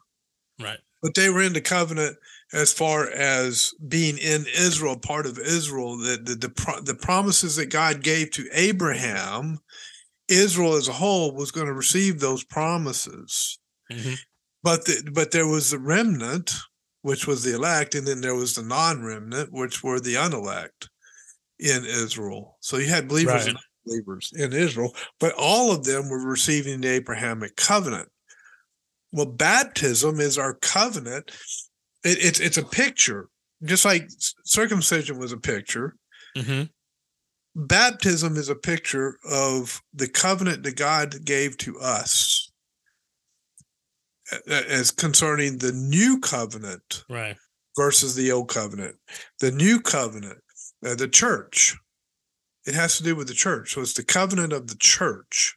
Right. 0.60 0.78
but 1.02 1.14
they 1.14 1.28
were 1.28 1.42
in 1.42 1.52
the 1.52 1.60
covenant 1.60 2.16
as 2.54 2.72
far 2.72 3.06
as 3.10 3.72
being 3.88 4.16
in 4.16 4.46
Israel, 4.56 4.98
part 4.98 5.26
of 5.26 5.38
Israel. 5.38 5.98
The 5.98 6.16
the 6.16 6.34
the, 6.34 6.48
pro- 6.48 6.80
the 6.80 6.94
promises 6.94 7.56
that 7.56 7.66
God 7.66 8.02
gave 8.02 8.30
to 8.32 8.48
Abraham, 8.52 9.58
Israel 10.28 10.74
as 10.74 10.88
a 10.88 10.92
whole 10.94 11.34
was 11.34 11.50
going 11.50 11.66
to 11.66 11.74
receive 11.74 12.20
those 12.20 12.44
promises. 12.44 13.58
Mhm. 13.92 14.16
But 14.62 14.86
the, 14.86 15.10
but 15.12 15.30
there 15.30 15.46
was 15.46 15.70
the 15.70 15.78
remnant, 15.78 16.52
which 17.02 17.26
was 17.26 17.44
the 17.44 17.54
elect, 17.54 17.94
and 17.94 18.06
then 18.06 18.22
there 18.22 18.34
was 18.34 18.54
the 18.54 18.62
non-remnant, 18.62 19.52
which 19.52 19.82
were 19.84 20.00
the 20.00 20.14
unelect 20.16 20.88
in 21.58 21.84
Israel. 21.84 22.56
So 22.60 22.76
you 22.76 22.88
had 22.88 23.08
believers 23.08 23.46
Right. 23.46 23.48
and 23.48 23.58
unbelievers 23.86 24.32
in 24.36 24.52
Israel, 24.52 24.94
but 25.20 25.34
all 25.36 25.72
of 25.72 25.84
them 25.84 26.08
were 26.08 26.24
receiving 26.24 26.80
the 26.80 26.88
Abrahamic 26.88 27.56
covenant. 27.56 28.08
Well, 29.12 29.26
baptism 29.26 30.20
is 30.20 30.36
our 30.38 30.54
covenant. 30.54 31.30
It, 32.04 32.18
it's 32.22 32.40
it's 32.40 32.58
a 32.58 32.62
picture, 32.64 33.28
just 33.64 33.84
like 33.84 34.08
circumcision 34.44 35.18
was 35.18 35.32
a 35.32 35.38
picture. 35.38 35.96
hmm 36.36 36.64
Baptism 37.56 38.36
is 38.36 38.48
a 38.48 38.54
picture 38.54 39.18
of 39.28 39.82
the 39.92 40.06
covenant 40.06 40.62
that 40.62 40.76
God 40.76 41.24
gave 41.24 41.56
to 41.58 41.78
us. 41.80 42.50
as 44.46 44.90
concerning 44.90 45.56
the 45.58 45.72
new 45.72 46.20
covenant 46.20 47.02
Right. 47.08 47.36
versus 47.76 48.14
the 48.14 48.30
old 48.30 48.48
covenant. 48.50 48.96
The 49.40 49.50
new 49.50 49.80
covenant, 49.80 50.38
uh, 50.86 50.94
the 50.94 51.08
church, 51.08 51.76
it 52.66 52.74
has 52.74 52.96
to 52.98 53.02
do 53.04 53.16
with 53.16 53.28
the 53.28 53.34
church. 53.34 53.74
So 53.74 53.80
it's 53.80 53.94
the 53.94 54.04
covenant 54.04 54.52
of 54.52 54.68
the 54.68 54.76
church 54.78 55.56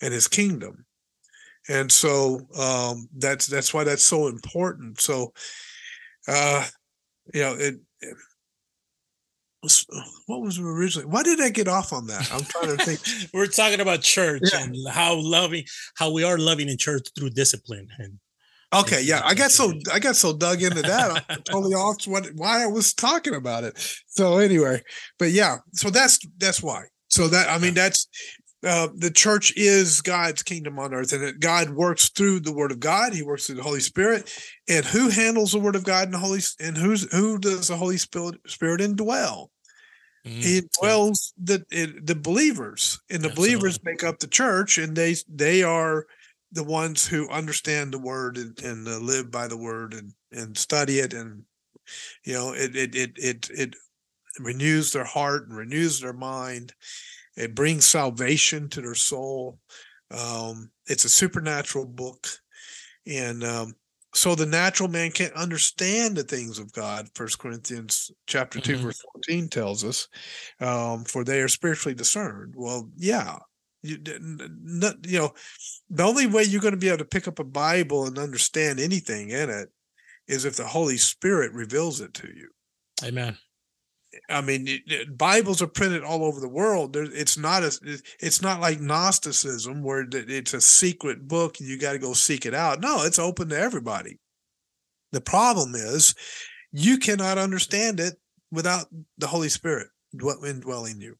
and 0.00 0.12
his 0.14 0.28
kingdom. 0.28 0.86
And 1.68 1.92
so 1.92 2.40
um, 2.58 3.08
that's 3.16 3.46
that's 3.46 3.72
why 3.74 3.84
that's 3.84 4.04
so 4.04 4.26
important. 4.28 5.00
So 5.00 5.32
uh 6.28 6.66
you 7.34 7.40
know 7.42 7.54
it, 7.54 7.76
it 8.00 8.16
was, 9.62 9.86
what 10.26 10.40
was 10.40 10.58
originally 10.58 11.06
why 11.06 11.22
did 11.22 11.40
I 11.40 11.50
get 11.50 11.68
off 11.68 11.92
on 11.92 12.06
that? 12.06 12.30
I'm 12.32 12.44
trying 12.44 12.76
to 12.76 12.84
think. 12.84 13.00
We're 13.34 13.46
talking 13.46 13.80
about 13.80 14.00
church 14.00 14.42
Yeah. 14.52 14.62
and 14.64 14.76
how 14.88 15.16
loving, 15.20 15.64
how 15.96 16.10
we 16.12 16.24
are 16.24 16.38
loving 16.38 16.68
in 16.68 16.78
church 16.78 17.08
through 17.16 17.30
discipline. 17.30 17.88
And 17.98 18.18
Okay, 18.72 19.02
yeah, 19.02 19.20
I 19.24 19.34
got 19.34 19.50
so 19.50 19.72
I 19.92 19.98
got 19.98 20.16
so 20.16 20.36
dug 20.36 20.62
into 20.62 20.82
that, 20.82 21.24
I'm 21.28 21.42
totally 21.42 21.74
off 21.74 22.06
what 22.06 22.26
why 22.34 22.62
I 22.62 22.66
was 22.66 22.94
talking 22.94 23.34
about 23.34 23.64
it. 23.64 23.78
So 24.06 24.38
anyway, 24.38 24.82
but 25.18 25.30
yeah, 25.30 25.58
so 25.72 25.90
that's 25.90 26.18
that's 26.38 26.62
why. 26.62 26.84
So 27.08 27.28
that 27.28 27.48
I 27.48 27.58
mean 27.58 27.74
that's 27.74 28.08
uh, 28.64 28.88
the 28.94 29.10
church 29.10 29.54
is 29.56 30.00
God's 30.02 30.42
kingdom 30.42 30.78
on 30.78 30.92
earth, 30.92 31.12
and 31.12 31.24
it, 31.24 31.40
God 31.40 31.70
works 31.70 32.10
through 32.10 32.40
the 32.40 32.52
Word 32.52 32.70
of 32.70 32.78
God. 32.78 33.14
He 33.14 33.22
works 33.22 33.46
through 33.46 33.56
the 33.56 33.62
Holy 33.62 33.80
Spirit, 33.80 34.32
and 34.68 34.84
who 34.84 35.08
handles 35.08 35.52
the 35.52 35.58
Word 35.58 35.76
of 35.76 35.84
God 35.84 36.04
and 36.04 36.14
the 36.14 36.18
Holy 36.18 36.40
and 36.60 36.76
who's 36.76 37.10
who 37.12 37.38
does 37.38 37.68
the 37.68 37.76
Holy 37.76 37.96
Spirit 37.96 38.36
Spirit 38.46 38.80
indwell? 38.80 39.48
Mm, 40.26 40.42
He 40.42 40.60
indwells 40.60 41.32
the 41.42 41.64
it, 41.70 42.06
the 42.06 42.14
believers, 42.14 43.00
and 43.08 43.22
the 43.22 43.30
believers 43.30 43.82
make 43.82 44.04
up 44.04 44.18
the 44.18 44.26
church, 44.26 44.76
and 44.76 44.94
they 44.94 45.16
they 45.28 45.62
are 45.62 46.06
the 46.52 46.64
ones 46.64 47.06
who 47.08 47.28
understand 47.30 47.92
the 47.92 47.98
word 47.98 48.36
and, 48.38 48.58
and 48.62 48.88
uh, 48.88 48.98
live 48.98 49.30
by 49.30 49.48
the 49.48 49.56
word 49.58 49.94
and 49.94 50.14
and 50.32 50.56
study 50.56 50.98
it, 51.00 51.12
and 51.14 51.44
you 52.24 52.32
know 52.34 52.52
it 52.52 52.76
it 52.76 52.94
it 52.96 53.18
it 53.18 53.50
it 53.50 53.76
renews 54.40 54.92
their 54.92 55.04
heart 55.04 55.48
and 55.48 55.56
renews 55.56 56.00
their 56.00 56.12
mind. 56.14 56.74
It 57.36 57.54
brings 57.54 57.86
salvation 57.86 58.68
to 58.70 58.82
their 58.82 58.94
soul. 58.96 59.60
Um, 60.10 60.72
it's 60.86 61.04
a 61.06 61.10
supernatural 61.10 61.86
book, 61.86 62.28
and 63.06 63.44
um, 63.44 63.74
so 64.14 64.34
the 64.34 64.46
natural 64.46 64.88
man 64.88 65.10
can't 65.12 65.34
understand 65.34 66.16
the 66.16 66.24
things 66.24 66.58
of 66.58 66.72
God. 66.72 67.08
First 67.14 67.38
Corinthians 67.38 68.10
chapter 68.26 68.60
2 68.60 68.76
Mhm. 68.76 68.78
verse 68.78 69.00
fourteen 69.12 69.48
tells 69.48 69.84
us, 69.84 70.08
um, 70.60 71.04
"For 71.04 71.24
they 71.24 71.40
are 71.42 71.48
spiritually 71.48 71.94
discerned." 71.94 72.54
Well, 72.56 72.90
yeah, 72.96 73.38
you 73.82 73.98
d- 73.98 74.14
n- 74.14 74.82
n- 74.82 75.00
you 75.06 75.18
know, 75.18 75.32
the 75.88 76.02
only 76.04 76.26
way 76.26 76.42
you're 76.42 76.60
going 76.60 76.74
to 76.74 76.78
be 76.78 76.88
able 76.88 76.98
to 76.98 77.04
pick 77.04 77.26
up 77.28 77.38
a 77.38 77.44
Bible 77.44 78.06
and 78.06 78.18
understand 78.18 78.78
anything 78.80 79.30
in 79.30 79.50
it 79.50 79.68
is 80.28 80.44
if 80.44 80.56
the 80.56 80.66
Holy 80.66 80.96
Spirit 80.96 81.52
reveals 81.52 82.00
it 82.00 82.14
to 82.14 82.26
you. 82.28 82.50
Amen. 83.04 83.36
I 84.28 84.40
mean, 84.40 84.66
it- 84.68 84.82
it- 84.86 85.16
Bibles 85.18 85.62
are 85.62 85.66
printed 85.68 86.02
all 86.02 86.24
over 86.24 86.40
the 86.40 86.48
world. 86.48 86.92
There, 86.92 87.04
it's 87.04 87.38
not 87.38 87.62
a, 87.62 87.72
it's 88.20 88.42
not 88.42 88.60
like 88.60 88.80
Gnosticism 88.80 89.82
where 89.82 90.06
it's 90.10 90.54
a 90.54 90.60
secret 90.60 91.26
book 91.26 91.58
and 91.60 91.68
you 91.68 91.78
got 91.78 91.92
to 91.92 91.98
go 91.98 92.12
seek 92.12 92.44
it 92.44 92.54
out. 92.54 92.80
No, 92.80 93.04
it's 93.04 93.18
open 93.18 93.48
to 93.50 93.58
everybody. 93.58 94.18
The 95.12 95.20
problem 95.20 95.74
is, 95.74 96.14
you 96.72 96.98
cannot 96.98 97.38
understand 97.38 97.98
it 97.98 98.14
without 98.52 98.86
the 99.18 99.26
Holy 99.28 99.48
Spirit 99.48 99.88
dwell- 100.16 100.44
indwelling 100.44 101.00
you. 101.00 101.16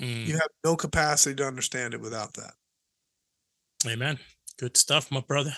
Mm, 0.00 0.26
You 0.26 0.34
have 0.34 0.48
no 0.64 0.76
capacity 0.76 1.34
to 1.36 1.46
understand 1.46 1.94
it 1.94 2.00
without 2.00 2.34
that. 2.34 2.52
Amen. 3.86 4.18
Good 4.58 4.76
stuff, 4.76 5.10
my 5.10 5.20
brother. 5.20 5.54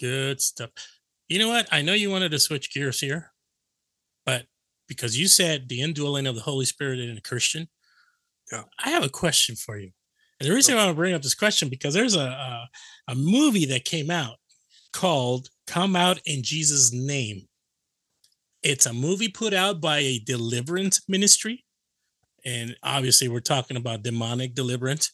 Good 0.00 0.40
stuff. 0.40 0.70
You 1.28 1.38
know 1.38 1.48
what? 1.48 1.68
I 1.70 1.82
know 1.82 1.92
you 1.94 2.10
wanted 2.10 2.30
to 2.32 2.38
switch 2.38 2.72
gears 2.72 3.00
here, 3.00 3.32
but 4.26 4.46
because 4.88 5.18
you 5.18 5.28
said 5.28 5.68
the 5.68 5.80
indwelling 5.80 6.26
of 6.26 6.34
the 6.34 6.40
Holy 6.42 6.64
Spirit 6.64 6.98
in 7.00 7.16
a 7.16 7.20
Christian, 7.20 7.68
Yeah. 8.50 8.64
I 8.78 8.90
have 8.90 9.04
a 9.04 9.08
question 9.08 9.56
for 9.56 9.78
you. 9.78 9.90
And 10.40 10.48
the 10.48 10.54
reason 10.54 10.74
I 10.74 10.78
want 10.84 10.90
to 10.90 10.94
bring 11.00 11.14
up 11.14 11.22
this 11.22 11.34
question 11.36 11.68
because 11.68 11.94
there's 11.94 12.16
a, 12.16 12.20
a 12.20 12.68
a 13.08 13.14
movie 13.14 13.66
that 13.66 13.84
came 13.84 14.10
out 14.10 14.38
called 14.92 15.48
"Come 15.66 15.94
Out 15.94 16.20
in 16.26 16.42
Jesus' 16.42 16.92
Name." 16.92 17.48
It's 18.62 18.86
a 18.86 18.92
movie 18.92 19.28
put 19.28 19.54
out 19.54 19.80
by 19.80 19.98
a 19.98 20.18
deliverance 20.20 21.02
ministry, 21.08 21.64
and 22.44 22.76
obviously 22.82 23.28
we're 23.28 23.40
talking 23.40 23.76
about 23.76 24.02
demonic 24.02 24.54
deliverance. 24.54 25.12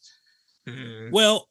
Well, 1.13 1.49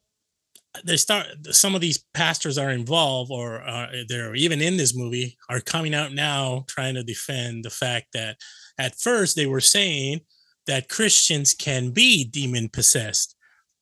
they 0.84 0.96
start 0.96 1.26
some 1.50 1.74
of 1.74 1.80
these 1.80 2.04
pastors 2.14 2.58
are 2.58 2.70
involved 2.70 3.30
or 3.32 3.62
uh, 3.62 3.88
they're 4.08 4.34
even 4.34 4.60
in 4.60 4.76
this 4.76 4.94
movie 4.94 5.36
are 5.48 5.60
coming 5.60 5.94
out 5.94 6.12
now 6.12 6.64
trying 6.68 6.94
to 6.94 7.02
defend 7.02 7.64
the 7.64 7.70
fact 7.70 8.08
that 8.12 8.36
at 8.78 8.98
first 8.98 9.34
they 9.34 9.46
were 9.46 9.60
saying 9.60 10.20
that 10.66 10.88
Christians 10.88 11.54
can 11.54 11.90
be 11.90 12.24
demon 12.24 12.68
possessed. 12.68 13.34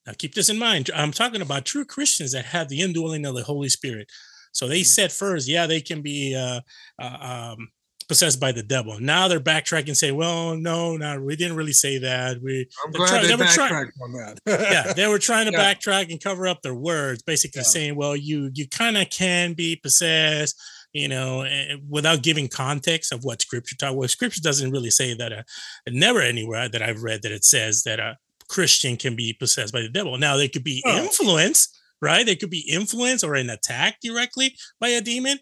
Now 0.06 0.12
keep 0.16 0.34
this 0.34 0.48
in 0.48 0.58
mind. 0.58 0.90
I'm 0.94 1.12
talking 1.12 1.42
about 1.42 1.64
true 1.64 1.84
Christians 1.84 2.32
that 2.32 2.46
have 2.46 2.68
the 2.68 2.80
indwelling 2.80 3.26
of 3.26 3.34
the 3.34 3.42
Holy 3.42 3.68
Spirit. 3.68 4.08
So 4.52 4.68
they 4.68 4.84
said 4.84 5.12
first, 5.12 5.48
yeah, 5.48 5.66
they 5.66 5.80
can 5.80 6.00
be 6.00 6.34
uh, 6.34 6.60
uh, 7.02 7.54
um, 7.56 7.68
possessed 8.08 8.38
by 8.40 8.52
the 8.52 8.62
devil. 8.62 8.98
Now 9.00 9.28
they're 9.28 9.40
backtracking 9.40 9.88
and 9.88 9.96
say, 9.96 10.12
well, 10.12 10.56
no, 10.56 10.96
no, 10.96 11.20
we 11.20 11.34
didn't 11.36 11.56
really 11.56 11.72
say 11.72 11.98
that. 11.98 12.40
We 12.42 12.68
I'm 12.84 12.92
glad 12.92 13.08
try- 13.08 13.20
they 13.22 13.26
they 13.28 13.34
were 13.34 13.44
try- 13.44 13.68
backtracked 13.68 13.98
on 14.02 14.12
that. 14.12 14.38
yeah, 14.46 14.92
they 14.92 15.06
were 15.08 15.18
trying 15.18 15.46
to 15.46 15.52
Yeah. 15.56 15.74
backtrack 15.74 16.10
and 16.10 16.20
cover 16.20 16.46
up 16.46 16.62
their 16.62 16.74
words, 16.74 17.22
basically 17.22 17.60
Yeah. 17.60 17.64
saying, 17.68 17.96
"Well, 17.96 18.14
you 18.16 18.50
you 18.54 18.68
kind 18.68 18.96
of 18.96 19.10
can 19.10 19.54
be 19.54 19.76
possessed, 19.76 20.56
you 20.92 21.08
know, 21.08 21.42
eh, 21.42 21.76
without 21.88 22.22
giving 22.22 22.48
context 22.48 23.12
of 23.12 23.24
what 23.24 23.42
Scripture 23.42 23.76
taught." 23.76 23.96
Well, 23.96 24.08
Scripture 24.08 24.40
doesn't 24.40 24.70
really 24.70 24.90
say 24.90 25.14
that. 25.14 25.32
Uh, 25.32 25.42
never 25.88 26.20
anywhere 26.20 26.68
that 26.68 26.82
I've 26.82 27.02
read 27.02 27.22
that 27.22 27.32
it 27.32 27.44
says 27.44 27.82
that 27.84 27.98
a 28.00 28.16
Christian 28.48 28.96
can 28.96 29.16
be 29.16 29.32
possessed 29.32 29.72
by 29.72 29.80
the 29.80 29.88
devil. 29.88 30.16
Now, 30.18 30.36
they 30.36 30.48
could 30.48 30.62
be 30.64 30.80
Oh. 30.86 30.96
influenced, 31.02 31.76
right? 32.00 32.24
They 32.24 32.36
could 32.36 32.50
be 32.50 32.60
influenced 32.70 33.24
or 33.24 33.34
an 33.34 33.50
attack 33.50 33.98
directly 34.00 34.56
by 34.78 34.88
a 34.90 35.00
demon, 35.00 35.40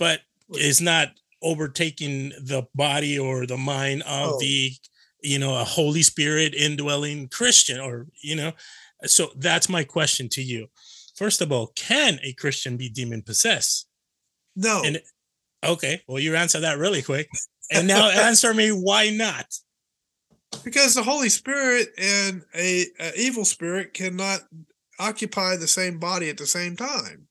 but 0.00 0.22
it's 0.50 0.80
not 0.80 1.12
overtaking 1.42 2.30
the 2.40 2.64
body 2.74 3.18
or 3.18 3.46
the 3.46 3.56
mind 3.56 4.02
of 4.02 4.34
Oh. 4.34 4.38
the 4.40 4.72
you 5.22 5.38
know 5.38 5.54
a 5.58 5.64
holy 5.64 6.02
spirit 6.02 6.54
indwelling 6.54 7.28
christian 7.28 7.80
or 7.80 8.06
you 8.22 8.34
know 8.36 8.52
so 9.04 9.30
that's 9.36 9.68
my 9.68 9.82
question 9.84 10.28
to 10.28 10.42
you. 10.42 10.68
First 11.16 11.40
of 11.40 11.50
all 11.52 11.68
can 11.76 12.18
a 12.22 12.32
christian 12.34 12.76
be 12.76 12.88
demon 12.88 13.22
possessed 13.22 13.86
no, 14.56 14.82
And- 14.84 15.00
okay 15.64 16.02
well 16.08 16.18
you 16.18 16.34
answer 16.36 16.60
that 16.60 16.78
really 16.78 17.02
quick. 17.02 17.28
And 17.70 17.88
now 17.88 18.10
answer 18.10 18.52
me 18.52 18.68
why 18.70 19.08
not? 19.10 19.46
Because 20.62 20.94
the 20.94 21.02
Holy 21.02 21.30
Spirit 21.30 21.88
and 21.96 22.42
a, 22.54 22.84
a 23.00 23.12
evil 23.16 23.46
spirit 23.46 23.94
cannot 23.94 24.40
occupy 24.98 25.56
the 25.56 25.68
same 25.68 25.98
body 25.98 26.28
at 26.28 26.36
the 26.36 26.46
same 26.46 26.76
time. 26.76 27.28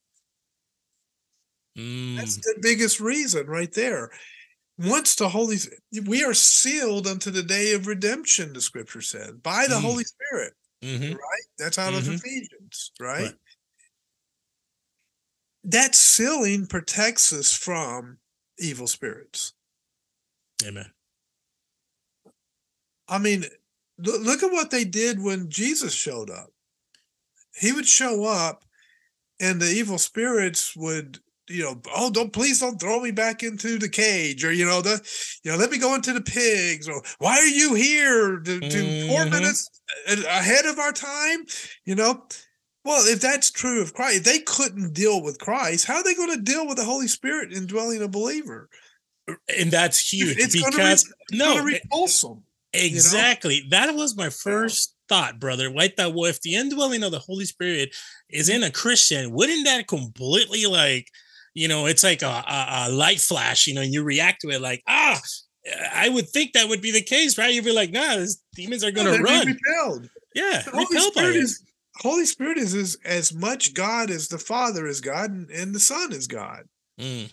That's 2.15 2.37
Mm, 2.37 2.41
the 2.41 2.59
biggest 2.61 2.99
reason 2.99 3.47
right 3.47 3.71
there. 3.71 4.11
Once 4.77 5.15
the 5.15 5.29
Holy 5.29 5.57
we 6.07 6.23
are 6.23 6.33
sealed 6.33 7.07
unto 7.07 7.31
the 7.31 7.43
day 7.43 7.73
of 7.73 7.87
redemption, 7.87 8.53
the 8.53 8.61
scripture 8.61 9.01
says, 9.01 9.31
by 9.43 9.67
the 9.67 9.75
Mm. 9.75 9.81
Holy 9.81 10.03
Spirit. 10.03 10.53
mhm, 10.83 11.13
Right? 11.15 11.43
That's 11.57 11.77
out 11.77 11.93
of 11.93 12.03
Mhm. 12.03 12.15
Ephesians, 12.15 12.91
right? 12.99 13.21
Right. 13.23 13.35
That 15.63 15.95
sealing 15.95 16.67
protects 16.67 17.31
us 17.33 17.53
from 17.53 18.19
evil 18.59 18.87
spirits. 18.87 19.53
amen 20.63 20.91
I 23.07 23.17
mean, 23.19 23.45
look 23.97 24.41
at 24.43 24.51
what 24.51 24.71
they 24.71 24.85
did 24.85 25.21
when 25.21 25.49
Jesus 25.49 25.93
showed 25.93 26.29
up. 26.29 26.49
He 27.55 27.71
would 27.71 27.87
show 27.87 28.23
up, 28.23 28.65
and 29.39 29.61
the 29.61 29.69
evil 29.69 29.97
spirits 29.97 30.75
would, 30.75 31.19
you 31.51 31.63
know, 31.63 31.81
oh, 31.95 32.09
don't 32.09 32.31
please 32.33 32.59
don't 32.59 32.79
throw 32.79 32.99
me 33.01 33.11
back 33.11 33.43
into 33.43 33.77
the 33.77 33.89
cage, 33.89 34.43
or 34.43 34.51
you 34.51 34.65
know, 34.65 34.81
the, 34.81 35.01
you 35.43 35.51
know, 35.51 35.57
let 35.57 35.71
me 35.71 35.77
go 35.77 35.95
into 35.95 36.13
the 36.13 36.21
pigs, 36.21 36.87
or 36.87 37.01
why 37.19 37.37
are 37.37 37.45
you 37.45 37.73
here 37.73 38.39
to, 38.39 38.59
to 38.59 39.07
torment 39.07 39.43
Mhm. 39.43 39.49
us 39.49 39.69
a- 40.07 40.25
ahead 40.37 40.65
of 40.65 40.79
our 40.79 40.91
time? 40.91 41.45
You 41.85 41.95
know, 41.95 42.25
well, 42.83 43.05
if 43.07 43.21
that's 43.21 43.51
true 43.51 43.81
of 43.81 43.93
Christ, 43.93 44.17
if 44.17 44.23
they 44.23 44.39
couldn't 44.39 44.93
deal 44.93 45.21
with 45.21 45.37
Christ, 45.39 45.85
how 45.85 45.95
are 45.97 46.03
they 46.03 46.15
going 46.15 46.35
to 46.35 46.41
deal 46.41 46.67
with 46.67 46.77
the 46.77 46.85
Holy 46.85 47.07
Spirit 47.07 47.53
indwelling 47.53 48.01
a 48.01 48.07
believer? 48.07 48.69
and 49.57 49.71
that's 49.71 50.11
huge 50.11 50.35
It's 50.37 50.55
gonna 50.59 50.83
re- 50.83 51.37
no 51.37 51.63
repulse 51.63 52.21
them. 52.21 52.43
Exactly. 52.73 53.63
That 53.69 53.93
was 53.95 54.15
my 54.15 54.29
first 54.29 54.95
thought, 55.07 55.39
brother. 55.39 55.71
I 55.77 55.93
that. 55.97 56.13
well, 56.13 56.25
if 56.25 56.41
the 56.41 56.55
indwelling 56.55 57.03
of 57.03 57.11
the 57.11 57.19
Holy 57.19 57.45
Spirit 57.45 57.95
is 58.29 58.49
in 58.49 58.63
a 58.63 58.71
Christian, 58.71 59.31
wouldn't 59.31 59.65
that 59.65 59.87
completely 59.87 60.65
like, 60.65 61.07
you 61.53 61.67
know, 61.67 61.85
it's 61.85 62.03
like 62.03 62.21
a, 62.21 62.25
a, 62.27 62.75
a 62.87 62.91
light 62.91 63.19
flash, 63.19 63.67
you 63.67 63.73
know, 63.73 63.81
you 63.81 64.03
react 64.03 64.41
to 64.41 64.49
it 64.49 64.61
like, 64.61 64.81
ah, 64.87 65.19
I 65.93 66.09
would 66.09 66.27
think 66.29 66.53
that 66.53 66.69
would 66.69 66.81
be 66.81 66.91
the 66.91 67.03
case, 67.03 67.37
right? 67.37 67.53
You'd 67.53 67.65
be 67.65 67.71
like, 67.73 67.91
nah, 67.91 68.17
these 68.17 68.41
demons 68.55 68.83
are 68.83 68.91
gonna 68.91 69.11
they'd 69.11 69.21
run. 69.21 69.47
repelled. 69.47 70.09
yeah, 70.33 70.61
The 70.63 70.71
Holy 70.71 70.99
Spirit 70.99 71.35
it. 71.35 71.43
is 71.43 71.63
Holy 71.97 72.25
Spirit 72.25 72.57
is 72.57 72.73
as, 72.73 72.97
as 73.05 73.33
much 73.33 73.73
God 73.73 74.09
as 74.09 74.27
the 74.29 74.39
Father 74.39 74.87
is 74.87 75.01
God 75.01 75.29
and, 75.29 75.49
and 75.51 75.75
the 75.75 75.79
Son 75.79 76.11
is 76.13 76.25
God. 76.27 76.63
Mm. 76.99 77.31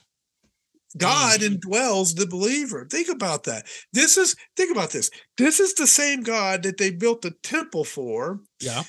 God 0.96 1.40
indwells 1.40 2.16
the 2.16 2.26
believer. 2.26 2.86
Think 2.90 3.08
about 3.08 3.44
that. 3.44 3.66
This 3.92 4.16
is 4.16 4.34
think 4.56 4.72
about 4.72 4.90
this. 4.90 5.10
This 5.36 5.60
is 5.60 5.74
the 5.74 5.86
same 5.86 6.22
God 6.22 6.62
that 6.64 6.78
they 6.78 6.90
built 6.90 7.22
the 7.22 7.32
temple 7.42 7.84
for, 7.84 8.40
Yeah. 8.60 8.82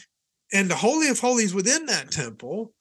and 0.53 0.69
the 0.69 0.75
Holy 0.75 1.09
of 1.09 1.19
Holies 1.19 1.53
within 1.53 1.86
that 1.88 2.09
temple. 2.11 2.73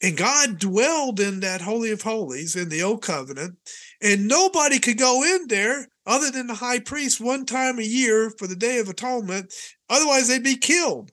And 0.00 0.16
God 0.16 0.58
dwelled 0.58 1.18
in 1.20 1.40
that 1.40 1.60
Holy 1.60 1.90
of 1.90 2.02
Holies 2.02 2.54
in 2.56 2.68
the 2.68 2.82
old 2.82 3.02
covenant, 3.02 3.58
and 4.00 4.28
nobody 4.28 4.78
could 4.78 4.98
go 4.98 5.24
in 5.24 5.48
there 5.48 5.88
other 6.06 6.30
than 6.30 6.46
the 6.46 6.54
high 6.54 6.78
priest 6.80 7.20
one 7.20 7.44
time 7.44 7.78
a 7.78 7.82
year 7.82 8.30
for 8.38 8.46
the 8.46 8.56
Day 8.56 8.78
of 8.78 8.88
Atonement. 8.88 9.52
Otherwise, 9.88 10.28
they'd 10.28 10.42
be 10.44 10.56
killed, 10.56 11.10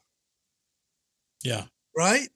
Yeah. 1.43 1.67
right? 1.95 2.29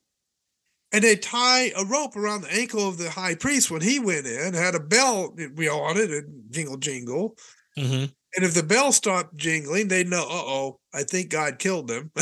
And 0.91 1.03
they 1.03 1.15
tie 1.15 1.71
a 1.75 1.85
rope 1.85 2.15
around 2.15 2.41
the 2.41 2.53
ankle 2.53 2.87
of 2.87 2.97
the 2.97 3.11
high 3.11 3.35
priest 3.35 3.69
when 3.69 3.81
he 3.81 3.99
went 3.99 4.25
in, 4.25 4.53
had 4.53 4.75
a 4.75 4.79
bell 4.79 5.33
know, 5.37 5.79
on 5.81 5.97
it, 5.97 6.09
and 6.11 6.51
jingle 6.51 6.77
jingle. 6.77 7.37
hmm 7.77 8.05
And 8.35 8.45
if 8.45 8.53
the 8.55 8.63
bell 8.63 8.91
stopped 8.91 9.37
jingling, 9.37 9.87
they'd 9.87 10.07
know, 10.07 10.23
uh 10.23 10.27
oh, 10.31 10.79
I 10.93 11.03
think 11.03 11.29
God 11.29 11.59
killed 11.59 11.91
him. 11.91 12.11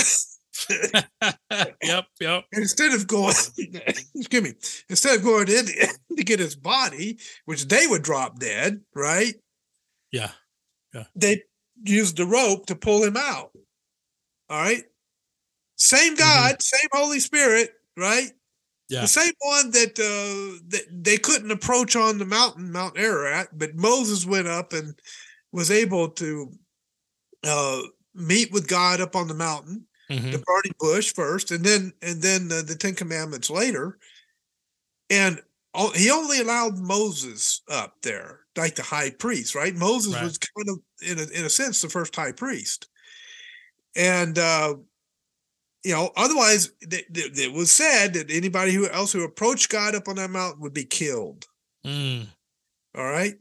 yep. 1.83 2.05
Yep. 2.19 2.45
Instead 2.53 2.93
of 2.93 3.07
going, 3.07 3.33
excuse 4.15 4.43
me, 4.43 4.53
instead 4.89 5.17
of 5.17 5.23
going 5.23 5.47
in 5.49 5.65
to 6.17 6.23
get 6.23 6.39
his 6.39 6.55
body, 6.55 7.19
which 7.45 7.67
they 7.67 7.87
would 7.87 8.03
drop 8.03 8.39
dead, 8.39 8.81
right? 8.95 9.35
Yeah. 10.11 10.31
Yeah. 10.93 11.05
They 11.15 11.43
used 11.83 12.17
the 12.17 12.25
rope 12.25 12.65
to 12.67 12.75
pull 12.75 13.03
him 13.03 13.17
out. 13.17 13.51
All 14.49 14.61
right. 14.61 14.83
Same 15.75 16.15
God, 16.15 16.61
same 16.61 16.89
Holy 16.91 17.19
Spirit, 17.19 17.71
right? 17.95 18.31
Yeah. 18.89 19.01
The 19.01 19.07
same 19.07 19.33
one 19.39 19.71
that 19.71 19.99
uh 19.99 20.63
that 20.69 20.85
they 20.91 21.17
couldn't 21.17 21.51
approach 21.51 21.95
on 21.95 22.17
the 22.17 22.25
mountain, 22.25 22.71
Mount 22.71 22.97
Ararat, 22.97 23.49
but 23.53 23.75
Moses 23.75 24.25
went 24.25 24.47
up 24.47 24.73
and 24.73 24.97
was 25.51 25.69
able 25.69 26.09
to 26.11 26.51
uh 27.43 27.81
meet 28.15 28.51
with 28.51 28.67
God 28.67 29.01
up 29.01 29.15
on 29.15 29.27
the 29.27 29.33
mountain 29.33 29.86
Mhm. 30.09 30.31
the 30.31 30.39
burning 30.39 30.73
bush 30.79 31.13
first, 31.13 31.51
and 31.51 31.63
then 31.65 31.93
and 32.01 32.21
then 32.21 32.51
uh, 32.51 32.61
the 32.61 32.75
Ten 32.75 32.95
Commandments 32.95 33.49
later. 33.49 33.97
And 35.09 35.41
all, 35.73 35.91
he 35.91 36.09
only 36.11 36.39
allowed 36.41 36.77
Moses 36.77 37.61
up 37.69 38.01
there, 38.01 38.41
like 38.57 38.75
the 38.75 38.83
high 38.83 39.11
priest, 39.11 39.55
right? 39.55 39.75
Moses 39.75 40.13
Right. 40.13 40.23
was 40.23 40.37
kind 40.37 40.69
of, 40.69 40.79
in 41.01 41.19
a, 41.19 41.39
in 41.39 41.45
a 41.45 41.49
sense, 41.49 41.81
the 41.81 41.89
first 41.89 42.15
high 42.15 42.31
priest. 42.33 42.87
And 43.95 44.37
uh, 44.37 44.75
you 45.83 45.93
know, 45.93 46.11
otherwise, 46.17 46.71
th- 46.89 47.07
th- 47.13 47.37
it 47.37 47.53
was 47.53 47.71
said 47.71 48.13
that 48.13 48.31
anybody 48.31 48.73
who 48.73 48.89
else 48.89 49.11
who 49.13 49.23
approached 49.23 49.69
God 49.69 49.95
up 49.95 50.07
on 50.07 50.15
that 50.15 50.29
mountain 50.31 50.61
would 50.61 50.73
be 50.73 50.85
killed. 50.85 51.45
Mm. 51.85 52.27
All 52.95 53.05
right. 53.05 53.35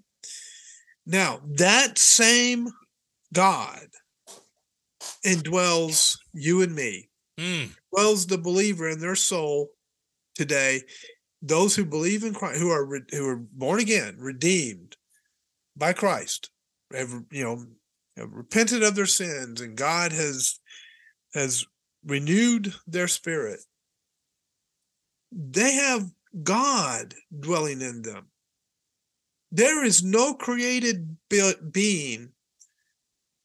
Now, 1.07 1.41
that 1.57 1.99
same 1.99 2.69
God 3.33 3.87
indwells 5.25 6.19
you 6.33 6.63
and 6.63 6.75
me, 6.75 7.09
Mm. 7.39 7.75
dwells 7.93 8.27
the 8.27 8.39
believer 8.39 8.89
in 8.89 9.01
their 9.01 9.17
soul 9.17 9.73
today. 10.35 10.83
Those 11.43 11.77
who 11.77 11.85
believe 11.85 12.25
in 12.25 12.35
Christ, 12.35 12.61
who 12.61 12.71
are 12.71 12.87
who 13.11 13.29
are 13.29 13.37
born 13.37 13.81
again, 13.81 14.17
redeemed 14.19 14.97
by 15.77 15.93
Christ, 15.93 16.51
have 16.93 17.25
you 17.31 17.45
know 17.45 17.67
have 18.17 18.33
repented 18.33 18.83
of 18.83 18.95
their 18.95 19.07
sins, 19.07 19.61
and 19.61 19.77
God 19.77 20.13
has 20.13 20.59
has 21.35 21.67
renewed 22.05 22.75
their 22.87 23.09
spirit. 23.09 23.61
They 25.33 25.73
have 25.75 26.11
God 26.43 27.15
dwelling 27.39 27.81
in 27.83 28.03
them. 28.03 28.31
There 29.53 29.85
is 29.85 30.03
no 30.03 30.35
created 30.35 31.17
be- 31.29 31.55
being, 31.71 32.33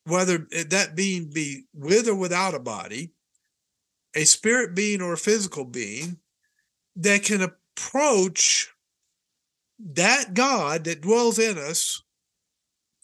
whether 0.06 0.48
that 0.68 0.96
being 0.96 1.30
be 1.32 1.66
with 1.74 2.08
or 2.08 2.16
without 2.16 2.54
a 2.54 2.60
body, 2.60 3.12
a 4.16 4.26
spirit 4.26 4.76
being 4.76 5.02
or 5.02 5.14
a 5.14 5.18
physical 5.18 5.66
being, 5.66 6.20
that 6.96 7.24
can 7.24 7.42
approach 7.42 8.70
that 9.80 10.34
God 10.34 10.84
that 10.84 11.02
dwells 11.02 11.40
in 11.40 11.58
us 11.58 12.04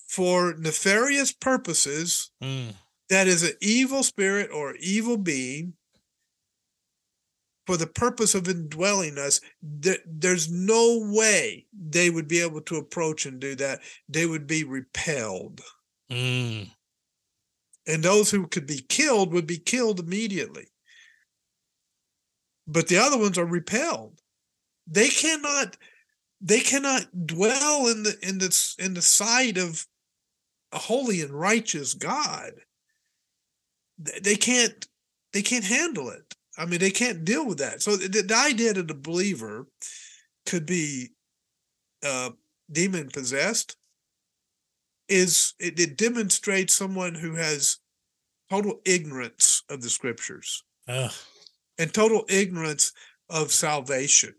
for 0.08 0.56
nefarious 0.58 1.32
purposes 1.32 2.32
Mm. 2.42 2.74
that 3.10 3.28
is 3.28 3.44
an 3.44 3.54
evil 3.62 4.04
spirit 4.04 4.52
or 4.52 4.76
evil 4.76 5.18
being 5.18 5.74
for 7.66 7.78
the 7.78 7.88
purpose 7.88 8.34
of 8.36 8.48
indwelling 8.48 9.18
us 9.18 9.42
there, 9.62 9.98
there's 10.06 10.50
no 10.52 11.00
way 11.14 11.66
they 11.74 12.10
would 12.10 12.28
be 12.28 12.42
able 12.42 12.62
to 12.62 12.78
approach 12.78 13.26
and 13.26 13.40
do 13.40 13.56
that 13.56 13.82
they 14.08 14.26
would 14.26 14.48
be 14.48 14.64
repelled 14.64 15.62
Mm. 16.12 16.72
And 17.88 18.04
those 18.04 18.30
who 18.30 18.46
could 18.48 18.68
be 18.68 18.82
killed 18.90 19.34
would 19.34 19.48
be 19.48 19.58
killed 19.58 20.00
immediately. 20.00 20.68
But 22.68 22.90
the 22.90 22.98
other 22.98 23.18
ones 23.18 23.38
are 23.38 23.46
repelled. 23.46 24.20
They 24.86 25.08
cannot 25.08 25.78
they 26.42 26.60
cannot 26.60 27.26
dwell 27.26 27.88
in 27.88 28.04
the 28.04 28.16
in 28.22 28.38
the 28.38 28.76
in 28.78 28.94
the 28.94 29.02
sight 29.02 29.58
of 29.58 29.88
a 30.72 30.78
holy 30.78 31.22
and 31.22 31.32
righteous 31.32 31.94
god. 31.94 32.52
They 33.98 34.36
can't 34.36 34.86
they 35.32 35.42
can't 35.42 35.64
handle 35.64 36.10
it. 36.10 36.36
I 36.58 36.66
mean 36.66 36.80
they 36.80 36.92
can't 36.92 37.24
deal 37.24 37.48
with 37.48 37.60
that. 37.60 37.82
So 37.82 37.96
the, 37.96 38.22
the 38.22 38.36
idea 38.36 38.74
that 38.74 38.92
a 38.92 38.94
believer 38.94 39.68
could 40.46 40.66
be 40.66 41.12
uh 42.06 42.32
demon 42.70 43.10
possessed 43.10 43.78
is 45.10 45.54
it, 45.60 45.80
it 45.80 45.98
demonstrates 45.98 46.74
someone 46.74 47.16
who 47.16 47.36
has 47.36 47.78
total 48.50 48.80
ignorance 48.86 49.64
of 49.70 49.82
the 49.82 49.90
scriptures 49.90 50.64
Ugh. 50.88 51.12
and 51.78 51.94
total 51.94 52.26
ignorance 52.30 52.94
of 53.30 53.52
salvation 53.52 54.34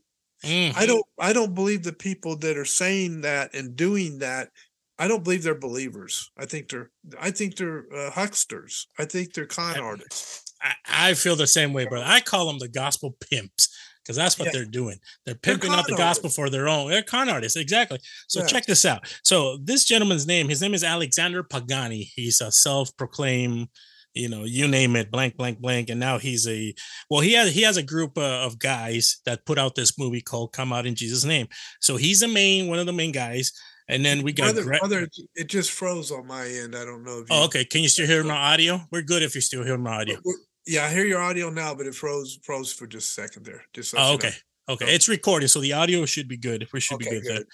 Mm. 0.44 0.72
I 0.76 0.86
don't 0.86 1.04
I 1.18 1.32
don't 1.32 1.52
believe 1.52 1.82
the 1.82 1.92
people 1.92 2.36
that 2.36 2.56
are 2.56 2.64
saying 2.64 3.22
that 3.22 3.54
and 3.54 3.74
doing 3.74 4.20
that 4.20 4.50
I 4.96 5.08
don't 5.08 5.24
believe 5.24 5.42
they're 5.42 5.54
believers. 5.58 6.30
I 6.36 6.44
think 6.44 6.68
they're 6.68 6.90
I 7.18 7.32
think 7.32 7.56
they're 7.56 7.86
uh, 7.92 8.10
hucksters. 8.10 8.86
I 8.98 9.04
think 9.04 9.32
they're 9.32 9.46
con 9.46 9.76
I- 9.76 9.80
artists. 9.80 10.44
I, 10.62 11.10
I 11.10 11.14
feel 11.14 11.34
the 11.36 11.46
same 11.46 11.72
way, 11.72 11.86
brother. 11.86 12.04
I 12.06 12.20
call 12.20 12.46
them 12.46 12.58
the 12.60 12.68
gospel 12.68 13.16
pimps 13.30 13.68
because 14.08 14.16
that's 14.16 14.38
what 14.38 14.50
they're 14.52 14.64
doing. 14.64 14.96
They're 15.26 15.34
They're 15.34 15.54
pimping 15.54 15.70
out 15.72 15.86
the 15.86 15.94
gospel 15.96 16.28
artists. 16.28 16.36
for 16.36 16.48
their 16.48 16.66
own. 16.66 16.90
They're 16.90 17.02
con 17.02 17.28
artists, 17.28 17.56
exactly. 17.56 17.98
So 18.26 18.40
Yeah. 18.40 18.46
check 18.46 18.64
this 18.64 18.86
out. 18.86 19.06
So 19.22 19.58
this 19.62 19.84
gentleman's 19.84 20.26
name, 20.26 20.48
his 20.48 20.62
name 20.62 20.72
is 20.72 20.82
Alexander 20.82 21.42
Pagani. 21.42 22.10
He's 22.16 22.40
a 22.40 22.50
self-proclaimed, 22.50 23.68
you 24.14 24.28
know, 24.30 24.44
you 24.44 24.66
name 24.66 24.96
it, 24.96 25.10
blank, 25.10 25.36
blank, 25.36 25.60
blank. 25.60 25.90
And 25.90 26.00
now 26.00 26.18
he's 26.18 26.48
a 26.48 26.74
well, 27.10 27.20
he 27.20 27.34
has 27.34 27.52
he 27.54 27.62
has 27.62 27.76
a 27.76 27.82
group 27.82 28.16
uh, 28.16 28.46
of 28.46 28.58
guys 28.58 29.18
that 29.26 29.44
put 29.44 29.58
out 29.58 29.74
this 29.74 29.98
movie 29.98 30.22
called 30.22 30.52
"Come 30.54 30.72
Out 30.72 30.86
in 30.86 30.94
Jesus' 30.94 31.24
Name." 31.24 31.46
So 31.80 31.96
he's 31.96 32.20
the 32.20 32.28
main 32.28 32.68
one 32.68 32.78
of 32.78 32.86
the 32.86 32.92
main 32.94 33.12
guys. 33.12 33.52
And 33.90 34.04
then 34.04 34.22
we 34.22 34.32
got 34.34 34.52
Brother, 34.54 34.64
Gre- 34.64 34.74
it- 34.74 35.12
it 35.34 35.46
just 35.48 35.70
froze 35.70 36.10
on 36.10 36.26
my 36.26 36.46
end. 36.46 36.76
I 36.76 36.84
don't 36.84 37.04
know 37.04 37.20
if 37.20 37.30
you 37.30 37.36
Oh, 37.36 37.44
okay. 37.44 37.64
Can 37.64 37.82
you 37.82 37.88
still 37.88 38.06
hear 38.06 38.22
my 38.22 38.36
audio? 38.36 38.86
We're 38.92 39.00
good 39.02 39.22
if 39.22 39.34
you're 39.34 39.40
still 39.40 39.64
hearing 39.64 39.82
my 39.82 40.00
audio. 40.02 40.18
We're- 40.22 40.40
Yeah, 40.68 40.84
I 40.84 40.90
hear 40.90 41.06
your 41.06 41.20
audio 41.22 41.48
now, 41.50 41.74
but 41.74 41.86
it 41.86 41.94
froze 41.94 42.38
froze 42.42 42.72
for 42.72 42.86
just 42.86 43.08
a 43.10 43.22
second 43.22 43.46
there. 43.46 43.62
Just 43.72 43.90
so 43.90 43.98
Oh, 43.98 44.02
you 44.02 44.08
know. 44.08 44.14
okay. 44.14 44.32
Okay. 44.68 44.84
So- 44.86 44.92
It's 44.92 45.08
recording, 45.08 45.48
so 45.48 45.60
the 45.60 45.72
audio 45.72 46.04
should 46.04 46.28
be 46.28 46.36
good. 46.36 46.68
We 46.72 46.80
should 46.80 46.98
be 46.98 47.06
Okay, 47.08 47.20
good, 47.22 47.46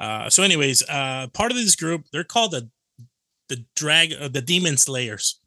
there. 0.00 0.08
Uh, 0.08 0.30
so, 0.30 0.42
anyways, 0.42 0.82
uh, 0.88 1.26
part 1.34 1.50
of 1.52 1.58
this 1.58 1.76
group, 1.76 2.04
they're 2.12 2.24
called 2.24 2.52
the 2.52 2.70
the 3.50 3.64
drag 3.76 4.14
uh, 4.14 4.28
the 4.28 4.40
demon 4.40 4.76
slayers. 4.78 5.40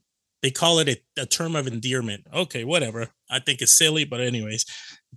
They 0.44 0.52
call 0.52 0.78
it 0.78 0.88
a, 0.88 0.98
a 1.24 1.26
term 1.26 1.56
of 1.56 1.66
endearment. 1.66 2.28
Okay, 2.32 2.64
whatever. 2.64 3.10
I 3.32 3.40
think 3.40 3.62
it's 3.64 3.76
silly, 3.76 4.06
but 4.06 4.22
anyways, 4.22 4.66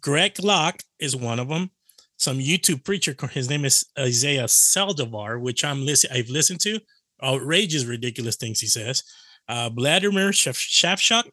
Greg 0.01 0.43
Locke 0.43 0.83
is 0.99 1.15
one 1.15 1.39
of 1.39 1.49
them. 1.49 1.71
Some 2.19 2.39
YouTube 2.39 2.83
preacher, 2.85 3.15
his 3.33 3.51
name 3.51 3.67
is 3.67 3.85
Isaiah 3.99 4.45
Saldivar, 4.47 5.39
which 5.41 5.63
I'm 5.65 5.85
listen 5.85 6.11
I've 6.13 6.31
listened 6.31 6.61
to. 6.61 6.81
Outrageous, 7.23 7.85
ridiculous 7.85 8.37
things 8.37 8.61
he 8.61 8.67
says. 8.67 9.03
Uh, 9.47 9.69
Vladimir 9.69 10.31
Shaf- 10.31 10.57
Shafshuk, 10.81 11.29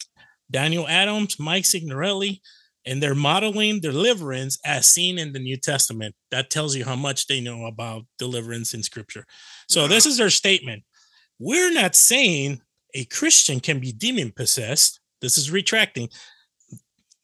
Daniel 0.49 0.87
Adams, 0.87 1.39
Mike 1.39 1.65
Signorelli, 1.65 2.41
and 2.85 3.03
they're 3.03 3.15
modeling 3.15 3.81
deliverance 3.81 4.57
as 4.65 4.87
seen 4.87 5.17
in 5.17 5.33
the 5.33 5.39
New 5.39 5.57
Testament. 5.57 6.15
That 6.31 6.49
tells 6.49 6.75
you 6.75 6.85
how 6.85 6.95
much 6.95 7.27
they 7.27 7.41
know 7.41 7.65
about 7.65 8.05
deliverance 8.17 8.73
in 8.73 8.83
Scripture. 8.83 9.25
So 9.67 9.87
this 9.87 10.05
is 10.05 10.17
their 10.17 10.29
statement. 10.29 10.83
We're 11.39 11.73
not 11.73 11.95
saying 11.95 12.61
a 12.93 13.05
Christian 13.05 13.59
can 13.59 13.79
be 13.79 13.91
demon 13.91 14.31
possessed. 14.31 14.99
This 15.21 15.37
is 15.37 15.51
retracting. 15.51 16.09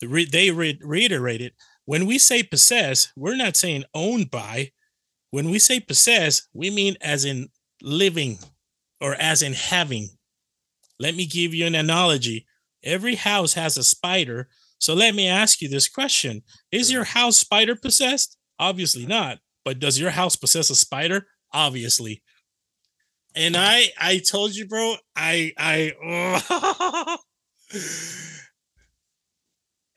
They 0.02 0.52
re- 0.52 0.80
reiterated 0.84 1.54
when 1.86 2.06
we 2.06 2.18
say 2.18 2.44
possess, 2.44 3.12
we're 3.16 3.36
not 3.36 3.56
saying 3.56 3.84
owned 3.94 4.32
by. 4.32 4.72
When 5.32 5.50
we 5.50 5.60
say 5.60 5.80
possess, 5.80 6.48
we 6.54 6.70
mean 6.70 6.96
as 7.02 7.26
in 7.26 7.50
living 7.82 8.40
or 9.02 9.16
as 9.16 9.42
in 9.42 9.54
having. 9.54 10.10
Let 11.00 11.16
me 11.16 11.26
give 11.26 11.54
you 11.54 11.66
an 11.66 11.76
analogy. 11.76 12.46
Every 12.84 13.16
house 13.16 13.54
has 13.54 13.78
a 13.78 13.84
spider 13.84 14.50
So 14.80 14.94
let 14.94 15.16
me 15.16 15.28
ask 15.30 15.62
you 15.62 15.70
this 15.70 15.88
question: 15.88 16.44
Is 16.72 16.92
your 16.92 17.06
house 17.06 17.38
spider 17.38 17.76
possessed? 17.76 18.38
Obviously 18.60 19.06
not. 19.06 19.40
But 19.64 19.80
does 19.80 20.00
your 20.00 20.12
house 20.12 20.36
possess 20.36 20.70
a 20.70 20.76
spider? 20.76 21.28
Obviously. 21.54 22.22
And 23.36 23.56
I, 23.58 23.86
I 24.00 24.20
told 24.20 24.56
you, 24.56 24.68
bro. 24.68 24.96
I, 25.16 25.54
I. 25.58 25.94
Oh. 26.04 27.18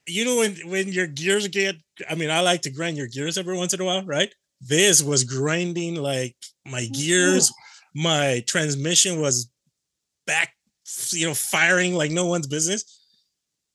you 0.06 0.24
know 0.24 0.36
when 0.36 0.56
when 0.66 0.88
your 0.88 1.06
gears 1.06 1.48
get. 1.48 1.76
I 2.08 2.14
mean, 2.14 2.30
I 2.30 2.40
like 2.40 2.62
to 2.62 2.70
grind 2.70 2.96
your 2.96 3.08
gears 3.08 3.36
every 3.36 3.56
once 3.56 3.74
in 3.74 3.80
a 3.80 3.84
while, 3.84 4.04
right? 4.04 4.32
This 4.60 5.02
was 5.02 5.24
grinding 5.24 5.96
like 5.96 6.36
my 6.64 6.86
gears. 6.86 7.52
My 7.94 8.42
transmission 8.46 9.20
was 9.20 9.50
back, 10.26 10.52
you 11.10 11.26
know, 11.26 11.34
firing 11.34 11.94
like 11.94 12.10
no 12.10 12.26
one's 12.26 12.46
business. 12.46 12.84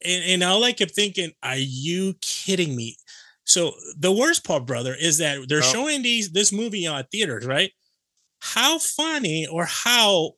And, 0.03 0.23
and 0.25 0.43
all 0.43 0.63
I 0.63 0.71
kept 0.71 0.95
thinking, 0.95 1.31
are 1.43 1.57
you 1.57 2.15
kidding 2.21 2.75
me? 2.75 2.97
So 3.45 3.73
the 3.97 4.11
worst 4.11 4.43
part, 4.45 4.65
brother, 4.65 4.95
is 4.99 5.17
that 5.19 5.47
they're 5.49 5.59
Oh. 5.59 5.73
showing 5.73 6.01
these 6.01 6.31
this 6.31 6.51
movie 6.51 6.87
on 6.87 7.03
theaters, 7.11 7.45
right? 7.45 7.71
How 8.39 8.79
funny 8.79 9.45
or 9.47 9.65
how 9.65 10.33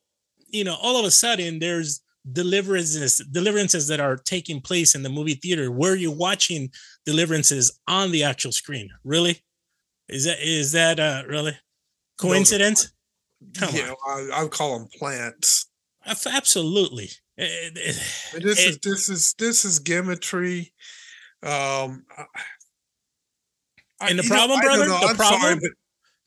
you 0.48 0.64
know 0.64 0.76
all 0.80 0.98
of 0.98 1.04
a 1.04 1.10
sudden 1.10 1.58
there's 1.58 2.00
deliverances 2.32 3.18
deliverances 3.30 3.86
that 3.88 4.00
are 4.00 4.16
taking 4.16 4.60
place 4.60 4.94
in 4.94 5.02
the 5.02 5.08
movie 5.10 5.34
theater 5.34 5.70
where 5.70 5.94
you're 5.94 6.14
watching 6.14 6.70
deliverances 7.06 7.78
on 7.86 8.10
the 8.10 8.24
actual 8.24 8.52
screen. 8.52 8.88
Really? 9.04 9.42
Is 10.08 10.24
that 10.24 10.40
is 10.40 10.72
that 10.72 10.98
uh 11.00 11.22
really 11.28 11.56
coincidence? 12.18 12.90
Come 13.54 13.74
yeah, 13.74 13.92
I, 14.06 14.28
I 14.34 14.42
would 14.42 14.52
call 14.52 14.78
them 14.78 14.88
plants. 14.98 15.66
Absolutely. 16.06 17.10
Eh, 17.38 17.44
eh, 17.44 17.70
this 17.74 18.34
It- 18.34 18.44
is 18.68 18.78
this 18.82 19.08
is 19.08 19.34
this 19.38 19.64
is 19.64 19.80
gimmetry. 19.80 20.72
Um, 21.42 22.04
I- 22.16 22.26
I- 24.00 24.08
And 24.08 24.18
the 24.18 24.22
you 24.22 24.28
know, 24.28 24.34
problem, 24.36 24.60
brother, 24.60 24.86
the 24.86 24.94
I'm 24.94 25.00
sorry, 25.00 25.16
problem- 25.16 25.58
but 25.60 25.70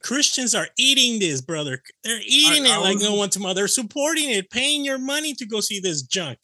Christians 0.03 0.53
are 0.55 0.69
eating 0.77 1.19
this, 1.19 1.41
brother. 1.41 1.81
They're 2.03 2.21
eating 2.25 2.65
I 2.67 2.75
it 2.75 2.79
like 2.79 2.99
no 2.99 3.11
was- 3.11 3.17
one 3.19 3.29
tomorrow. 3.29 3.53
They're 3.53 3.67
supporting 3.67 4.29
it, 4.29 4.49
paying 4.49 4.83
your 4.85 4.97
money 4.97 5.33
to 5.35 5.45
go 5.45 5.59
see 5.61 5.79
this 5.79 6.01
junk. 6.01 6.39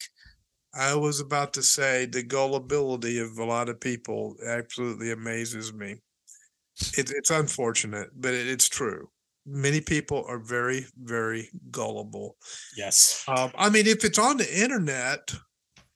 I 0.74 0.94
was 0.96 1.20
about 1.20 1.52
to 1.54 1.62
say 1.62 2.06
the 2.06 2.22
gullibility 2.24 3.18
of 3.20 3.38
a 3.38 3.44
lot 3.44 3.68
of 3.68 3.78
people 3.80 4.36
absolutely 4.44 5.12
amazes 5.12 5.72
me. 5.72 6.00
It, 6.98 7.10
it's 7.12 7.30
unfortunate, 7.30 8.10
but 8.14 8.34
it, 8.34 8.48
it's 8.48 8.68
true. 8.68 9.08
Many 9.46 9.80
people 9.80 10.24
are 10.26 10.38
very, 10.38 10.86
very 10.96 11.50
gullible. 11.70 12.36
Yes. 12.76 13.24
Um, 13.28 13.52
I 13.56 13.68
mean, 13.68 13.86
if 13.86 14.04
it's 14.04 14.18
on 14.18 14.38
the 14.38 14.62
internet, 14.62 15.34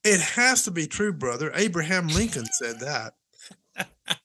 it 0.04 0.20
has 0.20 0.64
to 0.64 0.70
be 0.70 0.86
true, 0.86 1.12
brother. 1.12 1.50
Abraham 1.54 2.08
Lincoln 2.08 2.46
said 2.60 2.80
that. 2.80 3.14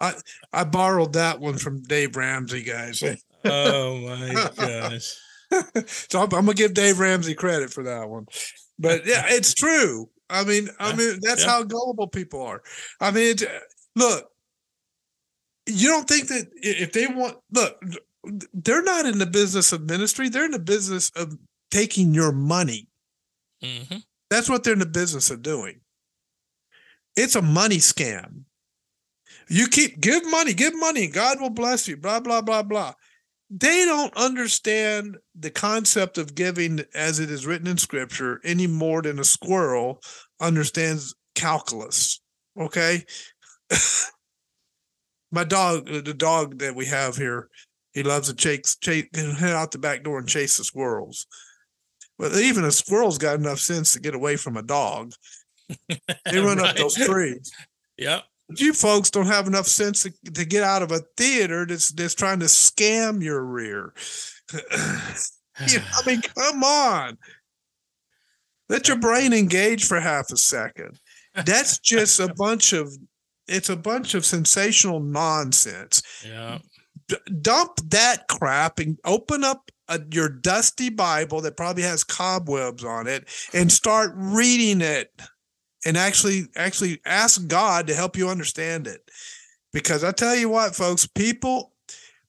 I 0.00 0.14
I 0.52 0.64
borrowed 0.64 1.14
that 1.14 1.40
one 1.40 1.58
from 1.58 1.82
Dave 1.82 2.16
Ramsey, 2.16 2.62
guys. 2.62 3.02
Oh 3.44 3.98
my 3.98 4.50
gosh. 4.56 5.16
so 5.86 6.20
I'm, 6.20 6.32
I'm 6.34 6.44
gonna 6.44 6.54
give 6.54 6.74
Dave 6.74 6.98
Ramsey 6.98 7.34
credit 7.34 7.72
for 7.72 7.82
that 7.84 8.08
one. 8.08 8.26
But 8.78 9.06
yeah, 9.06 9.24
it's 9.28 9.54
true. 9.54 10.08
I 10.30 10.44
mean, 10.44 10.68
I 10.78 10.94
mean 10.94 11.18
that's 11.20 11.44
yeah. 11.44 11.50
how 11.50 11.62
gullible 11.64 12.08
people 12.08 12.42
are. 12.42 12.62
I 13.00 13.10
mean, 13.10 13.36
look, 13.96 14.30
you 15.66 15.88
don't 15.88 16.08
think 16.08 16.28
that 16.28 16.48
if 16.54 16.92
they 16.92 17.06
want 17.06 17.38
look, 17.50 17.80
they're 18.52 18.82
not 18.82 19.06
in 19.06 19.18
the 19.18 19.26
business 19.26 19.72
of 19.72 19.82
ministry. 19.82 20.28
They're 20.28 20.44
in 20.44 20.50
the 20.50 20.58
business 20.58 21.10
of 21.10 21.36
taking 21.70 22.14
your 22.14 22.32
money. 22.32 22.88
Mhm. 23.62 24.04
That's 24.30 24.48
what 24.48 24.64
they're 24.64 24.74
in 24.74 24.78
the 24.78 24.86
business 24.86 25.30
of 25.30 25.42
doing. 25.42 25.80
It's 27.16 27.34
a 27.34 27.42
money 27.42 27.78
scam. 27.78 28.44
You 29.48 29.68
keep 29.68 30.00
give 30.00 30.24
money, 30.30 30.54
give 30.54 30.74
money, 30.74 31.04
and 31.04 31.12
God 31.12 31.40
will 31.40 31.50
bless 31.50 31.88
you. 31.88 31.96
Blah 31.96 32.20
blah 32.20 32.42
blah 32.42 32.62
blah. 32.62 32.94
They 33.50 33.86
don't 33.86 34.14
understand 34.14 35.16
the 35.34 35.50
concept 35.50 36.18
of 36.18 36.34
giving 36.34 36.84
as 36.94 37.18
it 37.18 37.30
is 37.30 37.46
written 37.46 37.66
in 37.66 37.78
Scripture 37.78 38.40
any 38.44 38.66
more 38.66 39.00
than 39.00 39.18
a 39.18 39.24
squirrel 39.24 40.02
understands 40.38 41.14
calculus. 41.34 42.20
Okay. 42.58 43.04
My 45.30 45.44
dog, 45.44 45.86
the 45.86 46.14
dog 46.14 46.58
that 46.58 46.74
we 46.74 46.86
have 46.86 47.16
here, 47.16 47.48
he 47.98 48.04
loves 48.04 48.28
to 48.28 48.34
chase, 48.34 48.76
chase, 48.76 49.06
head 49.14 49.56
out 49.56 49.72
the 49.72 49.78
back 49.78 50.04
door 50.04 50.18
and 50.18 50.28
chase 50.28 50.56
the 50.56 50.62
squirrels. 50.62 51.26
But 52.16 52.32
even 52.36 52.64
a 52.64 52.70
squirrel's 52.70 53.18
got 53.18 53.40
enough 53.40 53.58
sense 53.58 53.92
to 53.92 54.00
get 54.00 54.14
away 54.14 54.36
from 54.36 54.56
a 54.56 54.62
dog. 54.62 55.12
They 55.88 55.98
run 56.38 56.60
up 56.60 56.76
those 56.76 56.94
trees. 56.94 57.50
Yep. 57.96 58.22
But 58.48 58.60
you 58.60 58.72
folks 58.72 59.10
don't 59.10 59.26
have 59.26 59.48
enough 59.48 59.66
sense 59.66 60.04
to, 60.04 60.12
to 60.32 60.44
get 60.44 60.62
out 60.62 60.82
of 60.82 60.92
a 60.92 61.02
theater 61.16 61.66
that's 61.66 61.90
that's 61.90 62.14
trying 62.14 62.38
to 62.38 62.46
scam 62.46 63.22
your 63.22 63.44
rear. 63.44 63.92
You 65.66 65.78
know, 65.78 65.84
I 65.92 66.06
mean, 66.06 66.22
come 66.22 66.62
on. 66.62 67.18
Let 68.68 68.86
your 68.86 68.96
brain 68.96 69.32
engage 69.32 69.86
for 69.86 69.98
half 69.98 70.30
a 70.30 70.36
second. 70.36 71.00
That's 71.34 71.78
just 71.84 72.20
a 72.20 72.32
bunch 72.32 72.72
of 72.72 72.96
it's 73.48 73.68
a 73.68 73.74
bunch 73.74 74.14
of 74.14 74.24
sensational 74.24 75.00
nonsense. 75.00 76.00
Yeah. 76.24 76.58
D- 77.08 77.16
dump 77.40 77.78
that 77.90 78.28
crap 78.28 78.78
and 78.78 78.98
open 79.04 79.44
up 79.44 79.70
a, 79.88 80.00
your 80.12 80.28
dusty 80.28 80.90
Bible 80.90 81.40
that 81.40 81.56
probably 81.56 81.82
has 81.82 82.04
cobwebs 82.04 82.84
on 82.84 83.06
it 83.06 83.28
and 83.54 83.72
start 83.72 84.12
reading 84.14 84.80
it 84.80 85.10
and 85.84 85.96
actually 85.96 86.48
actually 86.56 87.00
ask 87.04 87.46
God 87.46 87.86
to 87.86 87.94
help 87.94 88.16
you 88.16 88.28
understand 88.28 88.86
it. 88.86 89.10
Because 89.72 90.04
I 90.04 90.12
tell 90.12 90.34
you 90.34 90.48
what, 90.48 90.74
folks, 90.74 91.06
people, 91.06 91.72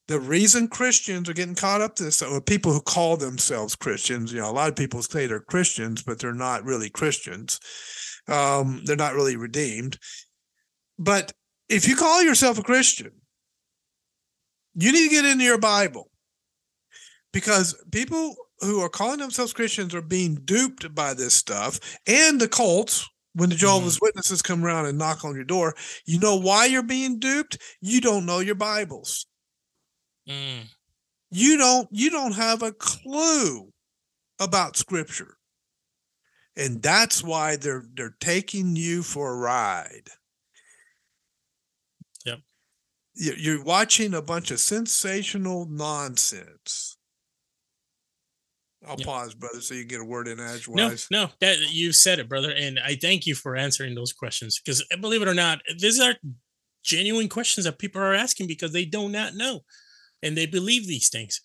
the 0.08 0.20
reason 0.20 0.68
Christians 0.68 1.30
are 1.30 1.34
getting 1.34 1.56
caught 1.56 1.82
up 1.82 1.96
to 1.96 2.04
this, 2.04 2.22
or 2.22 2.42
people 2.42 2.74
who 2.74 2.82
call 2.82 3.16
themselves 3.18 3.76
Christians, 3.76 4.34
you 4.34 4.40
know, 4.40 4.50
a 4.50 4.52
lot 4.52 4.70
of 4.70 4.76
people 4.76 5.02
say 5.02 5.26
they're 5.26 5.40
Christians, 5.40 6.04
but 6.04 6.20
they're 6.20 6.34
not 6.34 6.64
really 6.64 6.90
Christians. 6.90 7.60
Um, 8.28 8.82
they're 8.86 8.96
not 8.96 9.14
really 9.14 9.36
redeemed. 9.36 9.98
But 10.98 11.32
if 11.70 11.88
you 11.88 11.96
call 11.96 12.22
yourself 12.24 12.60
a 12.60 12.64
Christian, 12.64 13.12
you 14.76 14.92
need 14.92 15.10
to 15.10 15.16
get 15.16 15.26
into 15.26 15.44
your 15.44 15.58
Bible 15.58 16.10
because 17.34 17.76
people 17.92 18.36
who 18.60 18.82
are 18.82 18.90
calling 18.90 19.20
themselves 19.20 19.54
Christians 19.54 19.96
are 19.96 20.02
being 20.02 20.36
duped 20.46 20.94
by 20.94 21.14
this 21.14 21.34
stuff 21.34 21.80
and 22.08 22.40
the 22.40 22.48
cults. 22.48 23.08
When 23.34 23.50
the 23.50 23.56
Jehovah's 23.56 24.02
Witnesses 24.02 24.42
come 24.42 24.66
around 24.66 24.88
and 24.88 24.98
knock 24.98 25.24
on 25.24 25.36
your 25.36 25.44
door, 25.44 25.76
you 26.06 26.20
know 26.20 26.36
why 26.36 26.66
you're 26.66 26.82
being 26.82 27.20
duped? 27.20 27.60
You 27.80 28.02
don't 28.02 28.26
know 28.26 28.40
your 28.40 28.56
Bibles. 28.56 29.28
Mm. 30.28 30.64
You 31.32 31.58
don't 31.58 31.88
you 31.92 32.10
don't 32.10 32.34
have 32.34 32.64
a 32.64 32.72
clue 32.72 33.72
about 34.40 34.78
scripture. 34.78 35.38
And 36.56 36.82
that's 36.82 37.24
why 37.24 37.56
they're 37.56 37.86
they're 37.94 38.16
taking 38.20 38.76
you 38.76 39.04
for 39.04 39.32
a 39.32 39.38
ride. 39.38 40.10
You're 43.16 43.64
watching 43.64 44.14
a 44.14 44.22
bunch 44.22 44.50
of 44.52 44.60
sensational 44.60 45.66
nonsense. 45.66 46.98
I'll 48.86 48.96
Yep. 48.98 49.06
pause, 49.06 49.36
brother, 49.36 49.60
so 49.62 49.74
you 49.74 49.84
get 49.84 50.00
a 50.00 50.06
word 50.06 50.28
in 50.28 50.40
No, 50.40 50.56
edgewise. 50.56 51.08
no, 51.12 51.30
that 51.42 51.60
you 51.72 51.92
said 51.92 52.20
it, 52.20 52.30
brother, 52.30 52.52
and 52.52 52.80
I 52.80 52.96
thank 52.96 53.26
you 53.26 53.36
for 53.36 53.56
answering 53.56 53.96
those 53.96 54.14
questions 54.14 54.60
because 54.60 54.86
eh, 54.92 54.96
believe 54.96 55.22
it 55.22 55.28
or 55.28 55.34
not, 55.34 55.62
these 55.78 56.00
are 56.00 56.16
genuine 56.84 57.28
questions 57.30 57.66
that 57.66 57.80
people 57.80 58.02
are 58.02 58.14
asking 58.14 58.48
because 58.48 58.72
they 58.72 58.86
do 58.86 59.10
not 59.10 59.36
know, 59.36 59.62
and 60.24 60.38
they 60.38 60.46
believe 60.46 60.88
these 60.88 61.10
things. 61.10 61.42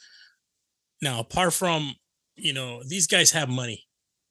Now, 1.03 1.21
apart 1.21 1.53
from 1.53 1.95
you 2.37 2.53
know, 2.53 2.83
these 2.83 3.07
guys 3.07 3.31
have 3.31 3.49
money, 3.49 3.85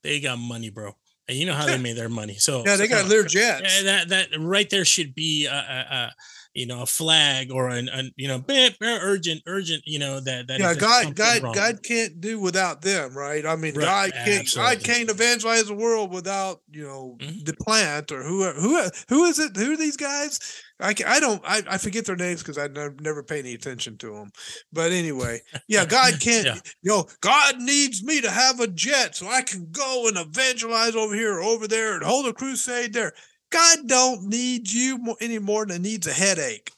they 0.04 0.20
got 0.20 0.38
money, 0.38 0.70
bro, 0.70 0.94
and 1.28 1.38
you 1.38 1.46
know 1.46 1.54
how 1.54 1.66
they 1.66 1.78
made 1.78 1.96
their 1.98 2.10
money. 2.10 2.36
So 2.36 2.64
Yeah, 2.66 2.76
they 2.76 2.88
got 2.88 3.04
so- 3.04 3.08
Lear 3.08 3.24
jets. 3.24 3.84
Yeah, 3.84 3.84
that 3.84 4.10
that 4.10 4.28
right 4.40 4.70
there 4.70 4.86
should 4.86 5.16
be 5.16 5.46
a, 5.46 5.52
a, 5.54 5.96
a 5.96 6.12
you 6.54 6.68
know 6.68 6.84
a 6.84 6.86
flag 6.86 7.52
or 7.52 7.70
an, 7.70 7.90
an 7.90 8.12
you 8.16 8.28
know 8.28 8.38
bit 8.38 8.76
urgent 8.82 9.42
urgent 9.48 9.82
you 9.88 9.98
know 9.98 10.20
that 10.20 10.48
that 10.48 10.60
yeah, 10.60 10.74
God, 10.76 11.16
God, 11.16 11.42
wrong. 11.42 11.54
God 11.54 11.82
can't 11.82 12.22
do 12.22 12.40
without 12.40 12.82
them, 12.84 13.18
right? 13.18 13.44
I 13.46 13.56
mean, 13.56 13.74
Right, 13.74 14.12
God 14.12 14.26
can't, 14.26 14.54
God 14.56 14.84
can't 14.84 15.10
evangelize 15.10 15.66
the 15.66 15.74
world 15.74 16.12
without 16.14 16.62
you 16.72 16.84
know 16.84 17.18
Mhm. 17.20 17.44
the 17.46 17.54
plant 17.54 18.12
or 18.12 18.22
who, 18.22 18.44
who, 18.52 18.84
who 19.10 19.24
is 19.26 19.40
it? 19.40 19.56
Who 19.58 19.74
are 19.74 19.78
these 19.78 19.98
guys? 19.98 20.40
I, 20.80 20.94
I 21.08 21.20
don't, 21.20 21.42
I, 21.46 21.62
I 21.70 21.78
forget 21.78 22.06
their 22.06 22.16
names 22.16 22.42
because 22.42 22.58
I 22.58 22.68
never, 22.68 22.96
never 23.00 23.24
pay 23.24 23.40
any 23.40 23.54
attention 23.54 23.98
to 24.00 24.14
them. 24.14 24.32
But 24.72 24.92
anyway, 24.92 25.42
yeah, 25.68 25.86
God 26.00 26.20
can't, 26.20 26.46
Yeah. 26.46 26.56
you 26.82 26.92
know, 26.92 27.06
God 27.22 27.60
needs 27.60 28.04
me 28.04 28.22
to 28.22 28.30
have 28.32 28.60
a 28.60 28.68
jet 28.68 29.16
so 29.16 29.28
I 29.28 29.42
can 29.44 29.68
go 29.72 30.08
and 30.08 30.18
evangelize 30.18 30.96
over 30.96 31.14
here 31.16 31.36
or 31.38 31.42
over 31.44 31.68
there 31.68 31.94
and 31.96 32.04
hold 32.04 32.26
a 32.28 32.34
crusade 32.34 32.94
there. 32.94 33.14
God 33.52 33.80
don't 33.88 34.24
need 34.24 34.70
you 34.72 34.98
mo- 34.98 35.16
any 35.22 35.40
more 35.40 35.66
than 35.66 35.84
he 35.84 35.92
needs 35.94 36.08
a 36.08 36.14
headache. 36.14 36.72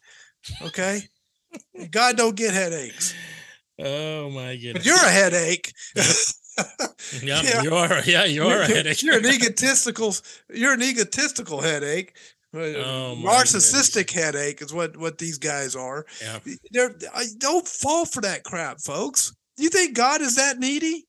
Okay. 0.61 1.01
God 1.89 2.17
don't 2.17 2.35
get 2.35 2.53
headaches. 2.53 3.13
oh 3.79 4.29
my 4.29 4.55
goodness 4.57 4.73
But 4.73 4.85
you're 4.85 4.95
a 4.97 5.09
headache. 5.11 5.73
Yeah, 7.21 7.41
Yeah. 7.43 7.61
you 7.63 7.75
are. 7.75 8.01
Yeah, 8.05 8.25
you 8.25 8.43
are 8.47 8.61
a 8.61 8.65
headache. 8.65 9.03
You're 9.03 9.17
an 9.19 9.25
egotistical. 9.25 10.15
You're 10.49 10.73
an 10.73 10.81
egotistical 10.81 11.61
headache. 11.61 12.15
Uh, 12.55 12.83
Oh, 12.85 13.17
Narcissistic 13.21 14.09
headache 14.11 14.61
is 14.61 14.73
what 14.73 14.95
what 14.97 15.17
these 15.17 15.37
guys 15.37 15.75
are. 15.75 16.05
yeah. 16.21 16.39
They're, 16.71 16.95
don't 17.37 17.67
fall 17.67 18.05
for 18.05 18.21
that 18.21 18.43
crap, 18.43 18.79
folks. 18.79 19.33
You 19.57 19.69
think 19.69 19.95
God 19.95 20.21
is 20.21 20.35
that 20.37 20.57
needy? 20.59 21.05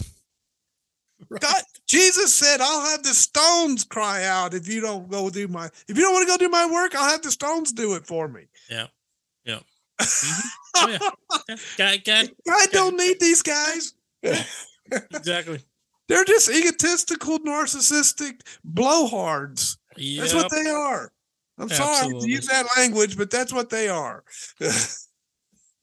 God, 1.40 1.62
Jesus 1.88 2.34
said, 2.34 2.60
"I'll 2.60 2.86
have 2.90 3.02
the 3.02 3.14
stones 3.14 3.84
cry 3.84 4.24
out 4.24 4.54
if 4.54 4.68
you 4.68 4.80
don't 4.80 5.08
go 5.10 5.28
do 5.30 5.48
my. 5.48 5.66
If 5.88 5.96
you 5.96 6.02
don't 6.02 6.12
want 6.14 6.26
to 6.28 6.32
go 6.32 6.36
do 6.38 6.48
my 6.50 6.70
work, 6.70 6.94
I'll 6.94 7.10
have 7.10 7.22
the 7.22 7.30
stones 7.30 7.72
do 7.72 7.94
it 7.94 8.06
for 8.06 8.28
me." 8.28 8.42
Yeah. 8.70 8.86
Yeah. 9.44 9.60
Oh, 10.78 10.88
yeah. 10.88 10.98
yeah. 11.48 11.56
God, 11.78 12.00
God, 12.04 12.28
I 12.50 12.66
don't 12.70 12.98
need 12.98 13.18
these 13.18 13.40
guys. 13.40 13.94
exactly. 14.22 15.60
They're 16.06 16.24
just 16.24 16.50
egotistical, 16.50 17.38
narcissistic 17.38 18.40
blowhards. 18.70 19.78
That's 19.98 20.34
what 20.34 20.50
they 20.50 20.68
are. 20.70 21.10
I'm 21.58 21.68
sorry 21.68 22.12
to 22.12 22.28
use 22.28 22.46
that 22.48 22.66
language, 22.76 23.16
but 23.16 23.30
that's 23.30 23.52
what 23.52 23.70
they 23.70 23.88
are. 23.88 24.24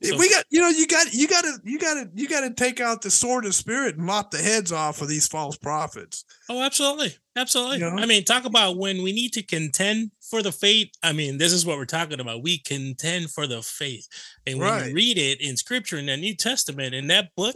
So- 0.04 0.18
we 0.18 0.30
got, 0.30 0.44
you 0.50 0.60
know, 0.60 0.68
you 0.68 0.86
got, 0.86 1.14
you 1.14 1.28
got 1.30 1.44
to, 1.44 1.60
you 1.64 1.80
got 1.80 1.94
to, 1.94 2.10
you 2.14 2.28
got 2.28 2.42
to 2.42 2.54
take 2.54 2.82
out 2.82 3.02
the 3.02 3.10
sword 3.10 3.46
of 3.46 3.56
spirit 3.56 3.96
and 3.96 4.06
mop 4.06 4.32
the 4.32 4.38
heads 4.38 4.74
off 4.74 5.02
of 5.02 5.08
these 5.08 5.28
false 5.28 5.56
prophets. 5.56 6.26
Oh, 6.50 6.62
absolutely. 6.62 7.16
Absolutely. 7.38 7.78
You 7.78 7.90
know? 7.90 8.02
I 8.02 8.06
mean, 8.06 8.26
talk 8.26 8.44
about 8.44 8.76
when 8.78 9.02
we 9.02 9.14
need 9.14 9.32
to 9.34 9.44
contend 9.44 10.12
for 10.30 10.42
the 10.42 10.52
faith. 10.52 10.90
I 11.04 11.14
mean, 11.14 11.38
this 11.38 11.54
is 11.54 11.66
what 11.66 11.78
we're 11.78 11.86
talking 11.86 12.20
about. 12.20 12.44
We 12.44 12.58
contend 12.58 13.32
for 13.32 13.48
the 13.48 13.62
faith. 13.62 14.06
And 14.46 14.60
when 14.60 14.68
Right. 14.70 14.88
you 14.90 14.94
read 14.94 15.18
it 15.18 15.40
in 15.40 15.56
scripture 15.56 15.98
in 15.98 16.08
the 16.08 16.18
New 16.18 16.36
Testament, 16.36 16.94
in 16.94 17.08
that 17.08 17.30
book, 17.38 17.56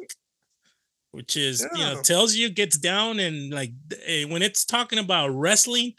which 1.12 1.36
is, 1.36 1.68
you 1.74 1.82
know, 1.82 2.02
tells 2.02 2.34
you, 2.36 2.50
gets 2.50 2.78
down 2.78 3.20
and 3.20 3.54
like 3.54 3.74
eh, 4.06 4.24
when 4.24 4.42
it's 4.42 4.64
talking 4.64 5.00
about 5.00 5.32
wrestling, 5.32 5.96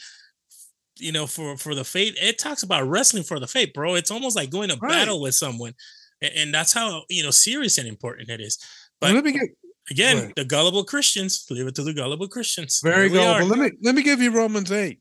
you 1.01 1.13
know, 1.13 1.27
for 1.27 1.57
for 1.57 1.75
the 1.75 1.85
faith, 1.85 2.15
it 2.21 2.39
talks 2.39 2.63
about 2.63 2.89
wrestling 2.89 3.23
for 3.25 3.39
the 3.41 3.47
faith, 3.47 3.73
bro. 3.75 3.95
It's 3.95 4.11
almost 4.11 4.37
like 4.37 4.51
going 4.51 4.69
to 4.71 4.77
Right. 4.77 4.91
battle 4.91 5.21
with 5.21 5.35
someone. 5.35 5.75
A- 6.23 6.37
And 6.39 6.53
that's 6.55 6.73
how, 6.73 7.05
you 7.09 7.23
know, 7.23 7.31
serious 7.31 7.79
and 7.79 7.87
important 7.89 8.29
it 8.31 8.41
is. 8.41 8.59
But 9.01 9.13
let 9.15 9.25
me 9.25 9.33
get 9.33 9.49
again, 9.91 10.17
Right. 10.27 10.37
the 10.37 10.45
gullible 10.45 10.85
Christians, 10.85 11.45
leave 11.51 11.67
it 11.67 11.75
to 11.77 11.83
the 11.83 11.95
gullible 11.95 12.29
Christians. 12.29 12.81
very 12.83 13.09
Here 13.09 13.19
we 13.21 13.25
are. 13.27 13.41
gullible. 13.41 13.57
Let 13.63 13.73
me 13.73 13.79
let 13.83 13.95
me 13.95 14.03
give 14.03 14.21
you 14.21 14.31
Romans 14.31 14.71
eight. 14.73 15.01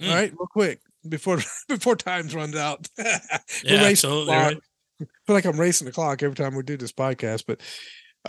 Mm. 0.00 0.08
All 0.08 0.14
right, 0.14 0.30
real 0.32 0.48
quick 0.50 0.80
before 1.08 1.38
before 1.68 1.96
times 1.96 2.34
runs 2.34 2.56
out. 2.56 2.88
Yeah, 3.64 3.82
absolutely. 3.84 4.34
Right. 4.34 4.56
I 5.00 5.04
feel 5.26 5.34
like 5.34 5.44
I'm 5.44 5.58
racing 5.60 5.86
the 5.86 5.92
clock 5.92 6.22
every 6.22 6.36
time 6.36 6.54
we 6.54 6.62
do 6.62 6.76
this 6.76 6.92
podcast. 6.92 7.44
But 7.46 7.60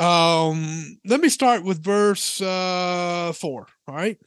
um, 0.01 0.97
let 1.05 1.21
me 1.21 1.29
start 1.29 1.63
with 1.63 1.83
verse 1.83 2.41
uh, 2.41 3.31
four. 3.33 3.67
All 3.87 3.95
right. 3.95 4.17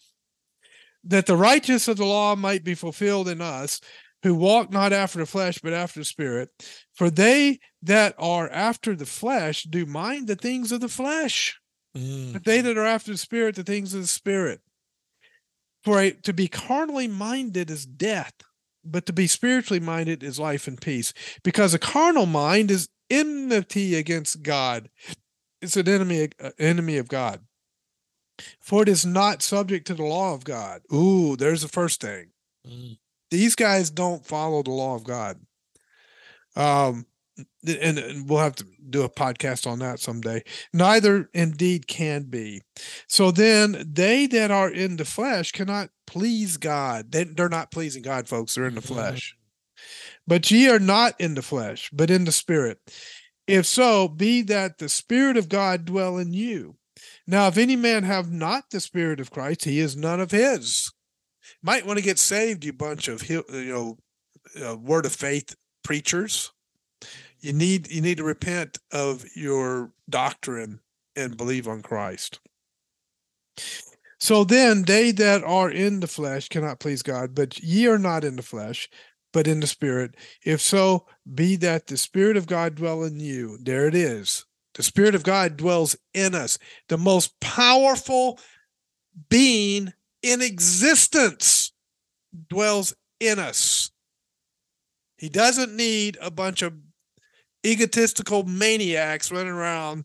That 1.05 1.27
the 1.27 1.37
righteous 1.37 1.89
of 1.89 1.97
the 1.97 2.05
law 2.05 2.35
might 2.37 2.65
be 2.65 2.75
fulfilled 2.75 3.29
in 3.29 3.41
us 3.41 3.81
who 4.23 4.35
walk 4.35 4.73
not 4.73 4.93
after 4.93 5.21
the 5.21 5.27
flesh, 5.27 5.59
but 5.59 5.73
after 5.73 6.01
the 6.01 6.05
spirit. 6.05 6.51
For 6.95 7.09
they 7.09 7.61
that 7.83 8.15
are 8.19 8.51
after 8.51 8.97
the 8.97 9.07
flesh 9.07 9.63
do 9.63 9.87
mind 9.87 10.27
the 10.27 10.37
things 10.37 10.73
of 10.73 10.81
the 10.81 10.89
flesh, 10.89 11.59
Mm. 11.97 12.33
but 12.35 12.45
they 12.45 12.61
that 12.61 12.77
are 12.77 12.85
after 12.85 13.13
the 13.13 13.19
spirit, 13.19 13.55
the 13.55 13.65
things 13.65 13.95
of 13.95 14.03
the 14.03 14.07
spirit. 14.09 14.61
For 15.85 16.01
a, 16.01 16.11
to 16.11 16.33
be 16.33 16.49
carnally 16.49 17.09
minded 17.09 17.71
is 17.71 17.87
death, 17.87 18.35
but 18.85 19.07
to 19.07 19.13
be 19.13 19.27
spiritually 19.27 19.81
minded 19.81 20.23
is 20.23 20.39
life 20.39 20.69
and 20.69 20.81
peace. 20.81 21.15
Because 21.43 21.73
a 21.73 21.79
carnal 21.79 22.27
mind 22.27 22.71
is 22.71 22.89
enmity 23.11 23.95
against 23.95 24.43
God. 24.43 24.91
It's 25.63 25.77
an 25.77 25.89
enemy, 25.89 26.29
uh, 26.41 26.51
enemy 26.59 26.99
of 26.99 27.09
God. 27.09 27.41
For 28.61 28.83
it 28.83 28.89
is 28.89 29.05
not 29.05 29.43
subject 29.43 29.87
to 29.89 29.95
the 29.95 30.05
law 30.05 30.35
of 30.35 30.45
God. 30.45 30.83
Ooh, 30.93 31.37
there's 31.37 31.63
the 31.63 31.69
first 31.69 32.01
thing. 32.01 32.31
Mm. 32.67 32.99
These 33.31 33.55
guys 33.55 33.91
don't 33.91 34.25
follow 34.25 34.63
the 34.63 34.71
law 34.71 34.95
of 34.95 35.05
God. 35.05 35.39
Um, 36.57 37.07
and, 37.67 37.99
and 37.99 38.29
we'll 38.29 38.41
have 38.41 38.57
to 38.57 38.67
do 38.89 39.03
a 39.03 39.09
podcast 39.09 39.67
on 39.67 39.79
that 39.81 40.01
someday. 40.01 40.43
Neither 40.73 41.29
indeed 41.35 41.87
can 41.87 42.25
be. 42.25 42.63
So 43.07 43.31
then 43.31 43.85
they 43.87 44.27
that 44.27 44.51
are 44.51 44.71
in 44.71 44.97
the 44.97 45.05
flesh 45.05 45.53
cannot 45.53 45.91
please 46.07 46.57
God. 46.57 47.13
They, 47.13 47.25
they're 47.25 47.49
not 47.49 47.71
pleasing 47.71 48.03
God, 48.03 48.29
folks. 48.29 48.55
They're 48.55 48.67
in 48.67 48.75
the 48.75 48.81
flesh. 48.81 49.37
But 50.27 50.51
ye 50.51 50.69
are 50.69 50.79
not 50.79 51.15
in 51.19 51.35
the 51.35 51.43
flesh, 51.43 51.91
but 51.93 52.11
in 52.11 52.25
the 52.25 52.33
spirit. 52.33 52.79
If 53.47 53.67
so, 53.67 54.09
be 54.09 54.43
that 54.43 54.79
the 54.79 54.89
spirit 54.89 55.37
of 55.37 55.49
God 55.49 55.85
dwell 55.85 56.19
in 56.19 56.33
you. 56.33 56.77
Now, 57.31 57.47
if 57.49 57.59
any 57.59 57.77
man 57.77 58.05
have 58.05 58.33
not 58.33 58.71
the 58.71 58.81
spirit 58.81 59.21
of 59.21 59.31
Christ, 59.31 59.67
he 59.67 59.81
is 59.81 59.95
none 59.95 60.19
of 60.19 60.31
his. 60.31 60.91
Might 61.63 61.85
want 61.85 61.99
to 61.99 62.05
get 62.05 62.19
saved, 62.19 62.65
you 62.65 62.73
bunch 62.73 63.07
of 63.07 63.29
you 63.29 63.45
know 63.51 63.99
uh, 64.67 64.77
word 64.77 65.05
of 65.05 65.13
faith 65.13 65.55
preachers. 65.85 66.53
You 67.41 67.53
need 67.53 67.91
you 67.91 68.01
need 68.01 68.17
to 68.17 68.25
repent 68.25 68.79
of 68.91 69.27
your 69.37 69.93
doctrine 70.09 70.81
and 71.15 71.37
believe 71.37 71.69
on 71.69 71.83
Christ. 71.83 72.41
So 74.19 74.43
then 74.43 74.83
they 74.83 75.11
that 75.13 75.45
are 75.45 75.71
in 75.71 76.01
the 76.01 76.07
flesh 76.07 76.49
cannot 76.49 76.81
please 76.81 77.03
God, 77.03 77.35
but 77.35 77.63
ye 77.63 77.87
are 77.87 77.99
not 77.99 78.25
in 78.25 78.37
the 78.37 78.43
flesh, 78.43 78.89
but 79.35 79.47
in 79.47 79.61
the 79.61 79.67
spirit. 79.67 80.17
If 80.45 80.63
so, 80.63 81.07
be 81.35 81.57
that 81.57 81.89
the 81.89 81.99
spirit 81.99 82.39
of 82.39 82.47
God 82.47 82.77
dwell 82.77 83.05
in 83.05 83.21
you. 83.21 83.59
There 83.61 83.87
it 83.87 83.95
is. 83.95 84.47
The 84.79 84.85
spirit 84.85 85.17
of 85.17 85.25
God 85.25 85.57
dwells 85.57 85.97
in 86.15 86.37
us, 86.37 86.57
the 86.89 86.97
most 86.97 87.41
powerful 87.41 88.39
being 89.29 89.93
in 90.23 90.41
existence 90.41 91.73
dwells 92.49 92.95
in 93.19 93.41
us. 93.41 93.91
He 95.17 95.29
doesn't 95.29 95.77
need 95.77 96.17
a 96.23 96.31
bunch 96.31 96.63
of 96.63 96.75
egotistical 97.67 98.45
maniacs 98.45 99.33
running 99.33 99.53
around 99.53 100.05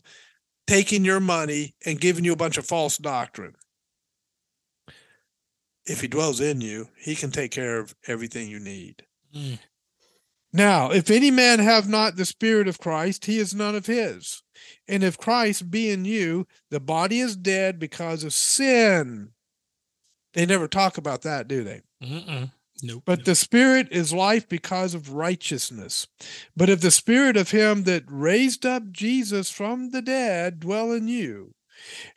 taking 0.66 1.04
your 1.04 1.20
money 1.20 1.76
and 1.86 2.00
giving 2.00 2.24
you 2.24 2.32
a 2.32 2.36
bunch 2.36 2.58
of 2.58 2.66
false 2.66 2.98
doctrine. 2.98 3.54
If 5.86 6.00
he 6.00 6.08
dwells 6.08 6.40
in 6.40 6.60
you, 6.60 6.88
he 6.98 7.14
can 7.14 7.30
take 7.30 7.52
care 7.52 7.78
of 7.78 7.94
everything 8.08 8.48
you 8.48 8.58
need. 8.58 9.04
Mm. 9.32 9.60
Now, 10.52 10.90
if 10.90 11.12
any 11.12 11.30
man 11.30 11.60
have 11.60 11.88
not 11.88 12.16
the 12.16 12.26
spirit 12.26 12.66
of 12.66 12.80
Christ, 12.80 13.26
he 13.26 13.38
is 13.38 13.54
none 13.54 13.76
of 13.76 13.86
his. 13.86 14.42
And 14.86 15.02
if 15.02 15.18
Christ 15.18 15.70
be 15.70 15.90
in 15.90 16.04
you, 16.04 16.46
the 16.70 16.80
body 16.80 17.20
is 17.20 17.36
dead 17.36 17.78
because 17.78 18.24
of 18.24 18.32
sin. 18.32 19.30
They 20.34 20.46
never 20.46 20.68
talk 20.68 20.98
about 20.98 21.22
that, 21.22 21.48
do 21.48 21.64
they? 21.64 21.82
Mm-mm. 22.02 22.50
Nope. 22.82 23.04
But 23.06 23.24
the 23.24 23.34
spirit 23.34 23.88
is 23.90 24.12
life 24.12 24.48
because 24.48 24.94
of 24.94 25.12
righteousness. 25.12 26.08
But 26.56 26.68
if 26.68 26.80
the 26.80 26.90
spirit 26.90 27.36
of 27.36 27.52
him 27.52 27.84
that 27.84 28.02
raised 28.08 28.66
up 28.66 28.90
Jesus 28.90 29.50
from 29.50 29.90
the 29.90 30.02
dead 30.02 30.60
dwell 30.60 30.92
in 30.92 31.08
you, 31.08 31.52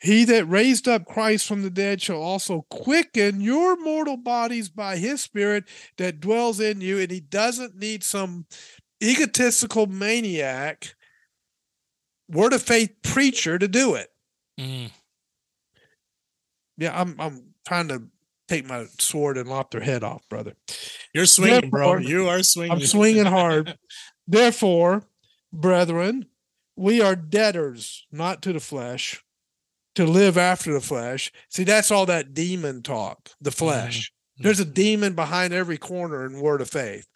he 0.00 0.24
that 0.24 0.48
raised 0.48 0.88
up 0.88 1.06
Christ 1.06 1.46
from 1.46 1.62
the 1.62 1.70
dead 1.70 2.02
shall 2.02 2.20
also 2.20 2.66
quicken 2.70 3.40
your 3.40 3.76
mortal 3.76 4.16
bodies 4.16 4.68
by 4.68 4.96
his 4.96 5.20
spirit 5.20 5.64
that 5.96 6.20
dwells 6.20 6.60
in 6.60 6.80
you. 6.80 6.98
And 6.98 7.10
he 7.10 7.20
doesn't 7.20 7.76
need 7.76 8.02
some 8.02 8.46
egotistical 9.02 9.86
maniac, 9.86 10.94
word 12.28 12.52
of 12.52 12.62
faith 12.62 12.90
preacher 13.02 13.58
to 13.58 13.68
do 13.68 13.94
it. 13.94 14.10
Mm. 14.58 14.90
Yeah, 16.76 16.98
I'm 16.98 17.16
I'm 17.18 17.54
trying 17.66 17.88
to 17.88 18.04
take 18.48 18.66
my 18.66 18.86
sword 18.98 19.36
and 19.36 19.48
lop 19.48 19.70
their 19.70 19.80
head 19.80 20.02
off, 20.02 20.28
brother. 20.28 20.54
You're 21.12 21.26
swinging, 21.26 21.70
bro. 21.70 21.98
You 21.98 22.28
are 22.28 22.42
swinging. 22.42 22.72
I'm 22.72 22.80
swinging 22.80 23.26
hard. 23.26 23.78
Therefore, 24.26 25.04
brethren, 25.52 26.26
we 26.76 27.00
are 27.00 27.16
debtors, 27.16 28.06
not 28.12 28.42
to 28.42 28.52
the 28.52 28.60
flesh, 28.60 29.24
to 29.94 30.04
live 30.04 30.38
after 30.38 30.72
the 30.72 30.80
flesh. 30.80 31.32
See, 31.48 31.64
that's 31.64 31.90
all 31.90 32.06
that 32.06 32.34
demon 32.34 32.82
talk, 32.82 33.30
the 33.40 33.50
flesh. 33.50 34.12
There's 34.38 34.60
a 34.60 34.64
demon 34.64 35.14
behind 35.14 35.52
every 35.52 35.78
corner 35.78 36.24
in 36.24 36.40
word 36.40 36.60
of 36.60 36.70
faith, 36.70 37.08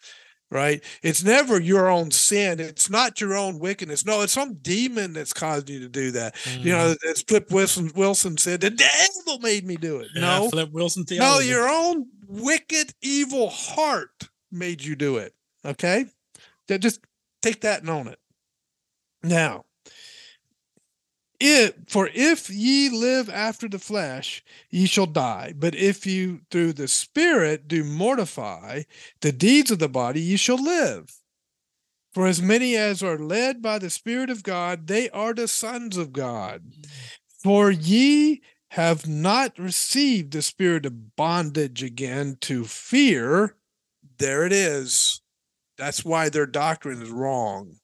right? 0.53 0.83
It's 1.01 1.23
never 1.23 1.59
your 1.59 1.89
own 1.89 2.11
sin. 2.11 2.59
It's 2.59 2.89
not 2.89 3.19
your 3.19 3.35
own 3.35 3.57
wickedness. 3.57 4.05
No, 4.05 4.21
it's 4.21 4.33
some 4.33 4.53
demon 4.55 5.13
that's 5.13 5.33
caused 5.33 5.67
you 5.67 5.79
to 5.79 5.89
do 5.89 6.11
that. 6.11 6.35
You 6.59 6.71
know, 6.71 6.93
mm-hmm. 6.93 7.09
as 7.09 7.23
Flip 7.23 7.51
Wilson, 7.51 7.91
Wilson 7.95 8.37
said, 8.37 8.61
the 8.61 8.69
devil 8.69 9.39
made 9.39 9.65
me 9.65 9.75
do 9.75 9.97
it. 9.97 10.09
Yeah, 10.13 10.21
no, 10.21 10.49
Flip 10.49 10.71
Wilson 10.71 11.05
no, 11.11 11.39
your 11.39 11.67
own 11.67 12.05
wicked, 12.27 12.93
evil 13.01 13.49
heart 13.49 14.29
made 14.51 14.83
you 14.83 14.95
do 14.95 15.17
it. 15.17 15.33
Okay? 15.65 16.05
Just 16.69 17.01
take 17.41 17.61
that 17.61 17.81
and 17.81 17.89
own 17.89 18.07
it. 18.07 18.19
Now, 19.23 19.65
it 21.39 21.89
for 21.89 22.09
if 22.13 22.49
ye 22.49 22.89
live 22.89 23.29
after 23.29 23.67
the 23.67 23.79
flesh, 23.79 24.43
ye 24.69 24.85
shall 24.85 25.05
die. 25.05 25.53
But 25.55 25.75
if 25.75 26.05
you 26.05 26.41
through 26.51 26.73
the 26.73 26.87
spirit 26.87 27.67
do 27.67 27.83
mortify 27.83 28.83
the 29.21 29.31
deeds 29.31 29.71
of 29.71 29.79
the 29.79 29.89
body, 29.89 30.21
ye 30.21 30.37
shall 30.37 30.61
live. 30.61 31.13
For 32.13 32.27
as 32.27 32.41
many 32.41 32.75
as 32.75 33.01
are 33.01 33.17
led 33.17 33.61
by 33.61 33.79
the 33.79 33.89
Spirit 33.89 34.29
of 34.29 34.43
God, 34.43 34.85
they 34.85 35.09
are 35.09 35.33
the 35.33 35.47
sons 35.47 35.97
of 35.97 36.13
God. 36.13 36.61
Mm. 36.63 36.89
For 37.41 37.71
ye 37.71 38.41
have 38.69 39.07
not 39.07 39.57
received 39.59 40.31
the 40.31 40.41
spirit 40.41 40.85
of 40.85 41.15
bondage 41.15 41.83
again 41.83 42.37
to 42.41 42.65
fear. 42.65 43.55
There 44.17 44.45
it 44.45 44.53
is. 44.53 45.21
That's 45.77 46.05
why 46.05 46.29
their 46.29 46.45
doctrine 46.45 47.01
is 47.01 47.09
wrong. 47.09 47.75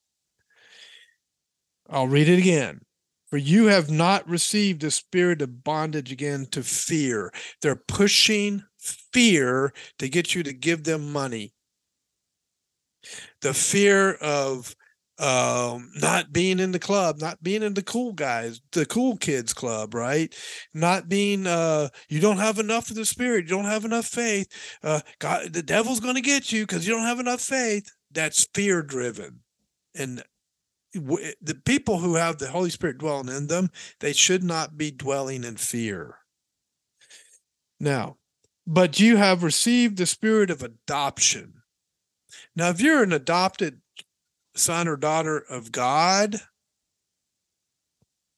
I'll 1.89 2.07
read 2.07 2.29
it 2.29 2.39
again. 2.39 2.81
For 3.29 3.37
you 3.37 3.67
have 3.67 3.89
not 3.89 4.27
received 4.27 4.81
the 4.81 4.91
spirit 4.91 5.41
of 5.41 5.63
bondage 5.63 6.11
again 6.11 6.47
to 6.51 6.63
fear. 6.63 7.31
They're 7.61 7.75
pushing 7.75 8.63
fear 8.79 9.73
to 9.99 10.09
get 10.09 10.33
you 10.33 10.43
to 10.43 10.53
give 10.53 10.83
them 10.83 11.11
money. 11.11 11.53
The 13.41 13.53
fear 13.53 14.13
of 14.15 14.75
um, 15.19 15.91
not 15.95 16.31
being 16.31 16.59
in 16.59 16.71
the 16.71 16.79
club, 16.79 17.19
not 17.19 17.43
being 17.43 17.61
in 17.61 17.73
the 17.73 17.83
cool 17.83 18.13
guys, 18.13 18.61
the 18.71 18.85
cool 18.85 19.17
kids 19.17 19.53
club, 19.53 19.93
right? 19.93 20.33
Not 20.73 21.09
being, 21.09 21.45
uh, 21.45 21.89
you 22.07 22.21
don't 22.21 22.37
have 22.37 22.57
enough 22.57 22.89
of 22.89 22.95
the 22.95 23.05
spirit, 23.05 23.43
you 23.43 23.49
don't 23.49 23.65
have 23.65 23.85
enough 23.85 24.05
faith. 24.05 24.47
Uh, 24.81 25.01
God, 25.19 25.53
the 25.53 25.61
devil's 25.61 25.99
going 25.99 26.15
to 26.15 26.21
get 26.21 26.51
you 26.51 26.65
because 26.65 26.87
you 26.87 26.93
don't 26.93 27.05
have 27.05 27.19
enough 27.19 27.41
faith. 27.41 27.91
That's 28.11 28.47
fear 28.53 28.81
driven. 28.81 29.41
And 29.93 30.23
w- 30.93 31.33
the 31.41 31.55
people 31.55 31.99
who 31.99 32.15
have 32.15 32.37
the 32.37 32.49
Holy 32.49 32.69
Spirit 32.69 32.97
dwelling 32.97 33.29
in 33.29 33.47
them, 33.47 33.69
they 33.99 34.13
should 34.13 34.43
not 34.43 34.77
be 34.77 34.91
dwelling 34.91 35.43
in 35.43 35.57
fear. 35.57 36.17
Now, 37.79 38.17
but 38.67 38.99
you 38.99 39.17
have 39.17 39.43
received 39.43 39.97
the 39.97 40.05
spirit 40.05 40.49
of 40.49 40.61
adoption. 40.61 41.61
Now, 42.55 42.69
if 42.69 42.81
you're 42.81 43.03
an 43.03 43.13
adopted 43.13 43.81
son 44.55 44.87
or 44.87 44.97
daughter 44.97 45.37
of 45.37 45.71
God, 45.71 46.41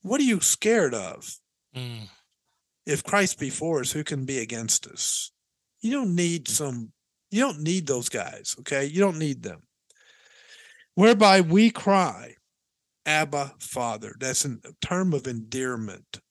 what 0.03 0.19
are 0.19 0.25
you 0.25 0.39
scared 0.39 0.93
of? 0.93 1.37
Mm. 1.75 2.07
If 2.85 3.03
Christ 3.03 3.39
be 3.39 3.49
for 3.49 3.81
us, 3.81 3.91
who 3.91 4.03
can 4.03 4.25
be 4.25 4.39
against 4.39 4.87
us? 4.87 5.31
You 5.81 5.91
don't 5.91 6.15
need 6.15 6.47
some, 6.47 6.91
you 7.29 7.41
don't 7.41 7.61
need 7.61 7.87
those 7.87 8.09
guys, 8.09 8.55
okay? 8.59 8.85
You 8.85 8.99
don't 8.99 9.19
need 9.19 9.43
them. 9.43 9.63
Whereby 10.95 11.41
we 11.41 11.71
cry, 11.71 12.35
Abba, 13.05 13.55
Father. 13.59 14.15
That's 14.19 14.45
a 14.45 14.57
term 14.81 15.13
of 15.13 15.27
endearment. 15.27 16.21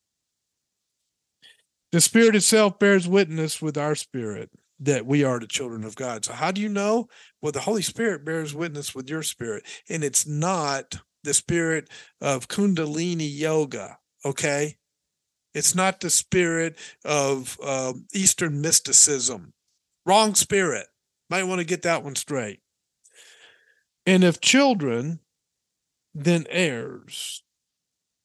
The 1.93 2.01
Spirit 2.01 2.37
itself 2.37 2.79
bears 2.79 3.09
witness 3.09 3.61
with 3.61 3.77
our 3.77 3.95
spirit 3.95 4.51
that 4.79 5.05
we 5.05 5.25
are 5.25 5.39
the 5.39 5.47
children 5.47 5.85
of 5.85 5.97
God. 5.97 6.25
So, 6.25 6.33
how 6.33 6.51
do 6.51 6.61
you 6.61 6.69
know? 6.69 7.09
Well, 7.43 7.53
the 7.53 7.61
Holy 7.61 7.83
Spirit 7.83 8.25
bears 8.25 8.55
witness 8.55 8.95
with 8.95 9.11
your 9.11 9.23
spirit, 9.23 9.65
and 9.89 10.03
it's 10.03 10.27
not 10.27 11.01
the 11.23 11.35
spirit 11.35 11.89
of 12.21 12.49
Kundalini 12.49 13.29
yoga, 13.29 13.99
okay? 14.25 14.77
It's 15.53 15.75
not 15.75 16.01
the 16.01 16.11
spirit 16.11 16.79
of 17.05 17.59
um, 17.63 18.07
Eastern 18.15 18.61
mysticism. 18.61 19.53
Wrong 20.07 20.35
spirit. 20.35 20.87
Might 21.29 21.45
want 21.45 21.59
to 21.61 21.67
get 21.67 21.83
that 21.83 22.03
one 22.03 22.15
straight. 22.15 22.61
And 24.07 24.25
if 24.25 24.41
children, 24.41 25.21
then 26.15 26.47
heirs. 26.49 27.43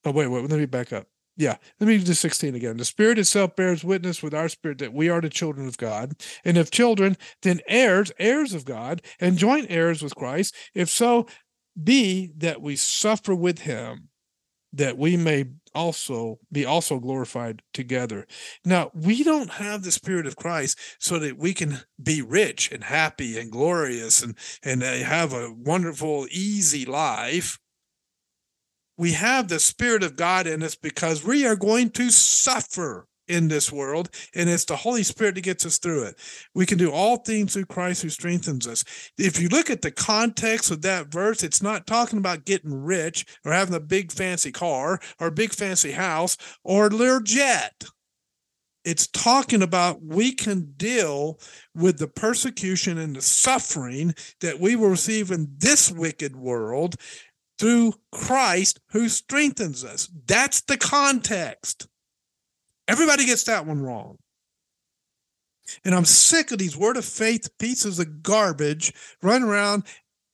Oh, 0.04 0.12
wait, 0.12 0.28
wait, 0.28 0.50
let 0.50 0.60
me 0.60 0.66
back 0.66 0.94
up. 0.94 1.08
Yeah, 1.38 1.58
let 1.80 1.88
me 1.88 1.98
do 1.98 2.14
16 2.14 2.56
again. 2.56 2.78
The 2.78 2.86
Spirit 2.86 3.20
itself 3.20 3.56
bears 3.56 3.84
witness 3.84 4.24
with 4.24 4.34
our 4.34 4.48
spirit 4.48 4.78
that 4.78 4.94
we 4.94 5.10
are 5.10 5.20
the 5.20 5.30
children 5.30 5.68
of 5.68 5.78
God. 5.78 6.14
And 6.46 6.58
if 6.58 6.72
children, 6.72 7.18
then 7.42 7.60
heirs, 7.68 8.12
heirs 8.18 8.54
of 8.54 8.64
God, 8.64 9.02
and 9.20 9.38
joint 9.38 9.68
heirs 9.70 10.02
with 10.02 10.16
Christ. 10.16 10.56
If 10.74 10.90
so, 10.90 11.28
be 11.82 12.32
that 12.38 12.62
we 12.62 12.78
suffer 12.78 13.36
with 13.36 13.60
him, 13.60 14.10
that 14.72 14.98
we 14.98 15.18
may 15.18 15.46
also 15.74 16.40
be 16.54 16.66
also 16.66 17.00
glorified 17.00 17.62
together. 17.74 18.26
Now, 18.64 18.92
we 18.94 19.22
don't 19.22 19.52
have 19.52 19.84
the 19.84 19.92
Spirit 19.92 20.26
of 20.26 20.38
Christ 20.38 20.80
so 21.00 21.20
that 21.20 21.38
we 21.38 21.54
can 21.54 21.80
be 22.02 22.22
rich 22.22 22.72
and 22.72 22.86
happy 22.86 23.38
and 23.38 23.52
glorious 23.52 24.24
and, 24.24 24.36
and 24.64 24.84
uh, 24.84 24.94
have 24.94 25.34
a 25.34 25.54
wonderful, 25.54 26.28
easy 26.32 26.86
life 26.86 27.60
we 28.98 29.12
have 29.14 29.48
the 29.48 29.60
Spirit 29.60 30.04
of 30.04 30.16
God 30.16 30.48
in 30.48 30.64
us 30.64 30.76
because 30.76 31.24
we 31.24 31.46
are 31.46 31.56
going 31.56 31.89
to 31.91 32.10
suffer 32.10 33.08
in 33.28 33.48
this 33.48 33.72
world, 33.72 34.10
and 34.36 34.50
it's 34.50 34.66
the 34.66 34.76
Holy 34.76 35.04
Spirit 35.04 35.36
that 35.36 35.41
gets 35.41 35.66
us 35.66 35.80
through 35.80 36.04
it. 36.04 36.16
We 36.54 36.66
can 36.66 36.78
do 36.78 36.91
all 36.91 37.18
things 37.18 37.54
through 37.54 37.66
Christ 37.66 38.04
who 38.04 38.10
strengthens 38.10 38.68
us. 38.68 38.84
If 39.18 39.39
you 39.39 39.50
look 39.50 39.70
at 39.70 39.82
the 39.82 39.91
context 39.91 40.72
of 40.72 40.82
that 40.84 41.08
verse, 41.08 41.43
it's 41.43 41.62
not 41.62 41.88
talking 41.88 42.20
about 42.20 42.46
getting 42.46 42.84
rich 42.84 43.26
or 43.43 43.52
having 43.52 43.76
a 43.76 43.80
big 43.80 44.12
fancy 44.12 44.52
car 44.52 45.00
or 45.20 45.28
a 45.28 45.32
big 45.32 45.54
fancy 45.54 45.91
house 45.91 46.38
or 46.64 46.88
a 46.88 46.89
little 46.89 47.22
jet. 47.22 47.86
It's 48.84 49.08
talking 49.08 49.64
about 49.64 50.04
we 50.04 50.32
can 50.32 50.74
deal 50.78 51.39
with 51.74 51.98
the 51.98 52.08
persecution 52.08 53.00
and 53.00 53.16
the 53.16 53.22
suffering 53.22 54.14
that 54.41 54.60
we 54.60 54.76
will 54.76 54.89
receive 54.89 55.32
in 55.32 55.48
this 55.58 55.91
wicked 55.91 56.36
world 56.36 56.96
through 57.58 57.93
Christ 58.12 58.80
who 58.91 59.10
strengthens 59.10 59.84
us. 59.84 60.10
That's 60.28 60.62
the 60.62 60.78
context. 60.78 61.88
Everybody 62.88 63.26
gets 63.26 63.43
that 63.45 63.66
one 63.66 63.82
wrong. 63.82 64.18
And 65.84 65.95
I'm 65.95 66.06
sick 66.06 66.51
of 66.51 66.60
these 66.60 66.78
word 66.78 66.97
of 66.97 67.06
faith 67.06 67.49
pieces 67.58 67.97
of 67.97 68.22
garbage 68.22 68.93
running 69.22 69.47
around 69.47 69.84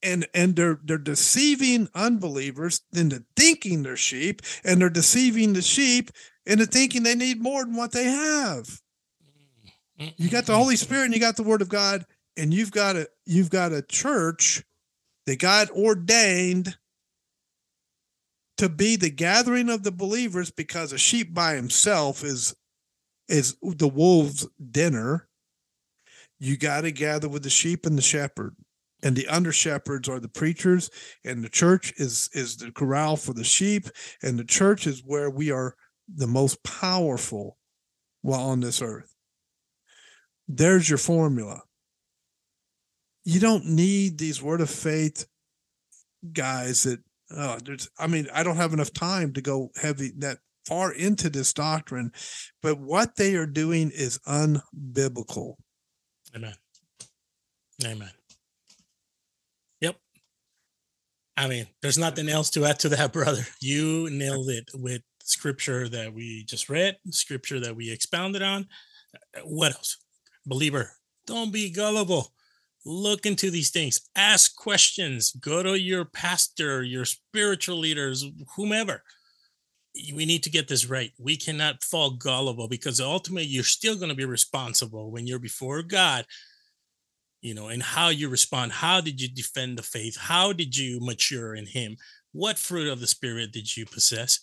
and 0.03 0.27
and 0.33 0.55
they're 0.55 0.79
they're 0.83 0.97
deceiving 0.97 1.87
unbelievers 1.95 2.81
into 2.93 3.23
thinking 3.35 3.83
they're 3.83 3.95
sheep 3.95 4.41
and 4.63 4.81
they're 4.81 4.89
deceiving 4.89 5.53
the 5.53 5.61
sheep 5.61 6.11
into 6.45 6.65
thinking 6.65 7.03
they 7.03 7.15
need 7.15 7.41
more 7.41 7.63
than 7.63 7.75
what 7.75 7.91
they 7.91 8.05
have. 8.05 8.81
You 10.17 10.29
got 10.29 10.47
the 10.47 10.57
Holy 10.57 10.75
Spirit 10.75 11.05
and 11.05 11.13
you 11.13 11.19
got 11.19 11.37
the 11.37 11.43
word 11.43 11.61
of 11.61 11.69
God 11.69 12.05
and 12.35 12.53
you've 12.53 12.71
got 12.71 12.95
a 12.95 13.07
you've 13.25 13.51
got 13.51 13.71
a 13.71 13.81
church 13.81 14.63
that 15.27 15.39
God 15.39 15.69
ordained 15.69 16.77
to 18.61 18.69
be 18.69 18.95
the 18.95 19.09
gathering 19.09 19.71
of 19.71 19.81
the 19.81 19.91
believers 19.91 20.51
because 20.51 20.93
a 20.93 20.97
sheep 20.99 21.33
by 21.33 21.55
himself 21.55 22.23
is 22.23 22.55
is 23.27 23.57
the 23.63 23.87
wolves 23.87 24.47
dinner 24.71 25.27
you 26.37 26.57
got 26.57 26.81
to 26.81 26.91
gather 26.91 27.27
with 27.27 27.41
the 27.41 27.49
sheep 27.49 27.87
and 27.87 27.97
the 27.97 28.03
shepherd. 28.03 28.55
And 29.01 29.15
the 29.15 29.27
under 29.27 29.51
shepherds 29.51 30.07
are 30.07 30.19
the 30.19 30.27
preachers 30.27 30.91
and 31.25 31.43
the 31.43 31.49
church 31.49 31.91
is 31.97 32.29
is 32.33 32.57
the 32.57 32.71
corral 32.71 33.17
for 33.17 33.33
the 33.33 33.43
sheep 33.43 33.87
and 34.21 34.37
the 34.37 34.45
church 34.45 34.85
is 34.85 35.01
where 35.03 35.31
we 35.31 35.49
are 35.49 35.73
the 36.07 36.27
most 36.27 36.63
powerful 36.63 37.57
while 38.21 38.41
on 38.41 38.59
this 38.59 38.79
earth. 38.79 39.15
There's 40.47 40.87
your 40.87 40.99
formula. 40.99 41.63
You 43.25 43.39
don't 43.39 43.65
need 43.65 44.19
these 44.19 44.39
word 44.39 44.61
of 44.61 44.69
faith 44.69 45.25
guys 46.31 46.83
that 46.83 46.99
oh, 47.35 47.57
there's, 47.63 47.89
I 47.97 48.07
mean, 48.07 48.27
I 48.33 48.43
don't 48.43 48.57
have 48.57 48.73
enough 48.73 48.93
time 48.93 49.33
to 49.33 49.41
go 49.41 49.69
heavy 49.81 50.11
that 50.17 50.39
far 50.65 50.91
into 50.91 51.29
this 51.29 51.53
doctrine, 51.53 52.11
but 52.61 52.79
what 52.79 53.15
they 53.15 53.35
are 53.35 53.47
doing 53.47 53.91
is 53.93 54.19
unbiblical. 54.27 55.55
Amen. 56.35 56.53
Amen. 57.83 58.11
Yep. 59.81 59.95
I 61.37 61.47
mean, 61.47 61.67
there's 61.81 61.97
nothing 61.97 62.29
else 62.29 62.49
to 62.51 62.65
add 62.65 62.79
to 62.79 62.89
that, 62.89 63.13
brother. 63.13 63.45
You 63.59 64.09
nailed 64.09 64.49
it 64.49 64.69
with 64.73 65.01
scripture 65.23 65.87
that 65.89 66.13
we 66.13 66.43
just 66.45 66.69
read, 66.69 66.97
scripture 67.09 67.59
that 67.59 67.75
we 67.75 67.91
expounded 67.91 68.41
on. 68.41 68.67
What 69.43 69.73
else? 69.73 69.97
Believer, 70.45 70.91
don't 71.25 71.51
be 71.51 71.69
gullible 71.69 72.33
look 72.85 73.25
into 73.25 73.51
these 73.51 73.69
things 73.69 74.01
ask 74.15 74.55
questions 74.55 75.31
go 75.33 75.61
to 75.61 75.79
your 75.79 76.03
pastor 76.03 76.81
your 76.83 77.05
spiritual 77.05 77.77
leaders 77.77 78.25
whomever. 78.55 79.03
We 80.13 80.25
need 80.25 80.43
to 80.43 80.49
get 80.49 80.69
this 80.69 80.89
right. 80.89 81.11
We 81.19 81.35
cannot 81.35 81.83
fall 81.83 82.11
gullible 82.11 82.69
because 82.69 83.01
ultimately 83.01 83.49
you're 83.49 83.65
still 83.65 83.97
going 83.97 84.07
to 84.07 84.15
be 84.15 84.23
responsible 84.23 85.11
when 85.11 85.27
you're 85.27 85.39
before 85.39 85.83
god 85.83 86.25
you 87.41 87.53
know 87.53 87.67
and 87.67 87.83
how 87.83 88.09
you 88.09 88.29
respond. 88.29 88.71
How 88.71 89.01
did 89.01 89.19
you 89.19 89.27
defend 89.27 89.77
the 89.77 89.83
faith? 89.83 90.17
How 90.17 90.53
did 90.53 90.77
you 90.77 90.99
mature 91.01 91.55
in 91.55 91.65
him? 91.65 91.97
What 92.31 92.57
fruit 92.57 92.87
of 92.87 92.99
the 92.99 93.07
spirit 93.07 93.51
did 93.51 93.75
you 93.75 93.85
possess? 93.85 94.39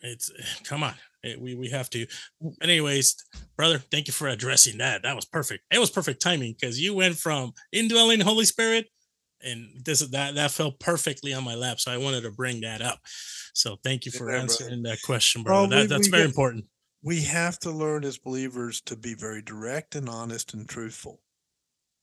It's 0.00 0.30
come 0.64 0.82
on 0.82 0.94
Eh, 1.24 1.36
we 1.38 1.54
we 1.54 1.68
have 1.70 1.88
to. 1.90 2.06
But 2.40 2.68
anyways, 2.68 3.16
brother, 3.56 3.78
thank 3.78 4.06
you 4.06 4.12
for 4.12 4.28
addressing 4.28 4.78
that. 4.78 5.02
That 5.02 5.16
was 5.16 5.24
perfect. 5.24 5.64
It 5.70 5.78
was 5.78 5.90
perfect 5.90 6.20
timing 6.20 6.54
because 6.58 6.80
you 6.80 6.94
went 6.94 7.16
from 7.16 7.52
indwelling 7.72 8.20
Holy 8.20 8.44
Spirit, 8.44 8.86
and 9.42 9.68
this 9.84 10.00
that 10.00 10.34
that 10.34 10.50
fell 10.50 10.72
perfectly 10.72 11.32
on 11.32 11.44
my 11.44 11.54
lap. 11.54 11.80
So 11.80 11.92
I 11.92 11.96
wanted 11.96 12.22
to 12.22 12.30
bring 12.30 12.60
that 12.62 12.82
up. 12.82 12.98
So 13.54 13.76
thank 13.84 14.06
you 14.06 14.12
for 14.12 14.30
yeah, 14.30 14.40
answering 14.40 14.82
brother. 14.82 14.96
that 14.96 15.02
question, 15.02 15.42
brother. 15.42 15.60
Well, 15.60 15.70
that, 15.70 15.82
we, 15.82 15.86
that's 15.86 16.06
we 16.08 16.10
very 16.10 16.22
get, 16.22 16.30
important. 16.30 16.64
We 17.04 17.20
have 17.22 17.58
to 17.60 17.70
learn 17.70 18.04
as 18.04 18.18
believers 18.18 18.80
to 18.82 18.96
be 18.96 19.14
very 19.14 19.42
direct 19.42 19.94
and 19.96 20.08
honest 20.08 20.54
and 20.54 20.68
truthful. 20.68 21.20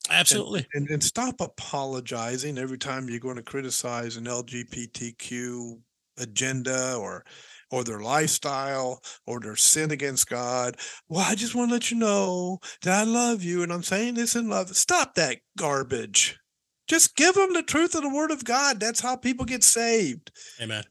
Absolutely. 0.10 0.66
And, 0.74 0.84
and, 0.84 0.90
and 0.96 1.04
stop 1.04 1.40
apologizing 1.42 2.58
every 2.58 2.78
time 2.78 3.10
you're 3.10 3.20
going 3.20 3.36
to 3.36 3.44
criticize 3.44 4.18
an 4.18 4.26
LGBTQ 4.26 5.80
agenda 6.18 6.96
or 6.96 7.26
or 7.72 7.84
their 7.84 8.00
lifestyle 8.00 9.02
or 9.26 9.40
their 9.40 9.56
sin 9.56 9.92
against 9.92 10.30
God. 10.30 10.78
Well, 11.08 11.26
I 11.28 11.36
just 11.36 11.56
want 11.56 11.70
to 11.70 11.74
let 11.74 11.92
you 11.92 11.98
know 11.98 12.60
that 12.84 13.00
I 13.00 13.04
love 13.04 13.44
you 13.44 13.64
and 13.64 13.72
I'm 13.72 13.84
saying 13.84 14.16
this 14.16 14.36
in 14.36 14.50
love. 14.50 14.76
Stop 14.76 15.16
that 15.16 15.38
garbage. 15.58 16.40
Just 16.88 17.16
give 17.16 17.36
them 17.36 17.54
the 17.54 17.64
truth 17.64 17.94
of 17.94 18.02
the 18.02 18.14
word 18.14 18.32
of 18.32 18.44
God. 18.44 18.80
That's 18.80 19.00
how 19.00 19.16
people 19.16 19.46
get 19.46 19.64
saved. 19.64 20.32
Amen. 20.60 20.84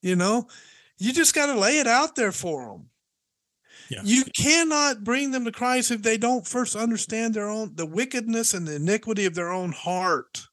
You 0.00 0.16
know, 0.16 0.46
you 0.98 1.12
just 1.12 1.34
got 1.34 1.46
to 1.46 1.58
lay 1.58 1.78
it 1.78 1.86
out 1.86 2.14
there 2.14 2.32
for 2.32 2.66
them. 2.66 2.86
Yeah. 3.90 4.02
You 4.04 4.22
cannot 4.36 5.02
bring 5.02 5.32
them 5.32 5.44
to 5.44 5.50
Christ 5.50 5.90
if 5.90 6.02
they 6.02 6.16
don't 6.16 6.46
first 6.46 6.76
understand 6.76 7.34
their 7.34 7.48
own 7.48 7.72
the 7.74 7.86
wickedness 7.86 8.54
and 8.54 8.66
the 8.66 8.76
iniquity 8.76 9.26
of 9.26 9.34
their 9.34 9.50
own 9.50 9.72
heart. 9.72 10.46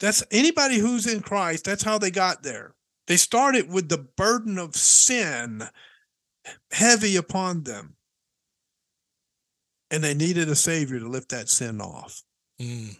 That's 0.00 0.22
anybody 0.30 0.76
who's 0.76 1.06
in 1.06 1.20
Christ, 1.20 1.64
that's 1.64 1.82
how 1.82 1.96
they 1.96 2.10
got 2.10 2.42
there. 2.42 2.74
They 3.06 3.16
started 3.16 3.70
with 3.70 3.88
the 3.88 3.98
burden 3.98 4.58
of 4.58 4.76
sin 4.76 5.64
heavy 6.70 7.16
upon 7.16 7.64
them. 7.64 7.96
And 9.90 10.02
they 10.02 10.14
needed 10.14 10.48
a 10.48 10.56
savior 10.56 10.98
to 10.98 11.08
lift 11.08 11.28
that 11.30 11.48
sin 11.48 11.80
off. 11.80 12.22
Mm. 12.60 12.96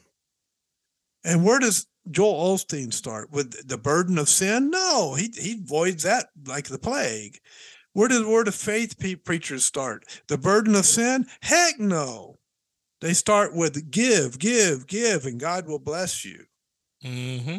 And 1.25 1.45
where 1.45 1.59
does 1.59 1.87
Joel 2.11 2.55
Osteen 2.55 2.93
start? 2.93 3.31
With 3.31 3.67
the 3.67 3.79
burden 3.79 4.19
of 4.19 4.29
sin? 4.29 4.71
No, 4.71 5.15
he, 5.15 5.33
he 5.35 5.61
avoids 5.63 6.03
that 6.03 6.29
like 6.47 6.69
the 6.69 6.79
plague. 6.79 7.39
Where 7.95 8.09
does 8.09 8.25
word 8.25 8.49
of 8.49 8.55
faith 8.55 8.97
preachers 9.25 9.65
start? 9.65 10.05
The 10.29 10.37
burden 10.37 10.75
of 10.75 10.85
sin? 10.85 11.27
Heck 11.41 11.79
no. 11.79 12.39
They 13.01 13.15
start 13.15 13.55
with 13.55 13.91
give, 13.91 14.39
give, 14.39 14.87
give, 14.87 15.27
and 15.27 15.39
God 15.41 15.67
will 15.67 15.79
bless 15.79 16.25
you. 16.25 16.45
hmm 17.03 17.59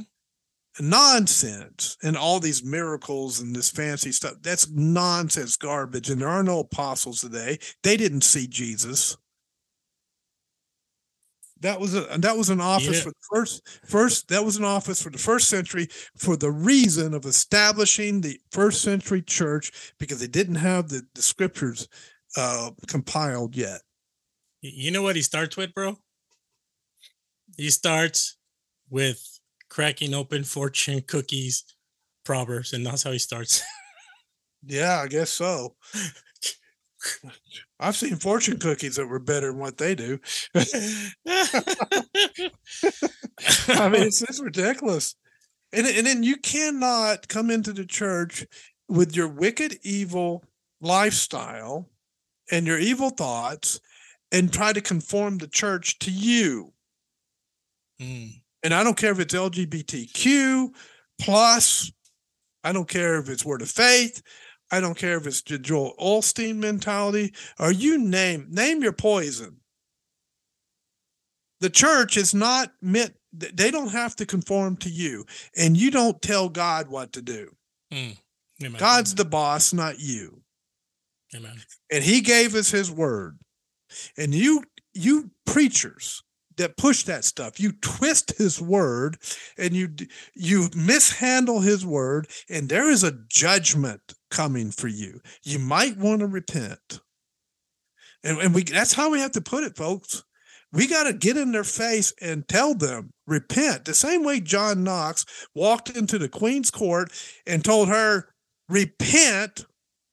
Nonsense 0.79 1.97
and 2.03 2.17
all 2.17 2.39
these 2.39 2.63
miracles 2.63 3.39
and 3.39 3.55
this 3.55 3.69
fancy 3.69 4.11
stuff. 4.11 4.35
That's 4.41 4.69
nonsense 4.69 5.55
garbage. 5.55 6.09
And 6.09 6.19
there 6.21 6.27
are 6.27 6.43
no 6.43 6.59
apostles 6.59 7.21
today. 7.21 7.59
They 7.83 7.97
didn't 7.97 8.21
see 8.23 8.47
Jesus. 8.47 9.17
That 11.61 11.79
was 11.79 11.95
a 11.95 12.01
that 12.19 12.37
was 12.37 12.49
an 12.49 12.59
office 12.59 12.97
Yeah. 12.97 13.03
for 13.03 13.09
the 13.09 13.25
first 13.33 13.67
first 13.85 14.27
that 14.27 14.43
was 14.43 14.57
an 14.57 14.65
office 14.65 15.01
for 15.01 15.09
the 15.09 15.17
first 15.17 15.49
century 15.49 15.87
for 16.17 16.35
the 16.35 16.51
reason 16.51 17.13
of 17.13 17.25
establishing 17.25 18.19
the 18.21 18.39
first 18.51 18.81
century 18.81 19.21
church 19.21 19.93
because 19.97 20.19
they 20.19 20.27
didn't 20.27 20.55
have 20.55 20.89
the, 20.89 21.03
the 21.15 21.21
scriptures 21.21 21.87
uh 22.35 22.71
compiled 22.87 23.55
yet. 23.55 23.81
You 24.61 24.91
know 24.91 25.01
what 25.01 25.15
he 25.15 25.21
starts 25.21 25.55
with, 25.55 25.73
bro? 25.73 25.97
He 27.57 27.69
starts 27.69 28.37
with 28.89 29.34
cracking 29.75 30.13
open 30.13 30.41
fortune 30.45 31.01
cookies, 31.01 31.65
proverbs, 32.23 32.71
and 32.71 32.85
that's 32.85 33.03
how 33.03 33.11
he 33.11 33.19
starts. 33.19 33.61
Yeah, 34.67 34.99
I 35.01 35.07
guess 35.07 35.29
so. 35.29 35.75
I've 37.79 37.95
seen 37.95 38.15
fortune 38.15 38.57
cookies 38.57 38.95
that 38.95 39.05
were 39.05 39.19
better 39.19 39.51
than 39.51 39.59
what 39.59 39.77
they 39.77 39.93
do. 39.93 40.17
I 40.55 40.63
mean, 43.89 44.01
it's, 44.01 44.23
it's 44.23 44.41
ridiculous. 44.41 45.13
And, 45.71 45.85
and 45.85 46.07
then 46.07 46.23
you 46.23 46.37
cannot 46.37 47.27
come 47.27 47.51
into 47.51 47.73
the 47.73 47.85
church 47.85 48.43
with 48.89 49.15
your 49.15 49.27
wicked, 49.27 49.77
evil 49.83 50.43
lifestyle 50.81 51.87
and 52.51 52.65
your 52.65 52.79
evil 52.79 53.11
thoughts 53.11 53.79
and 54.31 54.51
try 54.51 54.73
to 54.73 54.81
conform 54.81 55.37
the 55.37 55.47
church 55.47 55.99
to 55.99 56.09
you. 56.09 56.73
Mm. 58.01 58.41
And 58.65 58.73
I 58.73 58.83
don't 58.83 58.97
care 58.97 59.11
if 59.11 59.19
it's 59.19 59.35
LGBTQ 59.35 60.73
plus, 61.21 61.91
I 62.63 62.71
don't 62.71 62.89
care 62.89 63.19
if 63.19 63.29
it's 63.29 63.45
word 63.45 63.61
of 63.61 63.69
faith. 63.69 64.23
I 64.71 64.81
don't 64.81 64.97
care 64.97 65.17
if 65.17 65.27
it's 65.27 65.43
Joel 65.43 65.93
Osteen 65.99 66.55
mentality 66.55 67.35
or 67.59 67.71
you 67.71 67.99
name 67.99 68.47
name 68.49 68.81
your 68.81 68.91
poison. 68.91 69.57
The 71.61 71.69
church 71.69 72.17
is 72.17 72.33
not 72.33 72.71
meant 72.81 73.13
they 73.31 73.69
don't 73.69 73.91
have 73.91 74.15
to 74.15 74.25
conform 74.25 74.77
to 74.77 74.89
you 74.89 75.25
and 75.55 75.77
you 75.77 75.91
don't 75.91 76.19
tell 76.19 76.49
God 76.49 76.89
what 76.89 77.13
to 77.13 77.21
do. 77.21 77.51
Mm. 77.93 78.17
God's 78.79 79.13
the 79.13 79.25
boss, 79.25 79.73
not 79.73 79.99
you. 79.99 80.41
Amen. 81.35 81.61
And 81.91 82.03
he 82.03 82.21
gave 82.21 82.55
us 82.55 82.71
his 82.71 82.89
word. 82.89 83.37
And 84.17 84.33
you 84.33 84.63
you 84.95 85.29
preachers 85.45 86.23
that 86.57 86.77
push 86.77 87.03
that 87.03 87.25
stuff, 87.25 87.59
you 87.59 87.71
twist 87.81 88.37
his 88.37 88.61
word 88.61 89.17
and 89.57 89.73
you 89.73 89.89
you 90.33 90.69
mishandle 90.75 91.61
his 91.61 91.85
word 91.85 92.27
and 92.49 92.69
there 92.69 92.89
is 92.89 93.03
a 93.03 93.17
judgment 93.29 94.01
coming 94.31 94.71
for 94.71 94.87
you. 94.87 95.19
You 95.43 95.59
might 95.59 95.97
want 95.97 96.19
to 96.21 96.27
repent. 96.27 96.99
And, 98.23 98.39
and 98.39 98.55
we 98.55 98.63
that's 98.63 98.93
how 98.93 99.11
we 99.11 99.19
have 99.19 99.31
to 99.31 99.41
put 99.41 99.63
it, 99.63 99.77
folks. 99.77 100.23
We 100.71 100.87
got 100.87 101.03
to 101.03 101.13
get 101.13 101.37
in 101.37 101.53
their 101.53 101.63
face 101.63 102.13
and 102.21 102.45
tell 102.47 102.75
them, 102.75 103.13
repent. 103.25 103.85
The 103.85 103.93
same 103.93 104.25
way 104.25 104.41
John 104.41 104.83
Knox 104.83 105.25
walked 105.53 105.89
into 105.89 106.17
the 106.17 106.27
Queen's 106.27 106.69
court 106.69 107.11
and 107.47 107.63
told 107.63 107.87
her, 107.87 108.27
repent 108.67 109.65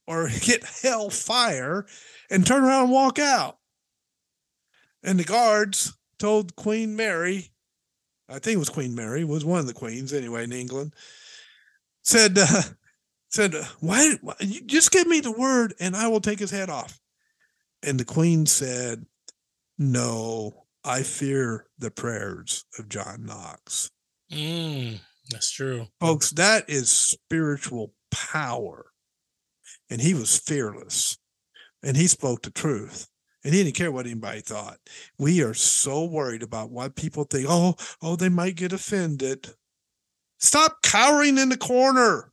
or 0.07 0.29
get 0.41 0.65
hell 0.83 1.11
fire 1.11 1.87
and 2.31 2.47
turn 2.47 2.65
around 2.65 2.85
and 2.85 2.93
walk 2.93 3.19
out. 3.19 3.57
And 5.03 5.19
the 5.19 5.25
guards 5.25 5.97
told 6.23 6.55
Queen 6.55 6.95
Mary, 6.95 7.51
I 8.29 8.39
think 8.39 8.55
it 8.55 8.59
was 8.59 8.71
Queen 8.71 8.95
Mary, 8.95 9.25
was 9.25 9.45
one 9.45 9.59
of 9.59 9.67
the 9.67 9.75
queens 9.75 10.13
anyway 10.13 10.45
in 10.45 10.53
England, 10.53 10.95
said, 12.05 12.39
uh, 12.39 12.63
said, 13.29 13.55
why, 13.81 14.15
why 14.21 14.35
you 14.39 14.61
just 14.63 14.93
give 14.93 15.09
me 15.09 15.19
the 15.19 15.33
word 15.33 15.75
and 15.81 15.97
I 15.97 16.07
will 16.07 16.21
take 16.21 16.39
his 16.39 16.53
head 16.53 16.71
off. 16.71 17.01
And 17.83 17.99
the 17.99 18.05
queen 18.05 18.47
said, 18.47 19.05
No, 19.77 20.67
I 20.85 21.03
fear 21.03 21.67
the 21.77 21.91
prayers 21.91 22.67
of 22.79 22.89
John 22.89 23.27
Knox. 23.27 23.91
Mm. 24.31 25.01
That's 25.29 25.51
true. 25.51 25.89
Folks, 25.99 26.31
that 26.31 26.71
is 26.71 26.89
spiritual 26.89 27.95
power. 28.13 28.87
And 29.91 30.01
he 30.01 30.15
was 30.15 30.39
fearless 30.39 31.19
and 31.83 31.97
he 31.97 32.07
spoke 32.07 32.43
the 32.43 32.53
truth. 32.53 33.09
And 33.45 33.55
he 33.55 33.65
didn't 33.65 33.77
care 33.77 33.91
what 33.91 34.07
anybody 34.07 34.41
thought. 34.41 34.79
We 35.19 35.43
are 35.43 35.55
so 35.55 36.05
worried 36.05 36.43
about 36.43 36.71
what 36.71 36.95
people 36.95 37.25
think. 37.25 37.47
Oh, 37.49 37.75
oh, 38.01 38.17
they 38.17 38.29
might 38.29 38.55
get 38.55 38.73
offended. 38.73 39.55
Stop 40.39 40.83
cowering 40.83 41.39
in 41.39 41.49
the 41.49 41.57
corner. 41.57 42.33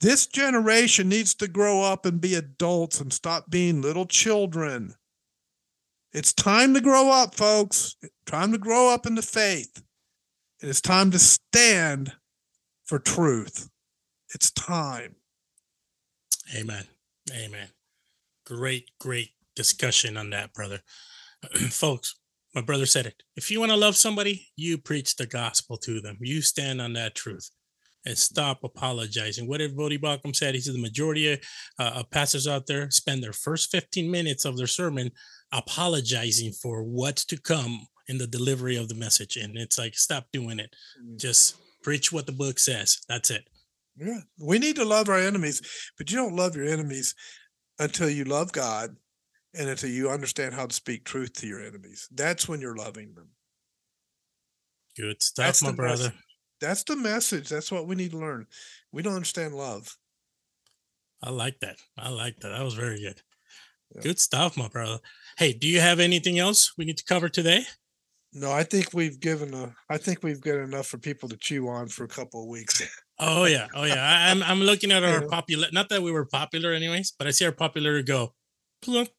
This 0.00 0.26
generation 0.26 1.08
needs 1.08 1.34
to 1.36 1.48
grow 1.48 1.82
up 1.82 2.04
and 2.04 2.20
be 2.20 2.34
adults 2.34 3.00
and 3.00 3.12
stop 3.12 3.50
being 3.50 3.80
little 3.80 4.06
children. 4.06 4.94
It's 6.12 6.32
time 6.32 6.74
to 6.74 6.80
grow 6.80 7.10
up, 7.10 7.34
folks. 7.34 7.96
Time 8.26 8.52
to 8.52 8.58
grow 8.58 8.90
up 8.90 9.06
in 9.06 9.16
the 9.16 9.22
faith. 9.22 9.82
It 10.62 10.68
is 10.68 10.80
time 10.80 11.10
to 11.10 11.18
stand 11.18 12.12
for 12.84 12.98
truth. 12.98 13.70
It's 14.32 14.50
time. 14.50 15.16
Amen. 16.54 16.84
Amen. 17.32 17.68
Great, 18.46 18.90
great 19.00 19.30
discussion 19.56 20.16
on 20.16 20.30
that, 20.30 20.52
brother. 20.52 20.80
Folks, 21.70 22.14
my 22.54 22.60
brother 22.60 22.86
said 22.86 23.06
it. 23.06 23.22
If 23.36 23.50
you 23.50 23.60
want 23.60 23.72
to 23.72 23.76
love 23.76 23.96
somebody, 23.96 24.48
you 24.56 24.78
preach 24.78 25.16
the 25.16 25.26
gospel 25.26 25.76
to 25.78 26.00
them. 26.00 26.18
You 26.20 26.42
stand 26.42 26.80
on 26.80 26.92
that 26.92 27.14
truth 27.14 27.50
and 28.06 28.16
stop 28.16 28.62
apologizing. 28.62 29.48
What 29.48 29.58
did 29.58 29.76
Voddie 29.76 30.00
Baucham 30.00 30.36
said? 30.36 30.54
He 30.54 30.60
said 30.60 30.74
the 30.74 30.78
majority 30.78 31.32
of, 31.32 31.40
uh, 31.78 31.92
of 31.96 32.10
pastors 32.10 32.46
out 32.46 32.66
there 32.66 32.90
spend 32.90 33.22
their 33.22 33.32
first 33.32 33.70
15 33.70 34.10
minutes 34.10 34.44
of 34.44 34.56
their 34.56 34.66
sermon 34.66 35.10
apologizing 35.52 36.52
for 36.52 36.82
what's 36.82 37.24
to 37.26 37.40
come 37.40 37.86
in 38.08 38.18
the 38.18 38.26
delivery 38.26 38.76
of 38.76 38.88
the 38.88 38.94
message. 38.94 39.36
And 39.36 39.56
it's 39.56 39.78
like, 39.78 39.94
stop 39.94 40.26
doing 40.32 40.58
it. 40.58 40.74
Just 41.16 41.56
preach 41.82 42.12
what 42.12 42.26
the 42.26 42.32
book 42.32 42.58
says. 42.58 42.98
That's 43.08 43.30
it. 43.30 43.48
Yeah. 43.96 44.20
We 44.38 44.58
need 44.58 44.76
to 44.76 44.84
love 44.84 45.08
our 45.08 45.18
enemies, 45.18 45.62
but 45.96 46.10
you 46.10 46.16
don't 46.16 46.36
love 46.36 46.56
your 46.56 46.66
enemies 46.66 47.14
until 47.78 48.08
you 48.08 48.24
love 48.24 48.52
God 48.52 48.96
and 49.54 49.68
until 49.68 49.90
you 49.90 50.10
understand 50.10 50.54
how 50.54 50.66
to 50.66 50.74
speak 50.74 51.04
truth 51.04 51.32
to 51.34 51.46
your 51.46 51.60
enemies. 51.60 52.08
That's 52.12 52.48
when 52.48 52.60
you're 52.60 52.76
loving 52.76 53.14
them. 53.14 53.28
Good 54.96 55.22
stuff, 55.22 55.46
That's 55.46 55.62
my 55.62 55.72
brother. 55.72 56.04
message. 56.04 56.18
That's 56.60 56.84
the 56.84 56.96
message. 56.96 57.48
That's 57.48 57.70
what 57.72 57.86
we 57.86 57.94
need 57.96 58.12
to 58.12 58.18
learn. 58.18 58.46
We 58.92 59.02
don't 59.02 59.14
understand 59.14 59.54
love. 59.54 59.96
I 61.22 61.30
like 61.30 61.58
that. 61.60 61.76
I 61.98 62.10
like 62.10 62.38
that. 62.40 62.50
That 62.50 62.62
was 62.64 62.74
very 62.74 63.00
good. 63.00 63.20
Yeah. 63.94 64.02
Good 64.02 64.18
stuff, 64.18 64.56
my 64.56 64.68
brother. 64.68 64.98
Hey, 65.36 65.52
do 65.52 65.66
you 65.66 65.80
have 65.80 66.00
anything 66.00 66.38
else 66.38 66.72
we 66.78 66.84
need 66.84 66.98
to 66.98 67.04
cover 67.04 67.28
today? 67.28 67.64
No, 68.32 68.50
I 68.50 68.64
think 68.64 68.92
we've 68.92 69.20
given 69.20 69.54
a 69.54 69.74
I 69.88 69.96
think 69.96 70.22
we've 70.22 70.40
got 70.40 70.56
enough 70.56 70.86
for 70.86 70.98
people 70.98 71.28
to 71.28 71.36
chew 71.36 71.68
on 71.68 71.88
for 71.88 72.04
a 72.04 72.08
couple 72.08 72.42
of 72.42 72.48
weeks. 72.48 72.82
Oh 73.18 73.44
yeah, 73.44 73.68
oh 73.74 73.84
yeah. 73.84 74.30
I'm 74.32 74.42
I'm 74.42 74.60
looking 74.60 74.90
at 74.90 75.04
our 75.04 75.26
popular. 75.28 75.68
Not 75.72 75.88
that 75.90 76.02
we 76.02 76.10
were 76.10 76.24
popular, 76.26 76.72
anyways, 76.72 77.12
but 77.16 77.26
I 77.26 77.30
see 77.30 77.44
our 77.46 77.52
popular 77.52 78.02
go. 78.02 78.34
plunk. 78.82 79.10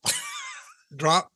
Drop. 0.96 1.32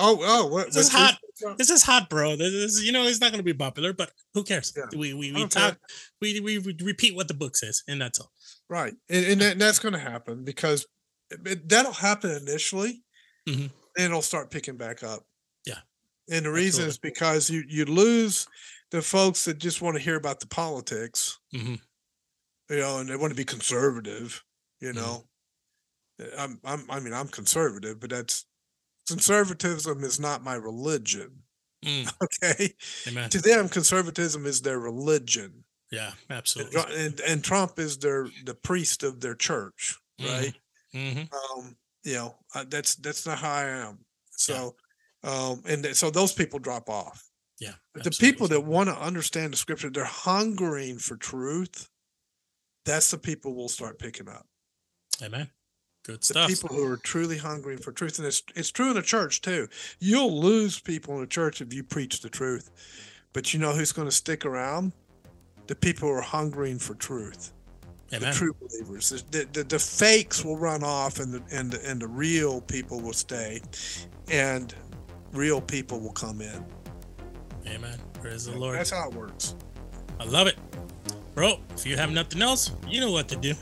Oh, 0.00 0.18
oh, 0.22 0.46
what? 0.46 0.66
This 0.66 0.76
is 0.86 0.92
hot. 0.92 1.18
This 1.56 1.70
is 1.70 1.82
hot, 1.82 2.08
bro. 2.08 2.36
This 2.36 2.52
is, 2.52 2.84
you 2.84 2.92
know, 2.92 3.02
it's 3.04 3.20
not 3.20 3.32
going 3.32 3.40
to 3.40 3.44
be 3.44 3.54
popular, 3.54 3.92
but 3.92 4.12
who 4.34 4.44
cares? 4.44 4.72
Yeah. 4.76 4.84
We 4.96 5.12
we, 5.14 5.32
we 5.32 5.46
talk. 5.48 5.78
We, 6.20 6.38
we 6.40 6.58
repeat 6.58 7.16
what 7.16 7.26
the 7.28 7.34
book 7.34 7.56
says, 7.56 7.82
and 7.88 8.00
that's 8.00 8.20
all. 8.20 8.30
Right, 8.70 8.94
and, 9.08 9.26
and 9.26 9.40
that, 9.40 9.58
that's 9.58 9.78
going 9.78 9.94
to 9.94 9.98
happen 9.98 10.44
because 10.44 10.86
it, 11.30 11.68
that'll 11.68 11.92
happen 11.92 12.30
initially, 12.30 13.02
Mhm. 13.48 13.70
then 13.96 14.06
it'll 14.10 14.22
start 14.22 14.50
picking 14.50 14.76
back 14.76 15.02
up. 15.02 15.24
Yeah. 15.66 15.78
and 16.30 16.44
the 16.44 16.50
reason 16.52 16.84
Absolutely. 16.84 16.88
is 16.90 16.98
because 16.98 17.50
you 17.50 17.64
you 17.68 17.84
lose 17.86 18.46
the 18.90 19.02
folks 19.02 19.44
that 19.46 19.58
just 19.58 19.82
want 19.82 19.96
to 19.96 20.02
hear 20.02 20.16
about 20.16 20.40
the 20.40 20.46
politics, 20.48 21.38
hmm 21.52 21.88
you 22.70 22.78
know, 22.78 22.98
and 23.00 23.08
they 23.08 23.16
want 23.16 23.30
to 23.30 23.36
be 23.36 23.44
conservative. 23.44 24.44
You 24.80 24.92
Mhm. 24.92 24.98
know, 25.00 25.28
I'm 26.36 26.60
I'm 26.64 26.90
I 26.90 27.00
mean 27.00 27.12
I'm 27.12 27.28
conservative, 27.28 28.00
but 28.00 28.10
that's 28.10 28.46
conservatism 29.08 30.04
is 30.04 30.20
not 30.20 30.42
my 30.44 30.54
religion. 30.54 31.44
Mm, 31.84 32.08
Okay, 32.22 32.74
amen. 33.06 33.30
to 33.30 33.40
them, 33.40 33.68
conservatism 33.68 34.46
is 34.46 34.62
their 34.62 34.78
religion. 34.80 35.64
Yeah, 35.90 36.14
absolutely. 36.30 36.82
Tru- 36.82 36.94
and, 36.94 37.20
and 37.20 37.44
Trump 37.44 37.78
is 37.78 37.98
their 37.98 38.28
the 38.44 38.54
priest 38.54 39.02
of 39.02 39.20
their 39.20 39.34
church, 39.34 39.98
Mhm. 40.18 40.26
right? 40.26 40.54
hmm 40.92 41.28
Um, 41.32 41.78
you 42.04 42.14
know, 42.14 42.36
uh, 42.54 42.64
that's 42.68 42.96
that's 42.96 43.26
not 43.26 43.38
how 43.38 43.52
I 43.52 43.64
am. 43.64 44.04
So, 44.30 44.76
um, 45.24 45.62
and 45.66 45.84
th- 45.84 45.96
so 45.96 46.10
those 46.10 46.32
people 46.32 46.58
drop 46.60 46.90
off. 46.90 47.27
Yeah. 47.60 47.72
The 47.94 48.10
people 48.10 48.46
that 48.48 48.64
want 48.64 48.88
to 48.88 48.96
understand 48.96 49.52
the 49.52 49.56
scripture, 49.56 49.90
they're 49.90 50.04
hungering 50.04 50.98
for 50.98 51.16
truth. 51.16 51.88
That's 52.84 53.10
the 53.10 53.18
people 53.18 53.54
we'll 53.54 53.68
start 53.68 53.98
picking 53.98 54.28
up. 54.28 54.46
Amen. 55.22 55.50
Good 56.04 56.24
stuff. 56.24 56.48
The 56.48 56.54
people 56.54 56.74
who 56.74 56.90
are 56.90 56.96
truly 56.96 57.36
hungering 57.36 57.78
for 57.78 57.92
truth, 57.92 58.18
and 58.18 58.26
it's 58.26 58.42
it's 58.54 58.70
true 58.70 58.90
in 58.90 58.94
the 58.94 59.02
church 59.02 59.42
too. 59.42 59.68
You'll 59.98 60.40
lose 60.40 60.78
people 60.80 61.14
in 61.14 61.20
the 61.20 61.26
church 61.26 61.60
if 61.60 61.74
you 61.74 61.82
preach 61.82 62.20
the 62.20 62.30
truth, 62.30 62.70
but 63.32 63.52
you 63.52 63.60
know 63.60 63.72
who's 63.72 63.92
going 63.92 64.08
to 64.08 64.14
stick 64.14 64.46
around? 64.46 64.92
The 65.66 65.74
people 65.74 66.08
who 66.08 66.14
are 66.14 66.22
hungering 66.22 66.78
for 66.78 66.94
truth. 66.94 67.52
Amen. 68.14 68.30
the 68.30 68.34
true 68.34 68.54
believers. 68.58 69.22
The, 69.30 69.46
the, 69.52 69.64
the 69.64 69.78
fakes 69.78 70.42
will 70.42 70.56
run 70.56 70.82
off, 70.82 71.18
and 71.18 71.34
the 71.34 71.42
and 71.52 71.72
the, 71.72 71.90
and 71.90 72.00
the 72.00 72.08
real 72.08 72.62
people 72.62 73.00
will 73.00 73.12
stay, 73.12 73.60
and 74.30 74.74
real 75.32 75.60
people 75.60 76.00
will 76.00 76.12
come 76.12 76.40
in. 76.40 76.64
Amen. 77.68 77.98
Praise 78.20 78.46
the 78.46 78.56
Lord. 78.56 78.76
That's 78.76 78.90
how 78.90 79.08
it 79.08 79.14
works. 79.14 79.54
I 80.20 80.24
love 80.24 80.46
it. 80.46 80.56
Bro, 81.34 81.60
if 81.76 81.86
you 81.86 81.96
have 81.96 82.10
nothing 82.10 82.42
else, 82.42 82.72
you 82.86 83.00
know 83.00 83.12
what 83.12 83.28
to 83.28 83.36
do. 83.36 83.54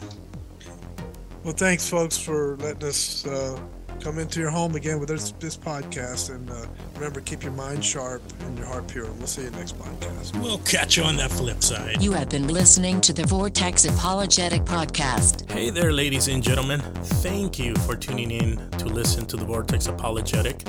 Well, 1.45 1.55
thanks, 1.55 1.89
folks, 1.89 2.17
for 2.17 2.57
letting 2.57 2.89
us 2.89 3.27
uh, 3.27 3.61
come 4.01 4.19
into 4.19 4.41
your 4.41 4.51
home 4.51 4.75
again 4.75 4.99
with 4.99 5.09
this 5.09 5.33
this 5.33 5.57
podcast. 5.57 6.35
And 6.35 6.51
uh, 6.51 6.67
remember, 6.95 7.21
keep 7.21 7.43
your 7.43 7.53
mind 7.53 7.85
sharp 7.85 8.23
and 8.41 8.57
your 8.57 8.67
heart 8.67 8.89
pure. 8.89 9.11
We'll 9.13 9.27
see 9.27 9.43
you 9.43 9.51
next 9.51 9.79
podcast. 9.79 10.41
We'll 10.41 10.59
catch 10.59 10.97
you 10.97 11.03
on 11.05 11.17
that 11.19 11.31
flip 11.31 11.63
side. 11.63 12.03
You 12.03 12.13
have 12.13 12.29
been 12.29 12.49
listening 12.49 13.01
to 13.03 13.13
the 13.13 13.27
Vortex 13.27 13.85
Apologetic 13.85 14.63
Podcast. 14.65 15.51
Hey 15.51 15.71
there, 15.71 15.93
ladies 15.93 16.29
and 16.29 16.43
gentlemen. 16.43 16.81
Thank 17.23 17.59
you 17.59 17.75
for 17.77 17.95
tuning 17.95 18.31
in 18.31 18.57
to 18.79 18.87
listen 18.87 19.27
to 19.27 19.37
the 19.37 19.45
Vortex 19.45 19.87
Apologetic. 19.87 20.63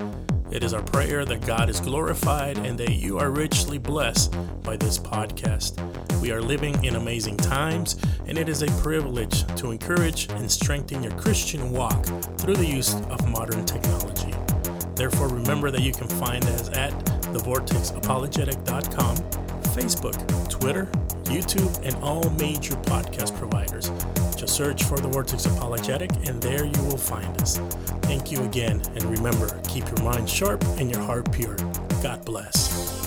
It 0.49 0.64
is 0.64 0.74
our 0.74 0.82
prayer 0.82 1.26
that 1.26 1.45
God 1.45 1.69
is 1.69 1.82
glorified 1.82 2.57
and 2.57 2.80
that 2.80 2.91
you 2.91 3.19
are 3.19 3.30
richly 3.30 3.78
blessed 3.78 4.34
by 4.64 4.78
this 4.78 4.98
podcast. 4.98 5.78
We 6.22 6.32
are 6.32 6.41
living 6.41 6.82
in 6.86 6.95
amazing 6.95 7.36
times, 7.38 7.98
and 8.28 8.38
it 8.38 8.48
is 8.48 8.61
a 8.61 8.68
privilege 8.82 9.45
to 9.57 9.72
encourage 9.72 10.30
and 10.32 10.49
strengthen 10.49 11.03
your 11.03 11.11
Christian 11.14 11.72
walk 11.72 12.06
through 12.38 12.56
the 12.56 12.65
use 12.65 12.95
of 12.95 13.30
modern 13.30 13.65
technology. 13.65 14.34
Therefore, 14.95 15.28
remember 15.28 15.69
that 15.69 15.82
you 15.82 15.91
can 15.91 16.07
find 16.07 16.44
us 16.45 16.69
at 16.69 16.94
thevortexapologetic.com, 17.34 19.18
Facebook, 19.76 20.49
Twitter, 20.49 20.86
YouTube, 21.26 21.86
and 21.86 21.94
all 22.03 22.30
major 22.32 22.76
podcast 22.76 23.38
providers. 23.38 23.56
Search 24.48 24.84
for 24.86 24.98
the 24.98 25.07
Vortex 25.07 25.45
Apologetic, 25.45 26.10
and 26.26 26.41
there 26.41 26.65
you 26.65 26.84
will 26.84 26.98
find 26.98 27.40
us. 27.41 27.57
Thank 28.03 28.32
you 28.32 28.41
again, 28.44 28.82
and 28.95 29.03
remember, 29.03 29.61
keep 29.68 29.86
your 29.86 30.03
mind 30.03 30.28
sharp 30.30 30.64
and 30.80 30.90
your 30.90 31.02
heart 31.02 31.32
pure. 31.32 31.56
God 32.02 32.26
bless. 32.26 33.06